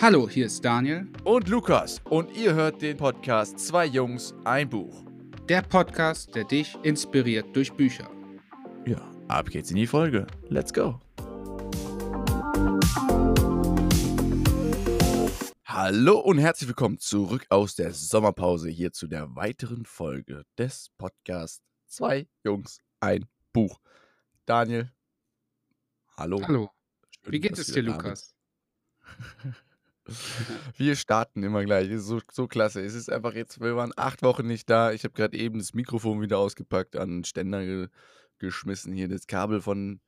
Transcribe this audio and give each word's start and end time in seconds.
Hallo, 0.00 0.28
hier 0.28 0.46
ist 0.46 0.64
Daniel. 0.64 1.08
Und 1.24 1.48
Lukas. 1.48 2.00
Und 2.04 2.30
ihr 2.36 2.54
hört 2.54 2.80
den 2.82 2.96
Podcast 2.96 3.58
Zwei 3.58 3.84
Jungs, 3.84 4.32
ein 4.44 4.70
Buch. 4.70 5.04
Der 5.48 5.60
Podcast, 5.60 6.36
der 6.36 6.44
dich 6.44 6.78
inspiriert 6.84 7.46
durch 7.56 7.72
Bücher. 7.72 8.08
Ja, 8.86 9.00
ab 9.26 9.50
geht's 9.50 9.72
in 9.72 9.76
die 9.76 9.88
Folge. 9.88 10.28
Let's 10.50 10.72
go. 10.72 11.00
Hallo 15.64 16.20
und 16.20 16.38
herzlich 16.38 16.68
willkommen 16.68 17.00
zurück 17.00 17.46
aus 17.48 17.74
der 17.74 17.92
Sommerpause 17.92 18.68
hier 18.68 18.92
zu 18.92 19.08
der 19.08 19.34
weiteren 19.34 19.84
Folge 19.84 20.44
des 20.56 20.92
Podcasts 20.96 21.60
Zwei 21.86 22.28
Jungs, 22.44 22.78
ein 23.00 23.26
Buch. 23.52 23.80
Daniel, 24.46 24.92
hallo. 26.16 26.40
Hallo. 26.46 26.70
Schön, 27.24 27.32
Wie 27.32 27.40
geht 27.40 27.58
es 27.58 27.66
dir, 27.66 27.82
Lukas? 27.82 28.36
Wir 30.76 30.96
starten 30.96 31.42
immer 31.42 31.64
gleich. 31.64 31.90
ist 31.90 32.06
so, 32.06 32.20
so 32.32 32.46
klasse. 32.48 32.80
Es 32.80 32.94
ist 32.94 33.10
einfach 33.10 33.34
jetzt, 33.34 33.60
wir 33.60 33.76
waren 33.76 33.92
acht 33.96 34.22
Wochen 34.22 34.46
nicht 34.46 34.68
da. 34.70 34.92
Ich 34.92 35.04
habe 35.04 35.14
gerade 35.14 35.36
eben 35.36 35.58
das 35.58 35.74
Mikrofon 35.74 36.20
wieder 36.20 36.38
ausgepackt, 36.38 36.96
an 36.96 37.10
den 37.10 37.24
Ständer 37.24 37.64
ge 37.64 37.88
geschmissen, 38.38 38.92
hier 38.92 39.08
das 39.08 39.26
Kabel 39.26 39.60
von, 39.60 40.00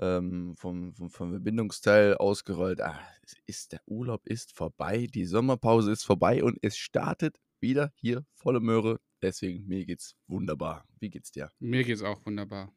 ähm, 0.00 0.56
vom, 0.56 0.92
vom, 0.92 1.08
vom 1.08 1.30
Verbindungsteil 1.30 2.16
ausgerollt. 2.16 2.80
Ah, 2.80 2.98
ist, 3.46 3.72
der 3.72 3.80
Urlaub 3.86 4.26
ist 4.26 4.52
vorbei, 4.52 5.06
die 5.06 5.24
Sommerpause 5.24 5.92
ist 5.92 6.04
vorbei 6.04 6.42
und 6.42 6.58
es 6.62 6.76
startet 6.76 7.38
wieder 7.60 7.92
hier 7.94 8.24
volle 8.34 8.58
Möhre. 8.58 8.98
Deswegen, 9.22 9.66
mir 9.68 9.86
geht's 9.86 10.16
wunderbar. 10.26 10.84
Wie 10.98 11.10
geht's 11.10 11.30
dir? 11.30 11.50
Mir 11.60 11.84
geht's 11.84 12.02
auch 12.02 12.26
wunderbar. 12.26 12.72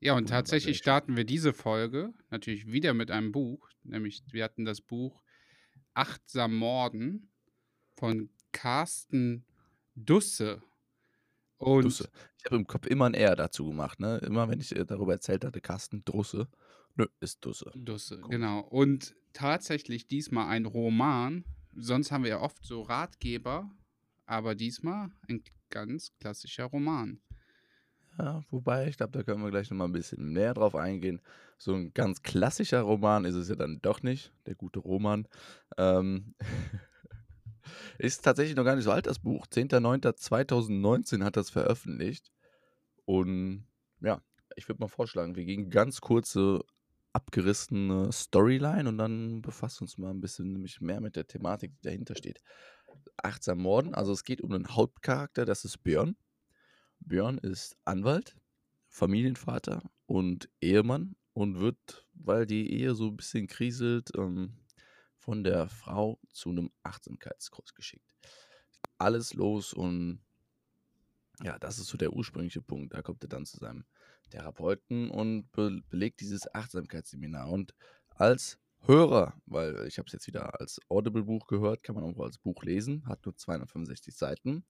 Ja, 0.00 0.12
und 0.12 0.18
wunderbar 0.18 0.38
tatsächlich 0.38 0.78
starten 0.78 1.16
wir 1.16 1.24
diese 1.24 1.52
Folge 1.52 2.12
natürlich 2.30 2.66
wieder 2.66 2.92
mit 2.92 3.12
einem 3.12 3.30
Buch. 3.30 3.68
Nämlich, 3.84 4.22
wir 4.32 4.42
hatten 4.42 4.64
das 4.64 4.80
Buch 4.80 5.22
Achtsam 5.98 6.56
Morden 6.56 7.28
von 7.96 8.30
Carsten 8.52 9.44
Dusse. 9.96 10.62
Und 11.56 11.82
Dusse. 11.86 12.08
Ich 12.38 12.44
habe 12.44 12.54
im 12.54 12.68
Kopf 12.68 12.86
immer 12.86 13.06
ein 13.06 13.14
R 13.14 13.34
dazu 13.34 13.66
gemacht, 13.66 13.98
ne? 13.98 14.18
Immer 14.18 14.48
wenn 14.48 14.60
ich 14.60 14.76
äh, 14.76 14.84
darüber 14.84 15.14
erzählt 15.14 15.44
hatte, 15.44 15.60
Carsten 15.60 16.04
Drusse. 16.04 16.46
Nö, 16.94 17.06
ist 17.18 17.44
Dusse. 17.44 17.72
Dusse, 17.74 18.18
Gut. 18.20 18.30
genau. 18.30 18.60
Und 18.60 19.16
tatsächlich 19.32 20.06
diesmal 20.06 20.46
ein 20.48 20.66
Roman. 20.66 21.44
Sonst 21.74 22.12
haben 22.12 22.22
wir 22.22 22.30
ja 22.30 22.40
oft 22.40 22.64
so 22.64 22.82
Ratgeber, 22.82 23.68
aber 24.24 24.54
diesmal 24.54 25.10
ein 25.28 25.42
ganz 25.68 26.12
klassischer 26.20 26.66
Roman. 26.66 27.20
Ja, 28.18 28.42
wobei, 28.50 28.88
ich 28.88 28.96
glaube, 28.96 29.12
da 29.12 29.22
können 29.22 29.44
wir 29.44 29.50
gleich 29.50 29.70
nochmal 29.70 29.86
ein 29.86 29.92
bisschen 29.92 30.32
näher 30.32 30.52
drauf 30.52 30.74
eingehen. 30.74 31.20
So 31.56 31.74
ein 31.74 31.94
ganz 31.94 32.22
klassischer 32.22 32.80
Roman 32.80 33.24
ist 33.24 33.36
es 33.36 33.48
ja 33.48 33.54
dann 33.54 33.80
doch 33.80 34.02
nicht, 34.02 34.32
der 34.46 34.56
gute 34.56 34.80
Roman. 34.80 35.28
Ähm 35.76 36.34
ist 37.98 38.24
tatsächlich 38.24 38.56
noch 38.56 38.64
gar 38.64 38.74
nicht 38.74 38.84
so 38.84 38.90
alt, 38.90 39.06
das 39.06 39.20
Buch. 39.20 39.46
10.09.2019 39.46 41.22
hat 41.22 41.36
das 41.36 41.50
veröffentlicht. 41.50 42.32
Und 43.04 43.66
ja, 44.00 44.20
ich 44.56 44.68
würde 44.68 44.80
mal 44.80 44.88
vorschlagen, 44.88 45.36
wir 45.36 45.44
gehen 45.44 45.70
ganz 45.70 46.00
kurze, 46.00 46.64
abgerissene 47.12 48.12
Storyline 48.12 48.88
und 48.88 48.98
dann 48.98 49.42
befassen 49.42 49.84
uns 49.84 49.96
mal 49.96 50.10
ein 50.10 50.20
bisschen 50.20 50.52
nämlich 50.52 50.80
mehr 50.80 51.00
mit 51.00 51.14
der 51.16 51.26
Thematik, 51.26 51.72
die 51.76 51.82
dahinter 51.82 52.16
steht. 52.16 52.40
Achtsam 53.16 53.58
Morden, 53.58 53.94
also 53.94 54.12
es 54.12 54.24
geht 54.24 54.40
um 54.40 54.52
einen 54.52 54.74
Hauptcharakter, 54.74 55.44
das 55.44 55.64
ist 55.64 55.82
Björn. 55.84 56.16
Björn 57.08 57.38
ist 57.38 57.76
Anwalt, 57.86 58.36
Familienvater 58.88 59.82
und 60.06 60.50
Ehemann 60.60 61.16
und 61.32 61.58
wird, 61.58 62.06
weil 62.12 62.44
die 62.44 62.70
Ehe 62.70 62.94
so 62.94 63.06
ein 63.06 63.16
bisschen 63.16 63.46
kriselt, 63.46 64.10
ähm, 64.16 64.58
von 65.16 65.42
der 65.42 65.68
Frau 65.68 66.18
zu 66.32 66.50
einem 66.50 66.70
Achtsamkeitskurs 66.82 67.74
geschickt. 67.74 68.14
Alles 68.98 69.32
los 69.34 69.72
und 69.72 70.20
ja, 71.42 71.58
das 71.58 71.78
ist 71.78 71.86
so 71.86 71.96
der 71.96 72.12
ursprüngliche 72.12 72.60
Punkt. 72.60 72.92
Da 72.92 73.00
kommt 73.00 73.22
er 73.24 73.28
dann 73.28 73.46
zu 73.46 73.58
seinem 73.58 73.84
Therapeuten 74.30 75.10
und 75.10 75.50
be 75.52 75.80
belegt 75.88 76.20
dieses 76.20 76.52
Achtsamkeitsseminar. 76.52 77.48
Und 77.48 77.74
als 78.16 78.58
Hörer, 78.82 79.34
weil 79.46 79.86
ich 79.86 79.98
habe 79.98 80.06
es 80.06 80.12
jetzt 80.12 80.26
wieder 80.26 80.60
als 80.60 80.80
Audible-Buch 80.88 81.46
gehört, 81.46 81.82
kann 81.82 81.94
man 81.94 82.04
auch 82.04 82.18
als 82.20 82.38
Buch 82.38 82.62
lesen, 82.64 83.06
hat 83.06 83.24
nur 83.24 83.36
265 83.36 84.14
Seiten. 84.16 84.64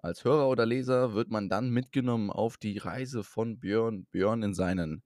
Als 0.00 0.24
Hörer 0.24 0.48
oder 0.48 0.64
Leser 0.64 1.14
wird 1.14 1.30
man 1.30 1.48
dann 1.48 1.70
mitgenommen 1.70 2.30
auf 2.30 2.56
die 2.56 2.78
Reise 2.78 3.24
von 3.24 3.58
Björn, 3.58 4.06
Björn 4.12 4.44
in 4.44 4.54
seinen 4.54 5.02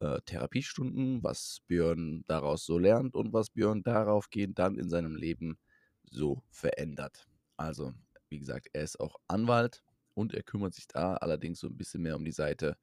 äh, 0.00 0.20
Therapiestunden, 0.26 1.22
was 1.22 1.62
Björn 1.66 2.22
daraus 2.26 2.66
so 2.66 2.78
lernt 2.78 3.14
und 3.14 3.32
was 3.32 3.48
Björn 3.48 3.82
daraufgehend 3.82 4.58
dann 4.58 4.78
in 4.78 4.90
seinem 4.90 5.16
Leben 5.16 5.58
so 6.04 6.42
verändert. 6.50 7.26
Also, 7.56 7.94
wie 8.28 8.38
gesagt, 8.38 8.68
er 8.74 8.82
ist 8.82 9.00
auch 9.00 9.16
Anwalt 9.26 9.82
und 10.12 10.34
er 10.34 10.42
kümmert 10.42 10.74
sich 10.74 10.86
da 10.86 11.14
allerdings 11.14 11.60
so 11.60 11.68
ein 11.68 11.78
bisschen 11.78 12.02
mehr 12.02 12.16
um 12.16 12.24
die 12.24 12.32
Seite, 12.32 12.76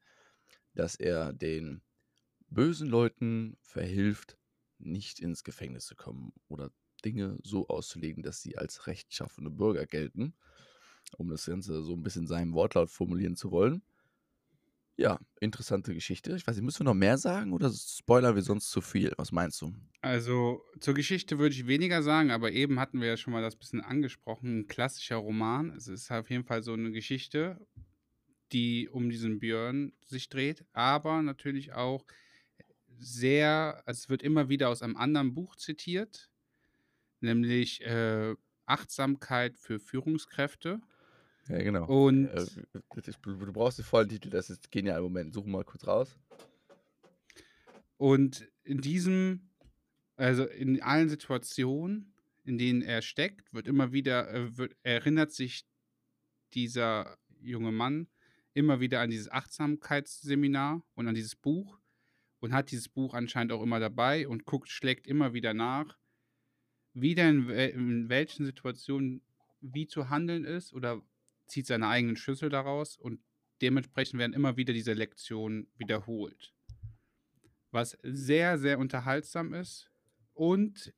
dass 0.74 0.96
er 0.96 1.32
den 1.32 1.82
bösen 2.48 2.88
Leuten 2.88 3.56
verhilft, 3.60 4.38
nicht 4.78 5.20
ins 5.20 5.44
Gefängnis 5.44 5.86
zu 5.86 5.94
kommen 5.94 6.32
oder 6.48 6.72
Dinge 7.04 7.38
so 7.44 7.68
auszulegen, 7.68 8.24
dass 8.24 8.42
sie 8.42 8.58
als 8.58 8.88
rechtschaffene 8.88 9.50
Bürger 9.50 9.86
gelten 9.86 10.34
um 11.18 11.28
das 11.28 11.46
Ganze 11.46 11.82
so 11.82 11.94
ein 11.94 12.02
bisschen 12.02 12.26
seinem 12.26 12.52
Wortlaut 12.54 12.90
formulieren 12.90 13.36
zu 13.36 13.50
wollen. 13.50 13.82
Ja, 14.96 15.18
interessante 15.40 15.92
Geschichte. 15.92 16.36
Ich 16.36 16.46
weiß 16.46 16.54
nicht, 16.54 16.64
müssen 16.64 16.80
wir 16.80 16.84
noch 16.84 16.94
mehr 16.94 17.18
sagen 17.18 17.52
oder 17.52 17.70
spoilern 17.72 18.36
wir 18.36 18.42
sonst 18.42 18.70
zu 18.70 18.80
viel? 18.80 19.12
Was 19.16 19.32
meinst 19.32 19.60
du? 19.60 19.74
Also 20.02 20.62
zur 20.78 20.94
Geschichte 20.94 21.38
würde 21.38 21.54
ich 21.54 21.66
weniger 21.66 22.02
sagen, 22.02 22.30
aber 22.30 22.52
eben 22.52 22.78
hatten 22.78 23.00
wir 23.00 23.08
ja 23.08 23.16
schon 23.16 23.32
mal 23.32 23.42
das 23.42 23.56
bisschen 23.56 23.80
angesprochen. 23.80 24.60
Ein 24.60 24.66
klassischer 24.68 25.16
Roman. 25.16 25.70
Es 25.70 25.88
ist 25.88 26.12
auf 26.12 26.30
jeden 26.30 26.44
Fall 26.44 26.62
so 26.62 26.74
eine 26.74 26.92
Geschichte, 26.92 27.66
die 28.52 28.88
um 28.88 29.10
diesen 29.10 29.40
Björn 29.40 29.92
sich 30.04 30.28
dreht, 30.28 30.64
aber 30.72 31.22
natürlich 31.22 31.72
auch 31.72 32.04
sehr, 32.96 33.82
also 33.84 33.98
es 33.98 34.08
wird 34.08 34.22
immer 34.22 34.48
wieder 34.48 34.68
aus 34.68 34.82
einem 34.82 34.96
anderen 34.96 35.34
Buch 35.34 35.56
zitiert, 35.56 36.30
nämlich 37.20 37.80
äh, 37.84 38.36
Achtsamkeit 38.66 39.58
für 39.58 39.80
Führungskräfte 39.80 40.80
ja, 41.48 41.62
genau. 41.62 41.86
Und 41.86 42.26
äh, 42.26 42.46
du 43.22 43.52
brauchst 43.52 43.78
den 43.78 43.84
vollen 43.84 44.08
Titel, 44.08 44.30
das 44.30 44.50
ist 44.50 44.70
genial. 44.70 45.02
Moment, 45.02 45.34
such 45.34 45.44
mal 45.44 45.64
kurz 45.64 45.86
raus. 45.86 46.16
Und 47.96 48.48
in 48.62 48.80
diesem, 48.80 49.50
also 50.16 50.44
in 50.44 50.82
allen 50.82 51.08
Situationen, 51.08 52.14
in 52.44 52.58
denen 52.58 52.82
er 52.82 53.02
steckt, 53.02 53.52
wird 53.52 53.68
immer 53.68 53.92
wieder, 53.92 54.32
äh, 54.32 54.56
wird, 54.56 54.76
erinnert 54.82 55.32
sich 55.32 55.66
dieser 56.54 57.18
junge 57.40 57.72
Mann 57.72 58.08
immer 58.54 58.80
wieder 58.80 59.00
an 59.00 59.10
dieses 59.10 59.30
Achtsamkeitsseminar 59.30 60.82
und 60.94 61.08
an 61.08 61.14
dieses 61.14 61.36
Buch 61.36 61.78
und 62.40 62.52
hat 62.52 62.70
dieses 62.70 62.88
Buch 62.88 63.14
anscheinend 63.14 63.52
auch 63.52 63.62
immer 63.62 63.80
dabei 63.80 64.28
und 64.28 64.44
guckt, 64.44 64.68
schlägt 64.68 65.06
immer 65.06 65.32
wieder 65.32 65.54
nach, 65.54 65.98
wieder 66.92 67.28
in, 67.28 67.48
in 67.50 68.08
welchen 68.08 68.46
Situationen 68.46 69.22
wie 69.60 69.86
zu 69.86 70.08
handeln 70.08 70.44
ist 70.44 70.72
oder 70.72 71.02
zieht 71.46 71.66
seine 71.66 71.88
eigenen 71.88 72.16
Schlüssel 72.16 72.48
daraus 72.48 72.96
und 72.96 73.20
dementsprechend 73.62 74.18
werden 74.18 74.32
immer 74.32 74.56
wieder 74.56 74.72
diese 74.72 74.92
Lektionen 74.92 75.70
wiederholt. 75.76 76.54
Was 77.70 77.98
sehr, 78.02 78.58
sehr 78.58 78.78
unterhaltsam 78.78 79.52
ist 79.52 79.90
und 80.32 80.94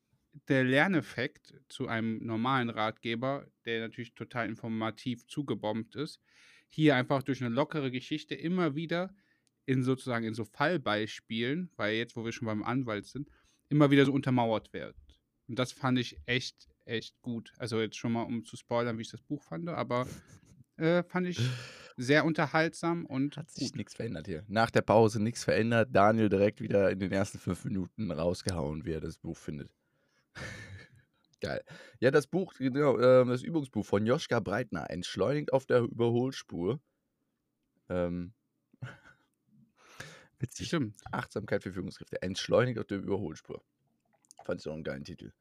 der 0.47 0.63
Lerneffekt 0.63 1.55
zu 1.67 1.87
einem 1.87 2.23
normalen 2.23 2.69
Ratgeber, 2.69 3.47
der 3.65 3.81
natürlich 3.81 4.13
total 4.13 4.47
informativ 4.47 5.25
zugebombt 5.27 5.95
ist, 5.95 6.21
hier 6.67 6.95
einfach 6.95 7.23
durch 7.23 7.41
eine 7.41 7.53
lockere 7.53 7.91
Geschichte 7.91 8.35
immer 8.35 8.75
wieder 8.75 9.15
in 9.65 9.83
sozusagen 9.83 10.25
in 10.25 10.33
so 10.33 10.45
Fallbeispielen, 10.45 11.71
weil 11.75 11.95
jetzt, 11.95 12.15
wo 12.15 12.23
wir 12.23 12.31
schon 12.31 12.45
beim 12.45 12.63
Anwalt 12.63 13.05
sind, 13.05 13.29
immer 13.69 13.91
wieder 13.91 14.05
so 14.05 14.13
untermauert 14.13 14.71
wird. 14.73 14.95
Und 15.47 15.59
das 15.59 15.71
fand 15.71 15.99
ich 15.99 16.17
echt, 16.25 16.67
echt 16.87 17.21
gut. 17.21 17.53
Also 17.57 17.79
jetzt 17.79 17.97
schon 17.97 18.13
mal, 18.13 18.23
um 18.23 18.43
zu 18.45 18.57
spoilern, 18.57 18.97
wie 18.97 19.03
ich 19.03 19.11
das 19.11 19.21
Buch 19.21 19.43
fand, 19.43 19.69
aber 19.69 20.07
äh, 20.77 21.03
fand 21.03 21.27
ich 21.27 21.39
sehr 21.97 22.25
unterhaltsam 22.25 23.05
und 23.05 23.37
Hat 23.37 23.49
sich 23.49 23.73
nichts 23.73 23.95
verändert 23.95 24.27
hier. 24.27 24.43
Nach 24.47 24.69
der 24.69 24.83
Pause 24.83 25.21
nichts 25.21 25.43
verändert. 25.43 25.89
Daniel 25.91 26.29
direkt 26.29 26.61
wieder 26.61 26.91
in 26.91 26.99
den 26.99 27.11
ersten 27.11 27.39
fünf 27.39 27.65
Minuten 27.65 28.11
rausgehauen, 28.11 28.85
wie 28.85 28.93
er 28.93 29.01
das 29.01 29.17
Buch 29.17 29.35
findet. 29.35 29.71
Geil. 31.41 31.63
Ja, 31.99 32.11
das 32.11 32.27
Buch, 32.27 32.53
genau, 32.53 32.97
äh, 32.97 33.25
das 33.25 33.41
Übungsbuch 33.41 33.85
von 33.85 34.05
Joschka 34.05 34.39
Breitner, 34.39 34.89
entschleunigt 34.89 35.53
auf 35.53 35.65
der 35.65 35.81
Überholspur. 35.81 36.79
Ähm, 37.89 38.33
witzig. 40.39 40.67
Stimmt. 40.67 40.99
Achtsamkeit 41.11 41.63
für 41.63 41.73
Führungskräfte. 41.73 42.21
Entschleunigt 42.21 42.79
auf 42.79 42.85
der 42.85 42.99
Überholspur. 42.99 43.63
Fand 44.45 44.61
ich 44.61 44.67
auch 44.67 44.73
einen 44.73 44.83
geilen 44.83 45.03
Titel. 45.03 45.31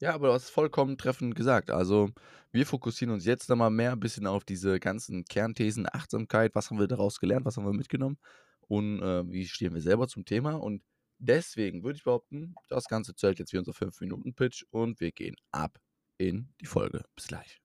Ja, 0.00 0.14
aber 0.14 0.28
du 0.28 0.32
hast 0.34 0.50
vollkommen 0.50 0.98
treffend 0.98 1.34
gesagt. 1.34 1.70
Also, 1.70 2.10
wir 2.52 2.66
fokussieren 2.66 3.14
uns 3.14 3.24
jetzt 3.24 3.48
nochmal 3.48 3.70
mehr 3.70 3.92
ein 3.92 4.00
bisschen 4.00 4.26
auf 4.26 4.44
diese 4.44 4.78
ganzen 4.80 5.24
Kernthesen, 5.24 5.86
Achtsamkeit. 5.90 6.54
Was 6.54 6.70
haben 6.70 6.78
wir 6.78 6.88
daraus 6.88 7.20
gelernt? 7.20 7.46
Was 7.46 7.56
haben 7.56 7.64
wir 7.66 7.72
mitgenommen? 7.72 8.18
Und 8.66 9.00
äh, 9.02 9.30
wie 9.30 9.46
stehen 9.46 9.74
wir 9.74 9.80
selber 9.82 10.08
zum 10.08 10.24
Thema? 10.24 10.54
Und 10.54 10.82
Deswegen 11.18 11.84
würde 11.84 11.96
ich 11.96 12.04
behaupten, 12.04 12.54
das 12.68 12.86
Ganze 12.86 13.14
zählt 13.14 13.38
jetzt 13.38 13.52
wie 13.52 13.58
unser 13.58 13.72
5-Minuten-Pitch 13.72 14.64
und 14.70 15.00
wir 15.00 15.12
gehen 15.12 15.36
ab 15.52 15.78
in 16.18 16.52
die 16.60 16.66
Folge. 16.66 17.04
Bis 17.14 17.28
gleich. 17.28 17.60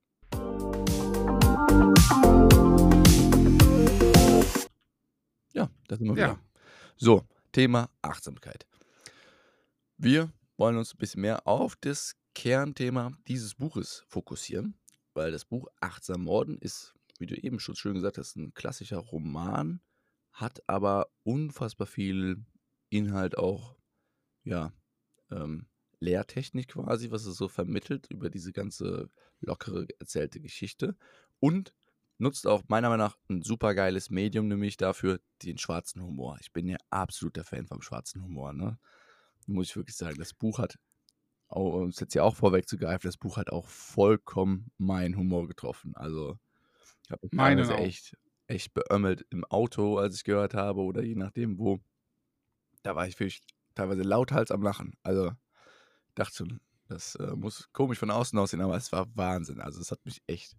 Ja, 5.53 5.69
da 5.87 5.97
sind 5.97 6.07
wir 6.07 6.15
Ja. 6.15 6.27
wieder. 6.29 6.39
So, 6.95 7.27
Thema 7.51 7.89
Achtsamkeit. 8.01 8.65
Wir 9.97 10.31
wollen 10.59 10.77
uns 10.77 10.93
ein 10.93 10.97
bisschen 10.97 11.21
mehr 11.21 11.47
auf 11.47 11.75
das 11.77 12.15
Kernthema 12.35 13.17
dieses 13.27 13.55
Buches 13.55 14.03
fokussieren, 14.07 14.77
weil 15.13 15.31
das 15.31 15.45
Buch 15.45 15.67
Achtsam 15.79 16.25
Morden 16.25 16.57
ist, 16.59 16.93
wie 17.17 17.25
du 17.25 17.35
eben 17.35 17.59
schon 17.59 17.75
schön 17.75 17.93
gesagt 17.95 18.17
hast, 18.17 18.35
ein 18.35 18.53
klassischer 18.53 18.97
Roman, 18.97 19.81
hat 20.33 20.61
aber 20.67 21.07
unfassbar 21.23 21.87
viel 21.87 22.45
Inhalt 22.89 23.37
auch, 23.37 23.77
ja, 24.43 24.73
ähm, 25.31 25.67
Lehrtechnik 26.01 26.69
quasi, 26.69 27.11
was 27.11 27.25
es 27.25 27.35
so 27.35 27.47
vermittelt 27.47 28.07
über 28.09 28.29
diese 28.29 28.53
ganze 28.53 29.09
lockere 29.41 29.87
erzählte 29.99 30.39
Geschichte 30.39 30.95
und 31.39 31.73
nutzt 32.17 32.47
auch 32.47 32.63
meiner 32.67 32.89
Meinung 32.89 33.07
nach 33.07 33.17
ein 33.29 33.41
super 33.41 33.75
geiles 33.75 34.09
Medium, 34.09 34.47
nämlich 34.47 34.77
dafür 34.77 35.19
den 35.43 35.57
schwarzen 35.57 36.01
Humor. 36.01 36.37
Ich 36.41 36.53
bin 36.53 36.67
ja 36.67 36.77
absoluter 36.89 37.43
Fan 37.43 37.67
vom 37.67 37.81
schwarzen 37.81 38.23
Humor, 38.23 38.53
ne? 38.53 38.77
Muss 39.49 39.69
ich 39.69 39.75
wirklich 39.75 39.95
sagen. 39.95 40.17
Das 40.17 40.33
Buch 40.33 40.59
hat, 40.59 40.75
um 41.47 41.89
es 41.89 41.99
jetzt 41.99 42.13
ja 42.13 42.23
auch 42.23 42.35
vorwegzugreifen, 42.35 43.07
das 43.07 43.17
Buch 43.17 43.37
hat 43.37 43.49
auch 43.51 43.67
vollkommen 43.67 44.71
meinen 44.77 45.15
Humor 45.17 45.47
getroffen. 45.47 45.95
Also, 45.95 46.37
ich 47.05 47.11
habe 47.11 47.29
teilweise 47.31 47.75
auch. 47.75 47.79
echt, 47.79 48.17
echt 48.47 48.73
beömmelt 48.73 49.25
im 49.29 49.43
Auto, 49.45 49.97
als 49.97 50.15
ich 50.15 50.23
gehört 50.23 50.53
habe, 50.53 50.81
oder 50.81 51.03
je 51.03 51.15
nachdem 51.15 51.57
wo. 51.57 51.79
Da 52.83 52.95
war 52.95 53.07
ich 53.07 53.19
wirklich 53.19 53.41
teilweise 53.75 54.03
lauthals 54.03 54.51
am 54.51 54.61
Lachen. 54.61 54.93
Also, 55.03 55.31
dachte 56.15 56.35
schon, 56.37 56.61
das 56.87 57.15
äh, 57.15 57.35
muss 57.35 57.71
komisch 57.73 57.99
von 57.99 58.11
außen 58.11 58.37
aussehen, 58.39 58.61
aber 58.61 58.75
es 58.77 58.91
war 58.91 59.07
Wahnsinn. 59.15 59.61
Also, 59.61 59.81
es 59.81 59.91
hat 59.91 60.05
mich 60.05 60.21
echt, 60.27 60.55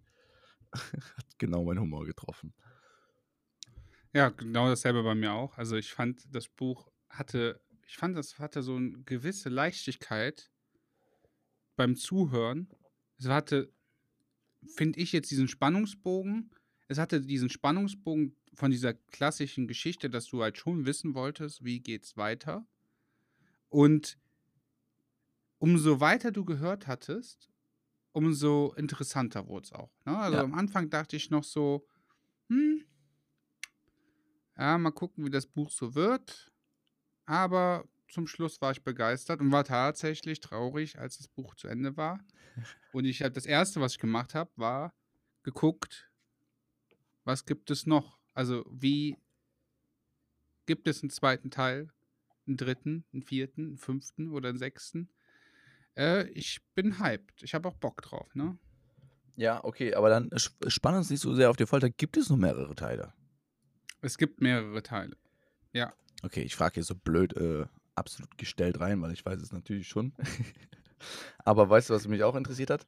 hat 0.73 1.39
genau 1.39 1.63
meinen 1.63 1.79
Humor 1.79 2.05
getroffen. 2.05 2.53
Ja, 4.13 4.29
genau 4.29 4.67
dasselbe 4.67 5.03
bei 5.03 5.15
mir 5.15 5.33
auch. 5.33 5.57
Also 5.57 5.77
ich 5.77 5.93
fand, 5.93 6.23
das 6.35 6.49
Buch 6.49 6.91
hatte, 7.09 7.61
ich 7.87 7.97
fand, 7.97 8.17
das 8.17 8.39
hatte 8.39 8.63
so 8.63 8.75
eine 8.75 8.91
gewisse 9.03 9.49
Leichtigkeit 9.49 10.51
beim 11.75 11.95
Zuhören. 11.95 12.69
Es 13.17 13.27
hatte, 13.27 13.71
finde 14.65 14.99
ich 14.99 15.11
jetzt 15.11 15.31
diesen 15.31 15.47
Spannungsbogen. 15.47 16.51
Es 16.87 16.97
hatte 16.97 17.21
diesen 17.21 17.49
Spannungsbogen 17.49 18.35
von 18.53 18.71
dieser 18.71 18.93
klassischen 18.93 19.67
Geschichte, 19.67 20.09
dass 20.09 20.25
du 20.27 20.41
halt 20.41 20.57
schon 20.57 20.85
wissen 20.85 21.13
wolltest, 21.15 21.63
wie 21.63 21.79
geht's 21.79 22.17
weiter. 22.17 22.67
Und 23.69 24.17
umso 25.59 25.99
weiter 25.99 26.31
du 26.31 26.43
gehört 26.45 26.87
hattest, 26.87 27.49
umso 28.13 28.73
interessanter 28.77 29.47
wurde 29.47 29.65
es 29.65 29.73
auch. 29.73 29.91
Ne? 30.05 30.17
Also 30.17 30.37
Ja. 30.37 30.43
am 30.43 30.53
Anfang 30.53 30.89
dachte 30.89 31.15
ich 31.15 31.29
noch 31.29 31.43
so, 31.43 31.87
hm, 32.49 32.85
ja, 34.57 34.77
mal 34.77 34.91
gucken, 34.91 35.25
wie 35.25 35.29
das 35.29 35.47
Buch 35.47 35.71
so 35.71 35.95
wird. 35.95 36.50
Aber 37.31 37.87
zum 38.09 38.27
Schluss 38.27 38.59
war 38.59 38.73
ich 38.73 38.83
begeistert 38.83 39.39
und 39.39 39.53
war 39.53 39.63
tatsächlich 39.63 40.41
traurig, 40.41 40.99
als 40.99 41.17
das 41.17 41.29
Buch 41.29 41.55
zu 41.55 41.69
Ende 41.69 41.95
war. 41.95 42.19
Und 42.91 43.05
ich 43.05 43.21
habe 43.21 43.31
das 43.31 43.45
erste, 43.45 43.79
was 43.79 43.93
ich 43.93 43.99
gemacht 43.99 44.35
habe, 44.35 44.51
war 44.57 44.93
geguckt, 45.41 46.11
was 47.23 47.45
gibt 47.45 47.71
es 47.71 47.85
noch? 47.87 48.19
Also 48.33 48.65
wie 48.69 49.17
gibt 50.65 50.89
es 50.89 51.01
einen 51.01 51.09
zweiten 51.09 51.51
Teil, 51.51 51.89
einen 52.47 52.57
dritten, 52.57 53.05
einen 53.13 53.23
vierten, 53.23 53.61
einen 53.61 53.77
fünften 53.77 54.29
oder 54.29 54.49
einen 54.49 54.57
sechsten? 54.57 55.07
Äh, 55.95 56.27
ich 56.31 56.61
bin 56.75 56.99
hyped. 56.99 57.43
Ich 57.43 57.53
habe 57.53 57.69
auch 57.69 57.75
Bock 57.75 58.01
drauf, 58.01 58.35
ne? 58.35 58.57
Ja, 59.37 59.63
okay, 59.63 59.95
aber 59.95 60.09
dann 60.09 60.29
sp- 60.35 60.67
spann 60.69 60.95
uns 60.95 61.09
nicht 61.09 61.21
so 61.21 61.33
sehr 61.33 61.49
auf 61.49 61.55
die 61.55 61.65
Folter. 61.65 61.89
Gibt 61.89 62.17
es 62.17 62.29
noch 62.29 62.35
mehrere 62.35 62.75
Teile? 62.75 63.13
Es 64.01 64.17
gibt 64.17 64.41
mehrere 64.41 64.83
Teile. 64.83 65.15
Ja. 65.71 65.93
Okay, 66.23 66.41
ich 66.43 66.55
frage 66.55 66.75
hier 66.75 66.83
so 66.83 66.95
blöd 66.95 67.35
äh, 67.35 67.65
absolut 67.95 68.37
gestellt 68.37 68.79
rein, 68.79 69.01
weil 69.01 69.11
ich 69.11 69.25
weiß 69.25 69.41
es 69.41 69.51
natürlich 69.51 69.87
schon. 69.87 70.13
aber 71.39 71.69
weißt 71.69 71.89
du, 71.89 71.93
was 71.93 72.07
mich 72.07 72.23
auch 72.23 72.35
interessiert 72.35 72.69
hat? 72.69 72.87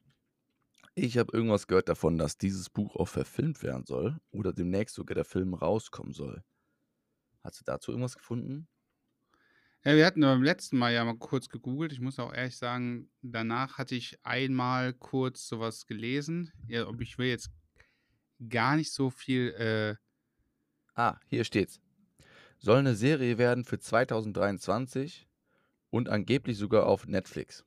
Ich 0.96 1.18
habe 1.18 1.32
irgendwas 1.36 1.66
gehört 1.66 1.88
davon, 1.88 2.18
dass 2.18 2.36
dieses 2.38 2.70
Buch 2.70 2.96
auch 2.96 3.08
verfilmt 3.08 3.62
werden 3.62 3.84
soll 3.86 4.18
oder 4.30 4.52
demnächst 4.52 4.94
sogar 4.94 5.14
der 5.14 5.24
Film 5.24 5.54
rauskommen 5.54 6.12
soll. 6.12 6.42
Hast 7.44 7.60
du 7.60 7.64
dazu 7.64 7.92
irgendwas 7.92 8.16
gefunden? 8.16 8.68
Ja, 9.84 9.94
wir 9.94 10.06
hatten 10.06 10.22
beim 10.22 10.42
letzten 10.42 10.78
Mal 10.78 10.94
ja 10.94 11.04
mal 11.04 11.18
kurz 11.18 11.48
gegoogelt. 11.48 11.92
Ich 11.92 12.00
muss 12.00 12.18
auch 12.18 12.32
ehrlich 12.32 12.56
sagen, 12.56 13.10
danach 13.20 13.76
hatte 13.76 13.94
ich 13.94 14.18
einmal 14.24 14.94
kurz 14.94 15.46
sowas 15.46 15.86
gelesen. 15.86 16.50
Ja, 16.68 16.88
ob 16.88 17.00
ich 17.02 17.18
will 17.18 17.28
jetzt 17.28 17.50
gar 18.48 18.76
nicht 18.76 18.92
so 18.92 19.10
viel. 19.10 19.50
Äh, 19.52 19.96
Ah, 20.96 21.18
hier 21.28 21.44
steht's. 21.44 21.80
Soll 22.64 22.78
eine 22.78 22.94
Serie 22.94 23.36
werden 23.36 23.66
für 23.66 23.78
2023 23.78 25.28
und 25.90 26.08
angeblich 26.08 26.56
sogar 26.56 26.86
auf 26.86 27.06
Netflix. 27.06 27.66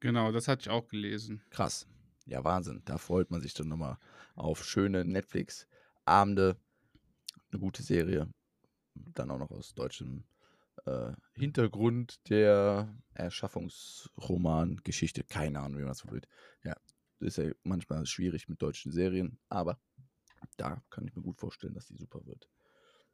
genau, 0.00 0.32
das 0.32 0.48
hatte 0.48 0.62
ich 0.62 0.70
auch 0.70 0.88
gelesen. 0.88 1.40
Krass. 1.50 1.86
Ja, 2.26 2.42
Wahnsinn. 2.42 2.82
Da 2.84 2.98
freut 2.98 3.30
man 3.30 3.40
sich 3.40 3.54
dann 3.54 3.68
nochmal 3.68 3.96
auf 4.34 4.64
schöne 4.64 5.04
Netflix-Abende. 5.04 6.56
Eine 7.52 7.60
gute 7.60 7.84
Serie. 7.84 8.28
Dann 8.96 9.30
auch 9.30 9.38
noch 9.38 9.52
aus 9.52 9.76
deutschem 9.76 10.24
äh, 10.84 11.12
Hintergrund 11.34 12.28
der 12.28 12.92
Erschaffungsroman-Geschichte. 13.14 15.22
Keine 15.22 15.60
Ahnung, 15.60 15.78
wie 15.78 15.84
man 15.84 15.92
es 15.92 16.00
verwirrt. 16.00 16.26
Ja, 16.64 16.74
ist 17.20 17.38
ja 17.38 17.52
manchmal 17.62 18.04
schwierig 18.04 18.48
mit 18.48 18.60
deutschen 18.60 18.90
Serien, 18.90 19.38
aber 19.48 19.78
da 20.56 20.82
kann 20.90 21.06
ich 21.06 21.14
mir 21.14 21.22
gut 21.22 21.38
vorstellen, 21.38 21.74
dass 21.74 21.86
die 21.86 21.96
super 21.96 22.26
wird. 22.26 22.48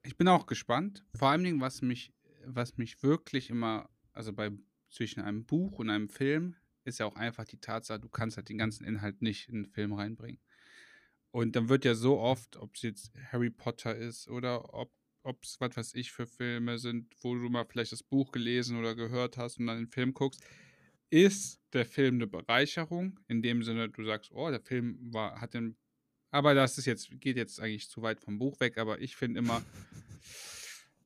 Ich 0.04 0.16
bin 0.16 0.28
auch 0.28 0.46
gespannt. 0.46 1.04
Vor 1.14 1.28
allen 1.28 1.44
Dingen, 1.44 1.60
was 1.60 1.82
mich, 1.82 2.12
was 2.44 2.76
mich 2.76 3.02
wirklich 3.02 3.50
immer, 3.50 3.88
also 4.12 4.32
bei 4.32 4.50
zwischen 4.90 5.22
einem 5.22 5.44
Buch 5.44 5.78
und 5.78 5.90
einem 5.90 6.08
Film, 6.08 6.56
ist 6.84 6.98
ja 6.98 7.06
auch 7.06 7.16
einfach 7.16 7.44
die 7.44 7.58
Tatsache, 7.58 8.00
du 8.00 8.08
kannst 8.08 8.36
halt 8.36 8.48
den 8.48 8.58
ganzen 8.58 8.84
Inhalt 8.84 9.22
nicht 9.22 9.48
in 9.48 9.64
den 9.64 9.66
Film 9.66 9.94
reinbringen. 9.94 10.40
Und 11.30 11.56
dann 11.56 11.68
wird 11.68 11.84
ja 11.84 11.94
so 11.94 12.20
oft, 12.20 12.56
ob 12.56 12.76
es 12.76 12.82
jetzt 12.82 13.12
Harry 13.32 13.50
Potter 13.50 13.96
ist 13.96 14.28
oder 14.28 14.72
ob 14.72 14.92
es, 15.42 15.56
was 15.58 15.76
weiß 15.76 15.94
ich, 15.94 16.12
für 16.12 16.26
Filme 16.26 16.78
sind, 16.78 17.12
wo 17.22 17.34
du 17.34 17.48
mal 17.48 17.64
vielleicht 17.64 17.92
das 17.92 18.02
Buch 18.02 18.30
gelesen 18.30 18.78
oder 18.78 18.94
gehört 18.94 19.36
hast 19.36 19.58
und 19.58 19.66
dann 19.66 19.78
den 19.78 19.88
Film 19.88 20.14
guckst, 20.14 20.44
ist 21.10 21.60
der 21.72 21.86
Film 21.86 22.16
eine 22.16 22.26
Bereicherung. 22.26 23.18
In 23.26 23.42
dem 23.42 23.62
Sinne, 23.62 23.88
du 23.88 24.04
sagst, 24.04 24.30
oh, 24.32 24.50
der 24.50 24.60
Film 24.60 24.98
war, 25.12 25.40
hat 25.40 25.54
den. 25.54 25.76
Aber 26.34 26.52
das 26.52 26.78
ist 26.78 26.86
jetzt, 26.86 27.08
geht 27.20 27.36
jetzt 27.36 27.60
eigentlich 27.60 27.88
zu 27.88 28.02
weit 28.02 28.20
vom 28.20 28.38
Buch 28.38 28.58
weg, 28.58 28.76
aber 28.76 29.00
ich 29.00 29.14
finde 29.14 29.38
immer, 29.38 29.62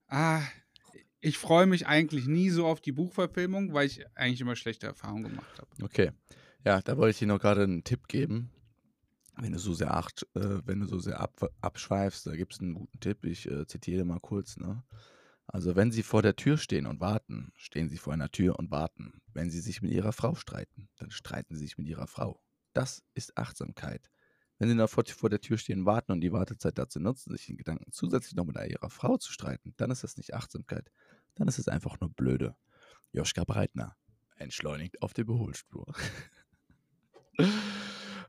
ah, 0.06 0.40
ich 1.20 1.36
freue 1.36 1.66
mich 1.66 1.86
eigentlich 1.86 2.26
nie 2.26 2.48
so 2.48 2.66
auf 2.66 2.80
die 2.80 2.92
Buchverfilmung, 2.92 3.74
weil 3.74 3.88
ich 3.88 4.06
eigentlich 4.16 4.40
immer 4.40 4.56
schlechte 4.56 4.86
Erfahrungen 4.86 5.24
gemacht 5.24 5.58
habe. 5.58 5.68
Okay. 5.82 6.12
Ja, 6.64 6.80
da 6.80 6.96
wollte 6.96 7.10
ich 7.10 7.18
dir 7.18 7.26
noch 7.26 7.40
gerade 7.40 7.64
einen 7.64 7.84
Tipp 7.84 8.08
geben. 8.08 8.50
Wenn 9.36 9.52
du 9.52 9.58
so 9.58 9.74
sehr 9.74 9.92
acht, 9.92 10.26
äh, 10.34 10.66
wenn 10.66 10.80
du 10.80 10.86
so 10.86 10.98
sehr 10.98 11.20
ab, 11.20 11.52
abschweifst, 11.60 12.26
da 12.26 12.34
gibt 12.34 12.54
es 12.54 12.60
einen 12.60 12.72
guten 12.72 12.98
Tipp. 12.98 13.26
Ich 13.26 13.50
äh, 13.50 13.66
zitiere 13.66 14.06
mal 14.06 14.20
kurz. 14.20 14.56
Ne? 14.56 14.82
Also, 15.46 15.76
wenn 15.76 15.92
sie 15.92 16.02
vor 16.02 16.22
der 16.22 16.36
Tür 16.36 16.56
stehen 16.56 16.86
und 16.86 17.00
warten, 17.00 17.52
stehen 17.54 17.90
sie 17.90 17.98
vor 17.98 18.14
einer 18.14 18.30
Tür 18.30 18.58
und 18.58 18.70
warten. 18.70 19.20
Wenn 19.34 19.50
sie 19.50 19.60
sich 19.60 19.82
mit 19.82 19.92
ihrer 19.92 20.12
Frau 20.12 20.34
streiten, 20.34 20.88
dann 20.96 21.10
streiten 21.10 21.54
sie 21.54 21.66
sich 21.66 21.76
mit 21.76 21.86
ihrer 21.86 22.06
Frau. 22.06 22.40
Das 22.72 23.02
ist 23.12 23.36
Achtsamkeit. 23.36 24.08
Wenn 24.58 24.68
sie 24.68 24.74
noch 24.74 24.90
vor, 24.90 25.04
vor 25.06 25.30
der 25.30 25.40
Tür 25.40 25.56
stehen 25.56 25.86
warten 25.86 26.10
und 26.12 26.20
die 26.20 26.32
Wartezeit 26.32 26.78
dazu 26.78 26.98
nutzen, 26.98 27.32
sich 27.32 27.48
in 27.48 27.56
Gedanken 27.56 27.92
zusätzlich 27.92 28.34
noch 28.34 28.44
mit 28.44 28.56
ihrer 28.56 28.90
Frau 28.90 29.16
zu 29.16 29.32
streiten, 29.32 29.72
dann 29.76 29.90
ist 29.90 30.02
das 30.02 30.16
nicht 30.16 30.34
Achtsamkeit. 30.34 30.90
Dann 31.36 31.46
ist 31.46 31.58
es 31.58 31.68
einfach 31.68 32.00
nur 32.00 32.10
blöde. 32.10 32.56
Joschka 33.12 33.44
Breitner 33.44 33.96
entschleunigt 34.36 35.00
auf 35.02 35.14
der 35.14 35.22
Überholspur. 35.22 35.94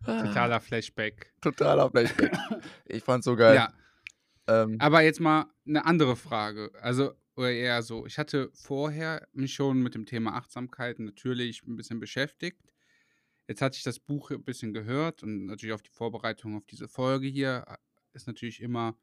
Totaler 0.05 0.59
Flashback. 0.61 1.33
Totaler 1.41 1.89
Flashback. 1.89 2.31
Ich 2.85 3.03
fand's 3.03 3.25
so 3.25 3.35
geil. 3.35 3.55
Ja, 3.55 3.73
Ähm, 4.47 4.77
aber 4.79 5.01
jetzt 5.01 5.19
mal 5.19 5.45
eine 5.67 5.85
andere 5.85 6.15
Frage. 6.15 6.71
Also, 6.81 7.13
oder 7.35 7.51
eher 7.51 7.81
so, 7.83 8.05
ich 8.05 8.17
hatte 8.17 8.49
vorher 8.53 9.27
mich 9.33 9.53
schon 9.53 9.81
mit 9.81 9.95
dem 9.95 10.05
Thema 10.05 10.33
Achtsamkeit 10.35 10.99
natürlich 10.99 11.63
ein 11.65 11.75
bisschen 11.75 11.99
beschäftigt. 11.99 12.61
Jetzt 13.49 13.63
hatte 13.63 13.77
ich 13.77 13.83
das 13.83 13.97
Buch 13.97 14.29
ein 14.29 14.43
bisschen 14.43 14.73
gehört 14.73 15.23
und 15.23 15.47
natürlich 15.47 15.73
auf 15.73 15.81
die 15.81 15.89
Vorbereitung 15.89 16.55
auf 16.55 16.67
diese 16.67 16.87
Folge 16.87 17.27
hier 17.27 17.65
ist 18.13 18.27
natürlich 18.27 18.61
immer, 18.61 18.95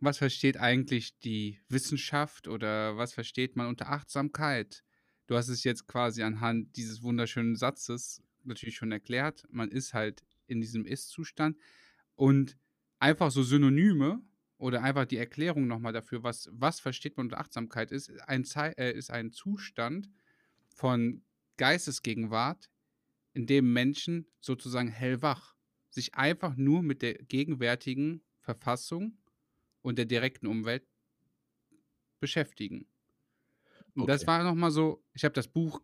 was 0.00 0.18
versteht 0.18 0.56
eigentlich 0.56 1.16
die 1.20 1.60
Wissenschaft 1.68 2.48
oder 2.48 2.96
was 2.96 3.12
versteht 3.12 3.54
man 3.54 3.68
unter 3.68 3.90
Achtsamkeit? 3.90 4.82
Du 5.28 5.36
hast 5.36 5.46
es 5.46 5.62
jetzt 5.62 5.86
quasi 5.86 6.24
anhand 6.24 6.76
dieses 6.76 7.04
wunderschönen 7.04 7.54
Satzes 7.54 8.24
natürlich 8.42 8.74
schon 8.74 8.90
erklärt. 8.90 9.46
Man 9.50 9.70
ist 9.70 9.94
halt 9.94 10.24
in 10.48 10.60
diesem 10.60 10.84
Ist-Zustand 10.84 11.56
und 12.16 12.58
einfach 12.98 13.30
so 13.30 13.44
Synonyme 13.44 14.20
oder 14.58 14.82
einfach 14.82 15.04
die 15.04 15.18
Erklärung 15.18 15.68
nochmal 15.68 15.92
dafür, 15.92 16.24
was, 16.24 16.48
was 16.50 16.80
versteht 16.80 17.16
man 17.16 17.26
unter 17.26 17.38
Achtsamkeit 17.38 17.92
ist, 17.92 18.10
ein, 18.22 18.44
Zei 18.44 18.70
äh, 18.70 18.92
ist 18.92 19.12
ein 19.12 19.30
Zustand 19.30 20.10
von 20.74 21.22
Geistesgegenwart, 21.56 22.71
in 23.34 23.46
dem 23.46 23.72
Menschen 23.72 24.30
sozusagen 24.40 24.88
hellwach 24.88 25.54
sich 25.90 26.14
einfach 26.14 26.56
nur 26.56 26.82
mit 26.82 27.02
der 27.02 27.14
gegenwärtigen 27.14 28.24
Verfassung 28.40 29.18
und 29.82 29.98
der 29.98 30.06
direkten 30.06 30.46
Umwelt 30.46 30.86
beschäftigen. 32.20 32.88
Und 33.96 34.08
das 34.08 34.26
Okay. 34.26 34.26
war 34.26 34.42
nochmal 34.42 34.70
so, 34.70 35.04
ich 35.14 35.24
habe 35.24 35.34
das 35.34 35.48
Buch 35.48 35.82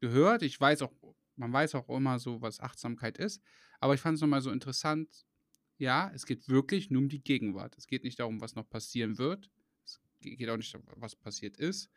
gehört, 0.00 0.42
ich 0.42 0.60
weiß 0.60 0.82
auch, 0.82 0.92
man 1.36 1.52
weiß 1.52 1.74
auch 1.74 1.88
immer 1.88 2.18
so, 2.18 2.40
was 2.42 2.60
Achtsamkeit 2.60 3.18
ist, 3.18 3.42
aber 3.80 3.94
ich 3.94 4.00
fand 4.00 4.16
es 4.16 4.20
nochmal 4.20 4.42
so 4.42 4.50
interessant, 4.50 5.26
ja, 5.78 6.10
es 6.14 6.26
geht 6.26 6.48
wirklich 6.48 6.90
nur 6.90 7.02
um 7.02 7.08
die 7.08 7.22
Gegenwart. 7.22 7.76
Es 7.78 7.86
geht 7.86 8.04
nicht 8.04 8.18
darum, 8.20 8.40
was 8.40 8.54
noch 8.56 8.68
passieren 8.68 9.18
wird. 9.18 9.50
Es 9.84 10.00
ge- 10.20 10.36
geht 10.36 10.50
auch 10.50 10.56
nicht 10.56 10.74
darum, 10.74 10.86
was 10.96 11.16
passiert 11.16 11.56
ist, 11.58 11.90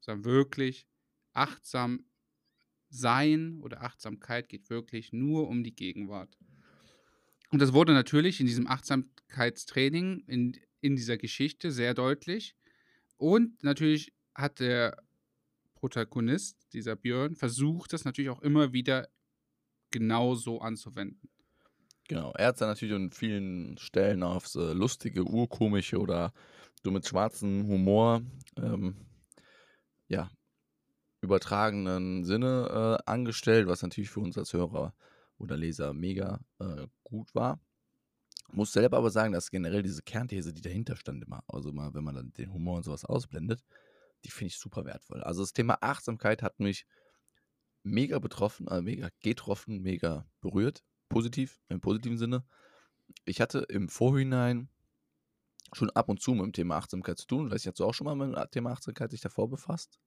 sondern 0.00 0.24
wirklich 0.26 0.88
achtsam 1.32 2.09
sein 2.90 3.60
oder 3.62 3.82
Achtsamkeit 3.82 4.48
geht 4.48 4.68
wirklich 4.68 5.12
nur 5.12 5.48
um 5.48 5.64
die 5.64 5.74
Gegenwart. 5.74 6.36
Und 7.50 7.60
das 7.60 7.72
wurde 7.72 7.92
natürlich 7.92 8.40
in 8.40 8.46
diesem 8.46 8.66
Achtsamkeitstraining, 8.66 10.24
in, 10.26 10.56
in 10.80 10.96
dieser 10.96 11.16
Geschichte 11.16 11.72
sehr 11.72 11.94
deutlich. 11.94 12.54
Und 13.16 13.62
natürlich 13.62 14.12
hat 14.34 14.60
der 14.60 14.96
Protagonist, 15.74 16.56
dieser 16.72 16.96
Björn, 16.96 17.34
versucht, 17.34 17.92
das 17.92 18.04
natürlich 18.04 18.30
auch 18.30 18.42
immer 18.42 18.72
wieder 18.72 19.08
genauso 19.90 20.60
anzuwenden. 20.60 21.30
Genau. 22.08 22.32
Er 22.36 22.48
hat 22.48 22.60
dann 22.60 22.68
natürlich 22.68 22.94
an 22.94 23.12
vielen 23.12 23.78
Stellen 23.78 24.22
aufs 24.22 24.56
äh, 24.56 24.72
lustige, 24.72 25.24
urkomische 25.24 25.98
oder 25.98 26.32
so 26.82 26.90
mit 26.90 27.06
schwarzem 27.06 27.66
Humor, 27.66 28.22
ähm, 28.56 28.96
ja, 30.08 30.30
übertragenen 31.20 32.24
Sinne 32.24 32.98
äh, 33.00 33.10
angestellt, 33.10 33.66
was 33.66 33.82
natürlich 33.82 34.10
für 34.10 34.20
uns 34.20 34.38
als 34.38 34.52
Hörer 34.52 34.94
oder 35.38 35.56
Leser 35.56 35.92
mega 35.92 36.40
äh, 36.58 36.86
gut 37.04 37.34
war. 37.34 37.60
Muss 38.52 38.72
selber 38.72 38.96
aber 38.96 39.10
sagen, 39.10 39.32
dass 39.32 39.50
generell 39.50 39.82
diese 39.82 40.02
Kernthese, 40.02 40.52
die 40.52 40.62
dahinter 40.62 40.96
stand, 40.96 41.24
immer, 41.24 41.44
also 41.46 41.72
mal, 41.72 41.94
wenn 41.94 42.04
man 42.04 42.16
dann 42.16 42.32
den 42.32 42.52
Humor 42.52 42.78
und 42.78 42.82
sowas 42.84 43.04
ausblendet, 43.04 43.62
die 44.24 44.30
finde 44.30 44.48
ich 44.48 44.58
super 44.58 44.84
wertvoll. 44.84 45.22
Also 45.22 45.42
das 45.42 45.52
Thema 45.52 45.78
Achtsamkeit 45.80 46.42
hat 46.42 46.58
mich 46.58 46.84
mega 47.82 48.18
betroffen, 48.18 48.68
also 48.68 48.82
mega 48.82 49.08
getroffen, 49.20 49.82
mega 49.82 50.26
berührt, 50.40 50.84
positiv, 51.08 51.60
im 51.68 51.80
positiven 51.80 52.18
Sinne. 52.18 52.44
Ich 53.24 53.40
hatte 53.40 53.60
im 53.60 53.88
Vorhinein 53.88 54.68
schon 55.72 55.90
ab 55.90 56.08
und 56.08 56.20
zu 56.20 56.32
mit 56.32 56.44
dem 56.44 56.52
Thema 56.52 56.76
Achtsamkeit 56.76 57.18
zu 57.18 57.26
tun. 57.26 57.50
Weiß 57.50 57.64
ich, 57.64 57.72
du 57.72 57.84
auch 57.84 57.94
schon 57.94 58.04
mal 58.04 58.16
mit 58.16 58.36
dem 58.36 58.50
Thema 58.50 58.72
Achtsamkeit 58.72 59.10
sich 59.10 59.20
davor 59.20 59.48
befasst? 59.48 60.00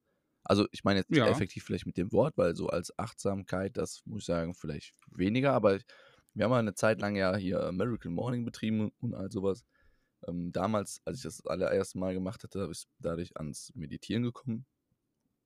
Also 0.44 0.66
ich 0.72 0.84
meine 0.84 1.00
jetzt 1.00 1.10
nicht 1.10 1.18
Ja. 1.18 1.26
effektiv 1.26 1.64
vielleicht 1.64 1.86
mit 1.86 1.96
dem 1.96 2.12
Wort, 2.12 2.36
weil 2.36 2.54
so 2.56 2.68
als 2.68 2.96
Achtsamkeit, 2.98 3.76
das 3.76 4.02
muss 4.06 4.22
ich 4.22 4.26
sagen, 4.26 4.54
vielleicht 4.54 4.94
weniger, 5.10 5.52
aber 5.52 5.78
wir 6.34 6.44
haben 6.44 6.50
mal 6.50 6.58
eine 6.58 6.74
Zeit 6.74 7.00
lang 7.00 7.16
ja 7.16 7.36
hier 7.36 7.70
Miracle 7.72 8.10
Morning 8.10 8.44
betrieben 8.44 8.90
und 9.00 9.14
all 9.14 9.30
sowas. 9.30 9.64
Ähm, 10.26 10.52
damals, 10.52 11.00
als 11.06 11.18
ich 11.18 11.22
das 11.24 11.46
allererste 11.46 11.98
Mal 11.98 12.14
gemacht 12.14 12.42
hatte, 12.44 12.62
habe 12.62 12.72
ich 12.72 12.86
dadurch 12.98 13.36
ans 13.38 13.72
Meditieren 13.74 14.22
gekommen. 14.24 14.66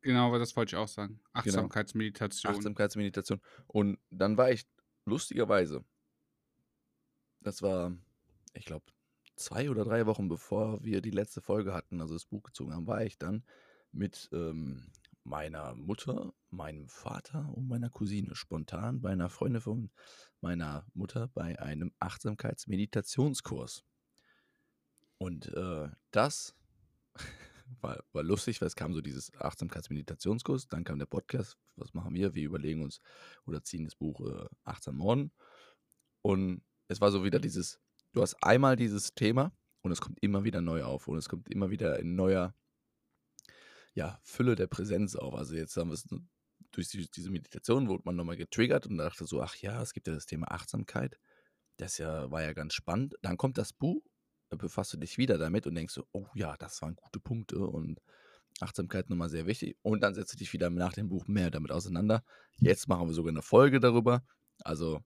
Genau, 0.00 0.28
aber 0.28 0.38
das 0.38 0.56
wollte 0.56 0.70
ich 0.70 0.76
auch 0.76 0.88
sagen. 0.88 1.20
Achtsamkeitsmeditation. 1.32 2.52
Achtsamkeitsmeditation. 2.52 3.40
Und 3.66 3.98
dann 4.10 4.36
war 4.36 4.50
ich 4.50 4.64
lustigerweise, 5.06 5.84
das 7.40 7.62
war, 7.62 7.96
ich 8.54 8.64
glaube, 8.64 8.86
zwei 9.36 9.70
oder 9.70 9.84
drei 9.84 10.06
Wochen 10.06 10.28
bevor 10.28 10.82
wir 10.84 11.00
die 11.00 11.10
letzte 11.10 11.40
Folge 11.40 11.72
hatten, 11.74 12.00
also 12.00 12.14
das 12.14 12.26
Buch 12.26 12.42
gezogen 12.42 12.72
haben, 12.74 12.86
war 12.86 13.04
ich 13.04 13.18
dann 13.18 13.44
mit 13.92 14.28
ähm, 14.32 14.90
meiner 15.24 15.74
Mutter, 15.74 16.32
meinem 16.50 16.88
Vater 16.88 17.48
und 17.54 17.68
meiner 17.68 17.90
Cousine 17.90 18.34
spontan 18.34 19.00
bei 19.00 19.10
einer 19.10 19.28
Freundin 19.28 19.60
von 19.60 19.90
meiner 20.40 20.86
Mutter 20.94 21.28
bei 21.28 21.58
einem 21.60 21.92
Achtsamkeitsmeditationskurs. 21.98 23.84
Und 25.18 25.52
äh, 25.54 25.88
das 26.10 26.54
war, 27.80 28.02
war 28.12 28.22
lustig, 28.22 28.60
weil 28.60 28.68
es 28.68 28.76
kam 28.76 28.94
so 28.94 29.00
dieses 29.00 29.34
Achtsamkeitsmeditationskurs, 29.34 30.68
dann 30.68 30.84
kam 30.84 30.98
der 30.98 31.06
Podcast, 31.06 31.58
was 31.76 31.92
machen 31.94 32.14
wir? 32.14 32.34
Wir 32.34 32.44
überlegen 32.44 32.82
uns 32.82 33.00
oder 33.44 33.62
ziehen 33.62 33.84
das 33.84 33.96
Buch 33.96 34.20
äh, 34.20 34.46
Achtsam 34.64 34.96
Morden. 34.96 35.32
Und 36.22 36.62
es 36.88 37.00
war 37.00 37.10
so 37.10 37.24
wieder 37.24 37.38
dieses, 37.38 37.80
du 38.12 38.22
hast 38.22 38.34
einmal 38.42 38.76
dieses 38.76 39.14
Thema 39.14 39.52
und 39.82 39.92
es 39.92 40.00
kommt 40.00 40.18
immer 40.22 40.44
wieder 40.44 40.60
neu 40.60 40.84
auf 40.84 41.08
und 41.08 41.18
es 41.18 41.28
kommt 41.28 41.48
immer 41.50 41.70
wieder 41.70 41.98
in 41.98 42.14
neuer 42.14 42.54
ja, 43.98 44.20
Fülle 44.22 44.54
der 44.54 44.68
Präsenz 44.68 45.16
auf. 45.16 45.34
Also 45.34 45.56
jetzt 45.56 45.76
haben 45.76 45.88
wir 45.88 45.94
es 45.94 46.06
durch 46.70 46.88
die, 46.88 47.10
diese 47.10 47.30
Meditation 47.30 47.88
wurde 47.88 48.04
man 48.04 48.14
nochmal 48.14 48.36
getriggert 48.36 48.86
und 48.86 48.96
dachte 48.96 49.26
so, 49.26 49.42
ach 49.42 49.56
ja, 49.56 49.82
es 49.82 49.92
gibt 49.92 50.06
ja 50.06 50.14
das 50.14 50.26
Thema 50.26 50.52
Achtsamkeit. 50.52 51.18
Das 51.78 51.98
ja, 51.98 52.30
war 52.30 52.42
ja 52.42 52.52
ganz 52.52 52.74
spannend. 52.74 53.16
Dann 53.22 53.36
kommt 53.36 53.58
das 53.58 53.72
Buch, 53.72 54.00
da 54.50 54.56
befasst 54.56 54.92
du 54.92 54.98
dich 54.98 55.18
wieder 55.18 55.36
damit 55.36 55.66
und 55.66 55.74
denkst 55.74 55.94
so, 55.94 56.06
oh 56.12 56.28
ja, 56.34 56.56
das 56.58 56.80
waren 56.80 56.94
gute 56.94 57.18
Punkte 57.18 57.58
und 57.58 58.00
Achtsamkeit 58.60 59.10
nochmal 59.10 59.30
sehr 59.30 59.46
wichtig. 59.46 59.76
Und 59.82 60.00
dann 60.00 60.14
setzt 60.14 60.32
du 60.32 60.36
dich 60.36 60.52
wieder 60.52 60.70
nach 60.70 60.92
dem 60.92 61.08
Buch 61.08 61.26
mehr 61.26 61.50
damit 61.50 61.72
auseinander. 61.72 62.22
Jetzt 62.60 62.86
machen 62.86 63.08
wir 63.08 63.14
sogar 63.14 63.32
eine 63.32 63.42
Folge 63.42 63.80
darüber. 63.80 64.22
Also 64.62 65.00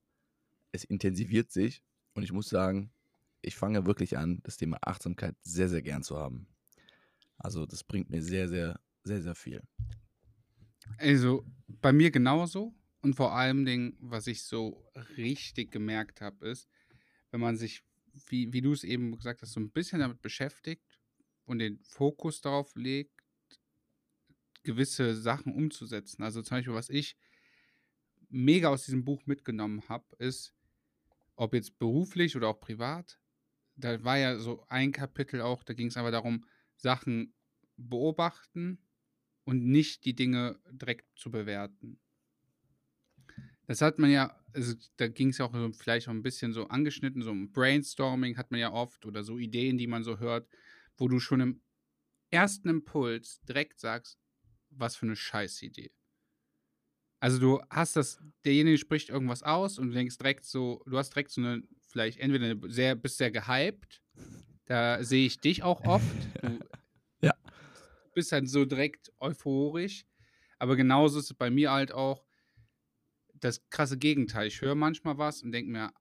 es 0.70 0.84
intensiviert 0.84 1.50
sich 1.50 1.82
und 2.12 2.24
ich 2.24 2.32
muss 2.32 2.50
sagen, 2.50 2.92
ich 3.40 3.56
fange 3.56 3.86
wirklich 3.86 4.18
an, 4.18 4.40
das 4.42 4.58
Thema 4.58 4.76
Achtsamkeit 4.82 5.34
sehr, 5.40 5.70
sehr 5.70 5.82
gern 5.82 6.02
zu 6.02 6.18
haben. 6.18 6.51
Also 7.42 7.66
das 7.66 7.82
bringt 7.82 8.10
mir 8.10 8.22
sehr, 8.22 8.48
sehr, 8.48 8.80
sehr, 9.02 9.20
sehr 9.20 9.34
viel. 9.34 9.62
Also 10.98 11.44
bei 11.68 11.92
mir 11.92 12.10
genauso. 12.10 12.74
Und 13.00 13.14
vor 13.14 13.32
allem 13.32 13.96
was 13.98 14.28
ich 14.28 14.44
so 14.44 14.88
richtig 15.16 15.72
gemerkt 15.72 16.20
habe, 16.20 16.48
ist, 16.48 16.68
wenn 17.32 17.40
man 17.40 17.56
sich, 17.56 17.82
wie, 18.28 18.52
wie 18.52 18.62
du 18.62 18.72
es 18.72 18.84
eben 18.84 19.16
gesagt 19.16 19.42
hast, 19.42 19.52
so 19.52 19.60
ein 19.60 19.72
bisschen 19.72 19.98
damit 19.98 20.22
beschäftigt 20.22 21.00
und 21.44 21.58
den 21.58 21.80
Fokus 21.82 22.40
darauf 22.40 22.76
legt, 22.76 23.20
gewisse 24.62 25.16
Sachen 25.16 25.52
umzusetzen. 25.52 26.22
Also 26.22 26.42
zum 26.42 26.58
Beispiel, 26.58 26.74
was 26.74 26.90
ich 26.90 27.16
mega 28.28 28.68
aus 28.68 28.84
diesem 28.84 29.04
Buch 29.04 29.26
mitgenommen 29.26 29.82
habe, 29.88 30.06
ist, 30.18 30.54
ob 31.34 31.54
jetzt 31.54 31.78
beruflich 31.80 32.36
oder 32.36 32.48
auch 32.48 32.60
privat, 32.60 33.18
da 33.74 34.02
war 34.04 34.18
ja 34.18 34.38
so 34.38 34.64
ein 34.68 34.92
Kapitel 34.92 35.40
auch, 35.40 35.64
da 35.64 35.74
ging 35.74 35.88
es 35.88 35.96
einfach 35.96 36.12
darum, 36.12 36.44
Sachen 36.82 37.34
beobachten 37.76 38.78
und 39.44 39.64
nicht 39.64 40.04
die 40.04 40.14
Dinge 40.14 40.60
direkt 40.70 41.06
zu 41.18 41.30
bewerten. 41.30 41.98
Das 43.66 43.80
hat 43.80 43.98
man 43.98 44.10
ja, 44.10 44.38
also 44.52 44.74
da 44.96 45.08
ging 45.08 45.28
es 45.28 45.38
ja 45.38 45.46
auch 45.46 45.54
so 45.54 45.72
vielleicht 45.72 46.08
auch 46.08 46.12
ein 46.12 46.22
bisschen 46.22 46.52
so 46.52 46.66
angeschnitten, 46.66 47.22
so 47.22 47.30
ein 47.30 47.52
Brainstorming 47.52 48.36
hat 48.36 48.50
man 48.50 48.60
ja 48.60 48.72
oft 48.72 49.06
oder 49.06 49.22
so 49.22 49.38
Ideen, 49.38 49.78
die 49.78 49.86
man 49.86 50.04
so 50.04 50.18
hört, 50.18 50.48
wo 50.96 51.08
du 51.08 51.20
schon 51.20 51.40
im 51.40 51.62
ersten 52.30 52.68
Impuls 52.68 53.40
direkt 53.42 53.78
sagst, 53.78 54.18
was 54.70 54.96
für 54.96 55.06
eine 55.06 55.16
Scheißidee. 55.16 55.92
Also 57.20 57.38
du 57.38 57.62
hast 57.70 57.94
das, 57.94 58.20
derjenige 58.44 58.78
spricht 58.78 59.08
irgendwas 59.08 59.44
aus 59.44 59.78
und 59.78 59.88
du 59.88 59.94
denkst 59.94 60.18
direkt 60.18 60.44
so, 60.44 60.82
du 60.86 60.98
hast 60.98 61.10
direkt 61.10 61.30
so 61.30 61.40
eine, 61.40 61.62
vielleicht 61.86 62.18
entweder 62.18 62.46
eine 62.46 62.60
sehr, 62.70 62.96
bist 62.96 63.18
sehr 63.18 63.30
gehypt, 63.30 64.02
da 64.66 65.02
sehe 65.02 65.26
ich 65.26 65.40
dich 65.40 65.62
auch 65.62 65.84
oft. 65.84 66.04
Du 66.42 66.58
Ja. 67.22 67.34
bist 68.14 68.32
halt 68.32 68.48
so 68.48 68.64
direkt 68.64 69.12
euphorisch. 69.20 70.04
Aber 70.58 70.76
genauso 70.76 71.18
ist 71.18 71.30
es 71.30 71.34
bei 71.34 71.50
mir 71.50 71.70
halt 71.72 71.92
auch 71.92 72.24
das 73.34 73.68
krasse 73.70 73.98
Gegenteil. 73.98 74.46
Ich 74.48 74.60
höre 74.60 74.74
manchmal 74.76 75.18
was 75.18 75.42
und 75.42 75.50
denke 75.52 75.70
mir, 75.72 75.92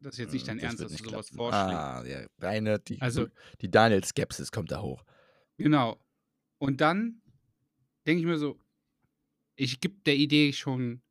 das 0.00 0.14
ist 0.14 0.18
jetzt 0.18 0.32
nicht 0.32 0.46
dein 0.48 0.58
Das 0.58 0.64
Ernst, 0.64 0.80
dass 0.82 0.96
du 0.96 1.04
sowas 1.10 1.28
vorschlägst. 1.30 1.74
Ah, 1.76 2.04
ja, 2.06 2.26
deine, 2.38 2.78
die, 2.78 3.00
Also- 3.00 3.28
die 3.60 3.70
Daniel-Skepsis 3.70 4.50
kommt 4.52 4.70
da 4.70 4.80
hoch. 4.80 5.04
Genau. 5.56 6.00
Und 6.58 6.80
dann 6.80 7.20
denke 8.06 8.20
ich 8.20 8.26
mir 8.26 8.38
so, 8.38 8.58
ich 9.56 9.80
gebe 9.80 9.96
der 10.06 10.16
Idee 10.16 10.52
schon 10.52 11.02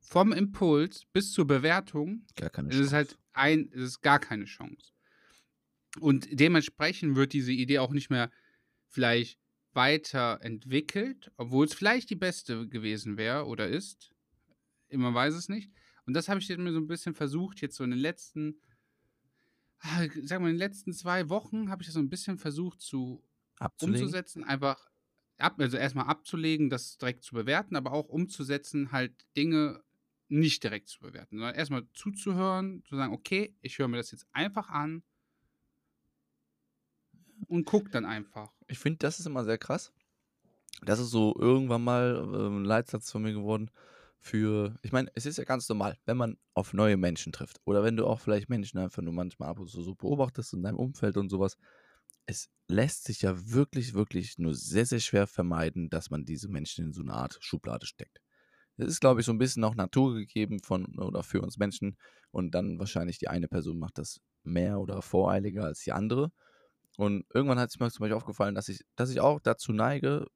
vom 0.00 0.32
Impuls 0.32 1.04
bis 1.12 1.32
zur 1.32 1.46
Bewertung 1.46 2.26
Gar 2.36 2.50
keine 2.50 2.68
Es 2.68 2.74
Chance. 2.74 2.86
ist 2.86 2.92
halt 2.92 3.18
ein, 3.32 3.70
es 3.72 3.80
ist 3.82 4.00
gar 4.02 4.18
keine 4.18 4.44
Chance. 4.44 4.92
Und 6.00 6.28
dementsprechend 6.30 7.16
wird 7.16 7.32
diese 7.32 7.52
Idee 7.52 7.78
auch 7.78 7.92
nicht 7.92 8.10
mehr 8.10 8.30
vielleicht 8.88 9.38
weiterentwickelt, 9.72 11.30
obwohl 11.36 11.66
es 11.66 11.74
vielleicht 11.74 12.10
die 12.10 12.16
beste 12.16 12.68
gewesen 12.68 13.16
wäre 13.16 13.46
oder 13.46 13.68
ist. 13.68 14.12
Man 14.90 15.14
weiß 15.14 15.34
es 15.34 15.48
nicht. 15.48 15.70
Und 16.06 16.14
das 16.14 16.28
habe 16.28 16.40
ich 16.40 16.48
jetzt 16.48 16.58
mir 16.58 16.72
so 16.72 16.78
ein 16.78 16.86
bisschen 16.86 17.14
versucht, 17.14 17.60
jetzt 17.60 17.76
so 17.76 17.84
in 17.84 17.90
den 17.90 17.98
letzten, 17.98 18.60
ah, 19.80 20.04
sagen 20.22 20.44
wir, 20.44 20.50
in 20.50 20.54
den 20.54 20.56
letzten 20.56 20.92
zwei 20.92 21.28
Wochen 21.28 21.70
habe 21.70 21.82
ich 21.82 21.88
das 21.88 21.94
so 21.94 22.00
ein 22.00 22.08
bisschen 22.08 22.38
versucht 22.38 22.80
zu 22.80 23.22
Abzulegen. 23.58 24.02
umzusetzen, 24.02 24.44
einfach 24.44 24.88
ab, 25.38 25.56
also 25.58 25.76
erstmal 25.76 26.06
abzulegen, 26.06 26.70
das 26.70 26.96
direkt 26.96 27.24
zu 27.24 27.34
bewerten, 27.34 27.76
aber 27.76 27.92
auch 27.92 28.08
umzusetzen, 28.08 28.92
halt 28.92 29.26
Dinge 29.36 29.82
nicht 30.28 30.62
direkt 30.62 30.88
zu 30.88 31.00
bewerten, 31.00 31.38
sondern 31.38 31.54
erstmal 31.54 31.86
zuzuhören, 31.92 32.82
zu 32.84 32.96
sagen, 32.96 33.12
okay, 33.12 33.54
ich 33.60 33.78
höre 33.78 33.88
mir 33.88 33.98
das 33.98 34.10
jetzt 34.10 34.26
einfach 34.32 34.68
an 34.70 35.02
und 37.48 37.66
guckt 37.66 37.94
dann 37.94 38.04
einfach. 38.04 38.52
Ich 38.68 38.78
finde, 38.78 38.98
das 38.98 39.20
ist 39.20 39.26
immer 39.26 39.44
sehr 39.44 39.58
krass. 39.58 39.92
Das 40.82 40.98
ist 40.98 41.10
so 41.10 41.34
irgendwann 41.38 41.84
mal 41.84 42.16
äh, 42.16 42.48
ein 42.48 42.64
Leitsatz 42.64 43.10
von 43.10 43.22
mir 43.22 43.32
geworden 43.32 43.70
für, 44.26 44.74
ich 44.82 44.92
meine, 44.92 45.10
es 45.14 45.24
ist 45.24 45.38
ja 45.38 45.44
ganz 45.44 45.68
normal, 45.68 45.96
wenn 46.04 46.16
man 46.16 46.36
auf 46.54 46.72
neue 46.72 46.96
Menschen 46.96 47.32
trifft 47.32 47.60
oder 47.64 47.84
wenn 47.84 47.96
du 47.96 48.06
auch 48.06 48.20
vielleicht 48.20 48.48
Menschen 48.48 48.78
einfach 48.78 49.02
nur 49.02 49.12
manchmal 49.12 49.48
ab 49.50 49.60
und 49.60 49.68
zu 49.68 49.82
so 49.82 49.94
beobachtest 49.94 50.52
in 50.52 50.62
deinem 50.62 50.78
Umfeld 50.78 51.16
und 51.16 51.28
sowas. 51.28 51.56
Es 52.26 52.48
lässt 52.66 53.04
sich 53.04 53.22
ja 53.22 53.52
wirklich, 53.52 53.94
wirklich 53.94 54.36
nur 54.38 54.54
sehr, 54.54 54.84
sehr 54.84 54.98
schwer 54.98 55.28
vermeiden, 55.28 55.90
dass 55.90 56.10
man 56.10 56.24
diese 56.24 56.48
Menschen 56.48 56.86
in 56.86 56.92
so 56.92 57.02
eine 57.02 57.12
Art 57.12 57.38
Schublade 57.40 57.86
steckt. 57.86 58.20
Das 58.76 58.88
ist, 58.88 59.00
glaube 59.00 59.20
ich, 59.20 59.26
so 59.26 59.32
ein 59.32 59.38
bisschen 59.38 59.62
auch 59.64 59.76
naturgegeben 59.76 60.60
von 60.60 60.98
oder 60.98 61.22
für 61.22 61.40
uns 61.40 61.56
Menschen 61.56 61.96
und 62.32 62.54
dann 62.54 62.78
wahrscheinlich 62.80 63.18
die 63.18 63.28
eine 63.28 63.48
Person 63.48 63.78
macht 63.78 63.98
das 63.98 64.20
mehr 64.42 64.80
oder 64.80 65.02
voreiliger 65.02 65.64
als 65.64 65.80
die 65.80 65.92
andere. 65.92 66.32
Und 66.96 67.26
irgendwann 67.32 67.58
hat 67.58 67.70
es 67.70 67.78
mir 67.78 67.90
zum 67.90 68.00
Beispiel 68.00 68.16
aufgefallen, 68.16 68.54
dass 68.54 68.68
ich, 68.68 68.84
dass 68.96 69.10
ich 69.10 69.20
auch 69.20 69.40
dazu 69.40 69.72
neige, 69.72 70.26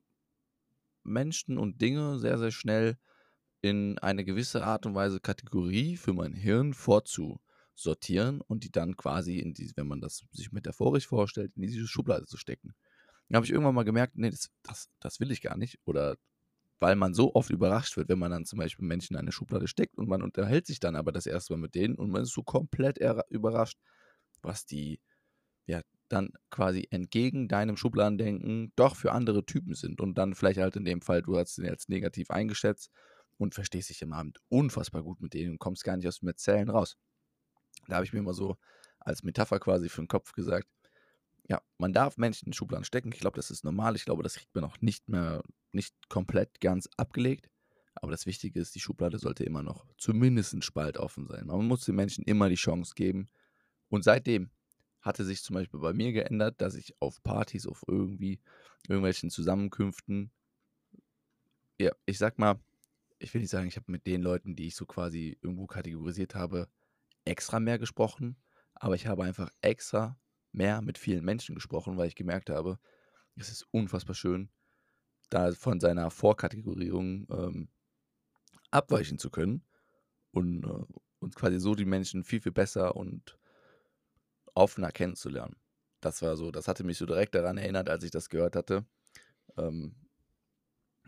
Menschen 1.02 1.58
und 1.58 1.80
Dinge 1.80 2.18
sehr, 2.18 2.38
sehr 2.38 2.50
schnell 2.50 2.98
in 3.62 3.98
eine 3.98 4.24
gewisse 4.24 4.64
Art 4.64 4.86
und 4.86 4.94
Weise 4.94 5.20
Kategorie 5.20 5.96
für 5.96 6.12
mein 6.12 6.34
Hirn 6.34 6.74
vorzusortieren 6.74 8.40
und 8.42 8.64
die 8.64 8.70
dann 8.70 8.96
quasi 8.96 9.38
in 9.38 9.54
diese, 9.54 9.76
wenn 9.76 9.88
man 9.88 10.00
das 10.00 10.24
sich 10.32 10.52
metaphorisch 10.52 11.06
vorstellt, 11.06 11.52
in 11.56 11.62
diese 11.62 11.86
Schublade 11.86 12.26
zu 12.26 12.36
stecken. 12.36 12.74
Da 13.28 13.36
habe 13.36 13.46
ich 13.46 13.52
irgendwann 13.52 13.74
mal 13.74 13.84
gemerkt, 13.84 14.16
nee, 14.16 14.30
das, 14.30 14.50
das, 14.62 14.88
das 14.98 15.20
will 15.20 15.30
ich 15.30 15.40
gar 15.40 15.56
nicht. 15.56 15.78
Oder 15.84 16.16
weil 16.80 16.96
man 16.96 17.14
so 17.14 17.34
oft 17.34 17.50
überrascht 17.50 17.96
wird, 17.96 18.08
wenn 18.08 18.18
man 18.18 18.30
dann 18.30 18.46
zum 18.46 18.58
Beispiel 18.58 18.86
Menschen 18.86 19.14
in 19.14 19.20
eine 19.20 19.32
Schublade 19.32 19.68
steckt 19.68 19.96
und 19.98 20.08
man 20.08 20.22
unterhält 20.22 20.66
sich 20.66 20.80
dann 20.80 20.96
aber 20.96 21.12
das 21.12 21.26
erste 21.26 21.52
Mal 21.52 21.60
mit 21.60 21.74
denen 21.74 21.94
und 21.94 22.10
man 22.10 22.22
ist 22.22 22.32
so 22.32 22.42
komplett 22.42 22.98
überrascht, 23.28 23.78
was 24.42 24.64
die 24.64 25.00
ja 25.66 25.82
dann 26.10 26.32
quasi 26.50 26.88
entgegen 26.90 27.48
deinem 27.48 27.76
Schubladendenken 27.76 28.72
doch 28.76 28.96
für 28.96 29.12
andere 29.12 29.46
Typen 29.46 29.74
sind 29.74 30.00
und 30.00 30.18
dann 30.18 30.34
vielleicht 30.34 30.58
halt 30.58 30.76
in 30.76 30.84
dem 30.84 31.00
Fall, 31.00 31.22
du 31.22 31.38
hast 31.38 31.54
sie 31.54 31.68
als 31.68 31.88
negativ 31.88 32.30
eingeschätzt 32.30 32.90
und 33.38 33.54
verstehst 33.54 33.90
dich 33.90 34.02
im 34.02 34.12
Abend 34.12 34.38
unfassbar 34.48 35.02
gut 35.02 35.20
mit 35.20 35.34
denen 35.34 35.52
und 35.52 35.58
kommst 35.58 35.84
gar 35.84 35.96
nicht 35.96 36.08
aus 36.08 36.18
dem 36.18 36.28
Erzählen 36.28 36.68
raus. 36.68 36.96
Da 37.86 37.96
habe 37.96 38.04
ich 38.04 38.12
mir 38.12 38.18
immer 38.18 38.34
so 38.34 38.56
als 38.98 39.22
Metapher 39.22 39.60
quasi 39.60 39.88
für 39.88 40.02
den 40.02 40.08
Kopf 40.08 40.32
gesagt, 40.32 40.68
ja, 41.48 41.62
man 41.78 41.92
darf 41.92 42.16
Menschen 42.16 42.46
in 42.46 42.52
Schubladen 42.52 42.84
stecken. 42.84 43.12
Ich 43.12 43.20
glaube, 43.20 43.36
das 43.36 43.50
ist 43.50 43.64
normal. 43.64 43.96
Ich 43.96 44.04
glaube, 44.04 44.22
das 44.22 44.34
kriegt 44.34 44.54
man 44.54 44.64
auch 44.64 44.80
nicht 44.80 45.08
mehr, 45.08 45.42
nicht 45.72 45.94
komplett 46.08 46.60
ganz 46.60 46.88
abgelegt. 46.96 47.48
Aber 47.94 48.12
das 48.12 48.26
Wichtige 48.26 48.60
ist, 48.60 48.74
die 48.74 48.80
Schublade 48.80 49.18
sollte 49.18 49.44
immer 49.44 49.62
noch 49.62 49.86
zumindest 49.96 50.54
ein 50.54 50.62
Spalt 50.62 50.96
offen 50.96 51.26
sein. 51.26 51.46
Man 51.46 51.66
muss 51.66 51.84
den 51.84 51.96
Menschen 51.96 52.24
immer 52.24 52.48
die 52.48 52.54
Chance 52.56 52.94
geben. 52.94 53.28
Und 53.88 54.04
seitdem 54.04 54.50
hatte 55.00 55.24
sich 55.24 55.42
zum 55.42 55.54
Beispiel 55.54 55.80
bei 55.80 55.92
mir 55.92 56.12
geändert, 56.12 56.60
dass 56.60 56.74
ich 56.74 57.00
auf 57.00 57.22
Partys, 57.22 57.66
auf 57.66 57.82
irgendwie 57.86 58.40
irgendwelchen 58.88 59.30
Zusammenkünften, 59.30 60.30
ja, 61.78 61.92
ich 62.06 62.18
sag 62.18 62.38
mal, 62.38 62.60
ich 63.18 63.32
will 63.32 63.40
nicht 63.40 63.50
sagen, 63.50 63.68
ich 63.68 63.76
habe 63.76 63.90
mit 63.90 64.06
den 64.06 64.22
Leuten, 64.22 64.56
die 64.56 64.66
ich 64.66 64.76
so 64.76 64.86
quasi 64.86 65.38
irgendwo 65.42 65.66
kategorisiert 65.66 66.34
habe, 66.34 66.68
extra 67.24 67.60
mehr 67.60 67.78
gesprochen, 67.78 68.36
aber 68.74 68.94
ich 68.94 69.06
habe 69.06 69.24
einfach 69.24 69.50
extra 69.60 70.18
mehr 70.52 70.82
mit 70.82 70.98
vielen 70.98 71.24
Menschen 71.24 71.54
gesprochen, 71.54 71.96
weil 71.96 72.08
ich 72.08 72.16
gemerkt 72.16 72.50
habe, 72.50 72.78
es 73.36 73.50
ist 73.50 73.66
unfassbar 73.70 74.14
schön, 74.14 74.50
da 75.30 75.52
von 75.52 75.80
seiner 75.80 76.10
Vorkategorierung 76.10 77.26
ähm, 77.30 77.68
abweichen 78.70 79.18
zu 79.18 79.30
können 79.30 79.64
und, 80.32 80.64
äh, 80.64 80.84
und 81.20 81.34
quasi 81.34 81.58
so 81.60 81.74
die 81.74 81.84
Menschen 81.84 82.24
viel, 82.24 82.40
viel 82.40 82.52
besser 82.52 82.96
und 82.96 83.38
offener 84.54 84.92
kennenzulernen. 84.92 85.56
Das 86.00 86.22
war 86.22 86.36
so, 86.36 86.50
das 86.50 86.68
hatte 86.68 86.84
mich 86.84 86.98
so 86.98 87.06
direkt 87.06 87.34
daran 87.34 87.58
erinnert, 87.58 87.90
als 87.90 88.04
ich 88.04 88.10
das 88.10 88.28
gehört 88.28 88.56
hatte. 88.56 88.86
Ähm, 89.56 89.94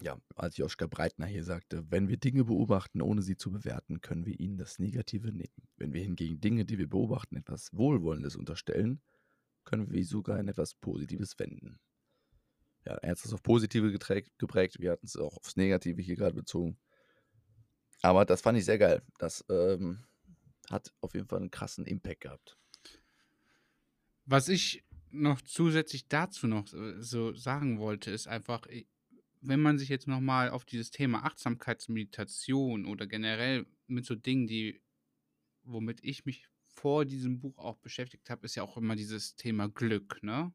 ja, 0.01 0.19
als 0.35 0.57
Joschka 0.57 0.87
Breitner 0.87 1.27
hier 1.27 1.45
sagte, 1.45 1.85
wenn 1.91 2.09
wir 2.09 2.17
Dinge 2.17 2.45
beobachten, 2.45 3.03
ohne 3.03 3.23
sie 3.23 3.37
zu 3.37 3.51
bewerten, 3.51 4.01
können 4.01 4.27
wir 4.27 4.39
ihnen 4.41 4.59
das 4.59 4.79
Negative 4.79 5.33
nehmen. 5.33 5.69
Wenn 5.77 5.93
wir 5.93 6.03
hingegen 6.03 6.41
Dinge, 6.41 6.65
die 6.65 6.79
wir 6.79 6.89
beobachten, 6.89 7.37
etwas 7.37 7.73
Wohlwollendes 7.73 8.37
unterstellen, 8.37 9.01
können 9.65 9.91
wir 9.91 10.05
sogar 10.05 10.39
in 10.41 10.49
etwas 10.49 10.75
Positives 10.75 11.39
wenden. 11.39 11.79
Ja, 12.85 12.95
er 12.95 13.11
hat 13.11 13.25
es 13.25 13.33
auf 13.33 13.43
Positive 13.43 13.93
geprägt, 13.93 14.81
wir 14.81 14.91
hatten 14.91 15.07
es 15.07 15.17
auch 15.17 15.37
aufs 15.37 15.57
Negative 15.57 16.03
hier 16.03 16.17
gerade 16.17 16.35
bezogen. 16.35 16.79
Aber 18.03 18.25
das 18.25 18.41
fand 18.41 18.59
ich 18.59 18.65
sehr 18.65 18.79
geil. 18.79 19.03
Das 19.19 19.45
ähm, 19.49 20.05
hat 20.69 20.93
auf 21.01 21.15
jeden 21.15 21.29
Fall 21.29 21.39
einen 21.39 21.53
krassen 21.53 21.87
Impact 21.87 22.23
gehabt. 22.23 22.59
Was 24.25 24.49
ich 24.49 24.85
noch 25.11 25.41
zusätzlich 25.43 26.09
dazu 26.09 26.47
noch 26.47 26.73
äh, 26.73 27.01
so 27.03 27.35
sagen 27.35 27.79
wollte, 27.79 28.11
ist 28.11 28.27
einfach, 28.27 28.67
wenn 29.41 29.61
man 29.61 29.79
sich 29.79 29.89
jetzt 29.89 30.09
nochmal 30.09 30.51
auf 30.51 30.65
dieses 30.65 30.91
Thema 30.91 31.25
Achtsamkeitsmeditation 31.25 32.87
oder 32.87 33.07
generell 33.07 33.67
mit 33.87 34.07
so 34.07 34.15
Dingen, 34.15 34.47
die, 34.47 34.81
womit 35.63 36.03
ich 36.03 36.25
mich 36.25 36.47
vor 36.67 37.05
diesem 37.05 37.39
Buch 37.39 37.59
auch 37.59 37.79
beschäftigt 37.79 38.31
habe, 38.31 38.47
ist 38.47 38.55
ja 38.55 38.63
auch 38.63 38.77
immer 38.77 38.97
dieses 38.97 39.37
Thema 39.37 39.69
Glück, 39.69 40.23
ne? 40.23 40.53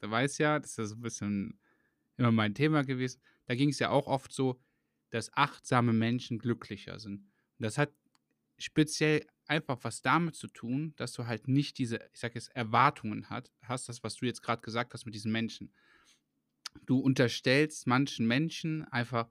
Da 0.00 0.10
weiß 0.10 0.38
ja, 0.38 0.58
das 0.58 0.70
ist 0.72 0.78
ja 0.78 0.84
so 0.86 0.96
ein 0.96 1.00
bisschen 1.00 1.60
immer 2.16 2.32
mein 2.32 2.54
Thema 2.54 2.82
gewesen. 2.82 3.22
Da 3.46 3.54
ging 3.54 3.68
es 3.68 3.78
ja 3.78 3.90
auch 3.90 4.08
oft 4.08 4.32
so, 4.32 4.60
dass 5.10 5.32
achtsame 5.34 5.92
Menschen 5.92 6.38
glücklicher 6.38 6.98
sind. 6.98 7.20
Und 7.20 7.64
das 7.64 7.78
hat 7.78 7.92
speziell 8.62 9.26
einfach 9.46 9.78
was 9.82 10.02
damit 10.02 10.36
zu 10.36 10.48
tun, 10.48 10.94
dass 10.96 11.12
du 11.12 11.26
halt 11.26 11.48
nicht 11.48 11.78
diese, 11.78 11.96
ich 12.12 12.20
sag 12.20 12.34
jetzt, 12.34 12.54
Erwartungen 12.54 13.28
hat, 13.28 13.52
hast, 13.62 13.88
das, 13.88 14.02
was 14.02 14.16
du 14.16 14.26
jetzt 14.26 14.42
gerade 14.42 14.62
gesagt 14.62 14.94
hast 14.94 15.04
mit 15.04 15.14
diesen 15.14 15.32
Menschen 15.32 15.72
du 16.86 16.98
unterstellst 16.98 17.86
manchen 17.86 18.26
Menschen 18.26 18.84
einfach 18.84 19.30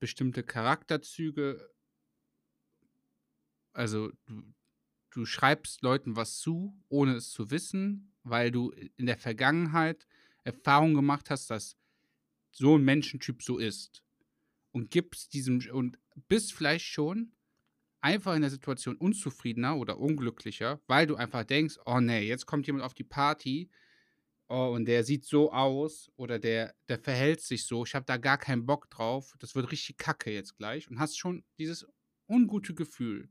bestimmte 0.00 0.42
Charakterzüge. 0.42 1.70
Also 3.72 4.12
du, 4.26 4.42
du 5.10 5.24
schreibst 5.24 5.82
Leuten 5.82 6.16
was 6.16 6.38
zu, 6.38 6.76
ohne 6.88 7.16
es 7.16 7.30
zu 7.30 7.50
wissen, 7.50 8.12
weil 8.22 8.50
du 8.50 8.70
in 8.96 9.06
der 9.06 9.18
Vergangenheit 9.18 10.06
Erfahrung 10.44 10.94
gemacht 10.94 11.30
hast, 11.30 11.50
dass 11.50 11.76
so 12.50 12.76
ein 12.76 12.84
Menschentyp 12.84 13.42
so 13.42 13.58
ist. 13.58 14.02
Und 14.72 14.90
gibst 14.90 15.34
diesem 15.34 15.60
und 15.70 15.98
bist 16.28 16.54
vielleicht 16.54 16.86
schon 16.86 17.32
einfach 18.02 18.34
in 18.34 18.42
der 18.42 18.50
Situation 18.50 18.96
unzufriedener 18.96 19.76
oder 19.76 19.98
unglücklicher, 19.98 20.80
weil 20.86 21.06
du 21.06 21.16
einfach 21.16 21.44
denkst, 21.44 21.76
oh 21.86 22.00
nee, 22.00 22.22
jetzt 22.22 22.46
kommt 22.46 22.66
jemand 22.66 22.84
auf 22.84 22.94
die 22.94 23.04
Party, 23.04 23.70
oh, 24.48 24.72
und 24.74 24.86
der 24.86 25.04
sieht 25.04 25.24
so 25.24 25.52
aus 25.52 26.10
oder 26.16 26.38
der, 26.38 26.74
der 26.88 26.98
verhält 26.98 27.40
sich 27.40 27.64
so, 27.66 27.84
ich 27.84 27.94
habe 27.94 28.04
da 28.06 28.18
gar 28.18 28.38
keinen 28.38 28.66
Bock 28.66 28.90
drauf, 28.90 29.34
das 29.38 29.54
wird 29.54 29.72
richtig 29.72 29.96
kacke 29.96 30.30
jetzt 30.30 30.56
gleich 30.56 30.90
und 30.90 30.98
hast 30.98 31.16
schon 31.18 31.44
dieses 31.58 31.86
ungute 32.28 32.74
Gefühl. 32.74 33.30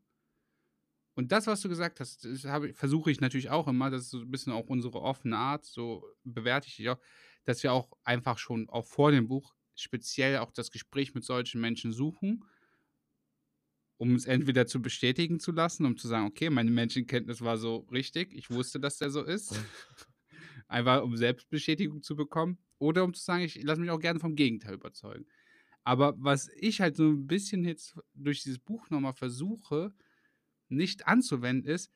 Und 1.14 1.32
das, 1.32 1.46
was 1.46 1.62
du 1.62 1.70
gesagt 1.70 2.00
hast, 2.00 2.28
versuche 2.74 3.12
ich 3.12 3.20
natürlich 3.20 3.50
auch 3.50 3.68
immer, 3.68 3.90
das 3.90 4.04
ist 4.04 4.12
so 4.12 4.20
ein 4.20 4.32
bisschen 4.32 4.54
auch 4.54 4.68
unsere 4.68 5.02
offene 5.02 5.38
Art, 5.38 5.66
so 5.66 6.06
bewerte 6.24 6.68
ich 6.68 6.78
dich 6.78 6.90
auch, 6.90 7.00
dass 7.44 7.62
wir 7.64 7.74
auch 7.74 7.92
einfach 8.04 8.38
schon 8.38 8.70
auch 8.70 8.86
vor 8.86 9.12
dem 9.12 9.28
Buch 9.28 9.54
speziell 9.76 10.38
auch 10.38 10.52
das 10.52 10.72
Gespräch 10.72 11.14
mit 11.14 11.24
solchen 11.24 11.60
Menschen 11.60 11.92
suchen, 11.92 12.46
um 14.02 14.16
es 14.16 14.26
entweder 14.26 14.66
zu 14.66 14.82
bestätigen 14.82 15.40
zu 15.40 15.52
lassen, 15.52 15.86
um 15.86 15.96
zu 15.96 16.08
sagen, 16.08 16.26
okay, 16.26 16.50
meine 16.50 16.72
Menschenkenntnis 16.72 17.42
war 17.42 17.60
so 17.60 17.88
richtig, 17.92 18.34
ich 18.34 18.50
wusste, 18.50 18.80
dass 18.80 18.98
der 18.98 19.12
so 19.12 19.22
ist. 19.22 19.54
Einfach 20.68 21.04
um 21.04 21.16
Selbstbestätigung 21.16 22.02
zu 22.02 22.16
bekommen. 22.16 22.58
Oder 22.80 23.04
um 23.04 23.14
zu 23.14 23.24
sagen, 23.24 23.44
ich 23.44 23.62
lasse 23.62 23.80
mich 23.80 23.92
auch 23.92 24.00
gerne 24.00 24.20
vom 24.20 24.34
Gegenteil 24.34 24.74
überzeugen. 24.74 25.28
Aber 25.84 26.16
was 26.18 26.50
ich 26.56 26.82
halt 26.82 26.96
so 26.96 27.12
ein 27.12 27.28
bisschen 27.28 27.64
jetzt 27.64 27.96
durch 28.16 28.42
dieses 28.42 28.58
Buch 28.58 28.90
nochmal 28.90 29.14
versuche, 29.14 29.94
nicht 30.68 31.06
anzuwenden, 31.06 31.72
ist 31.72 31.92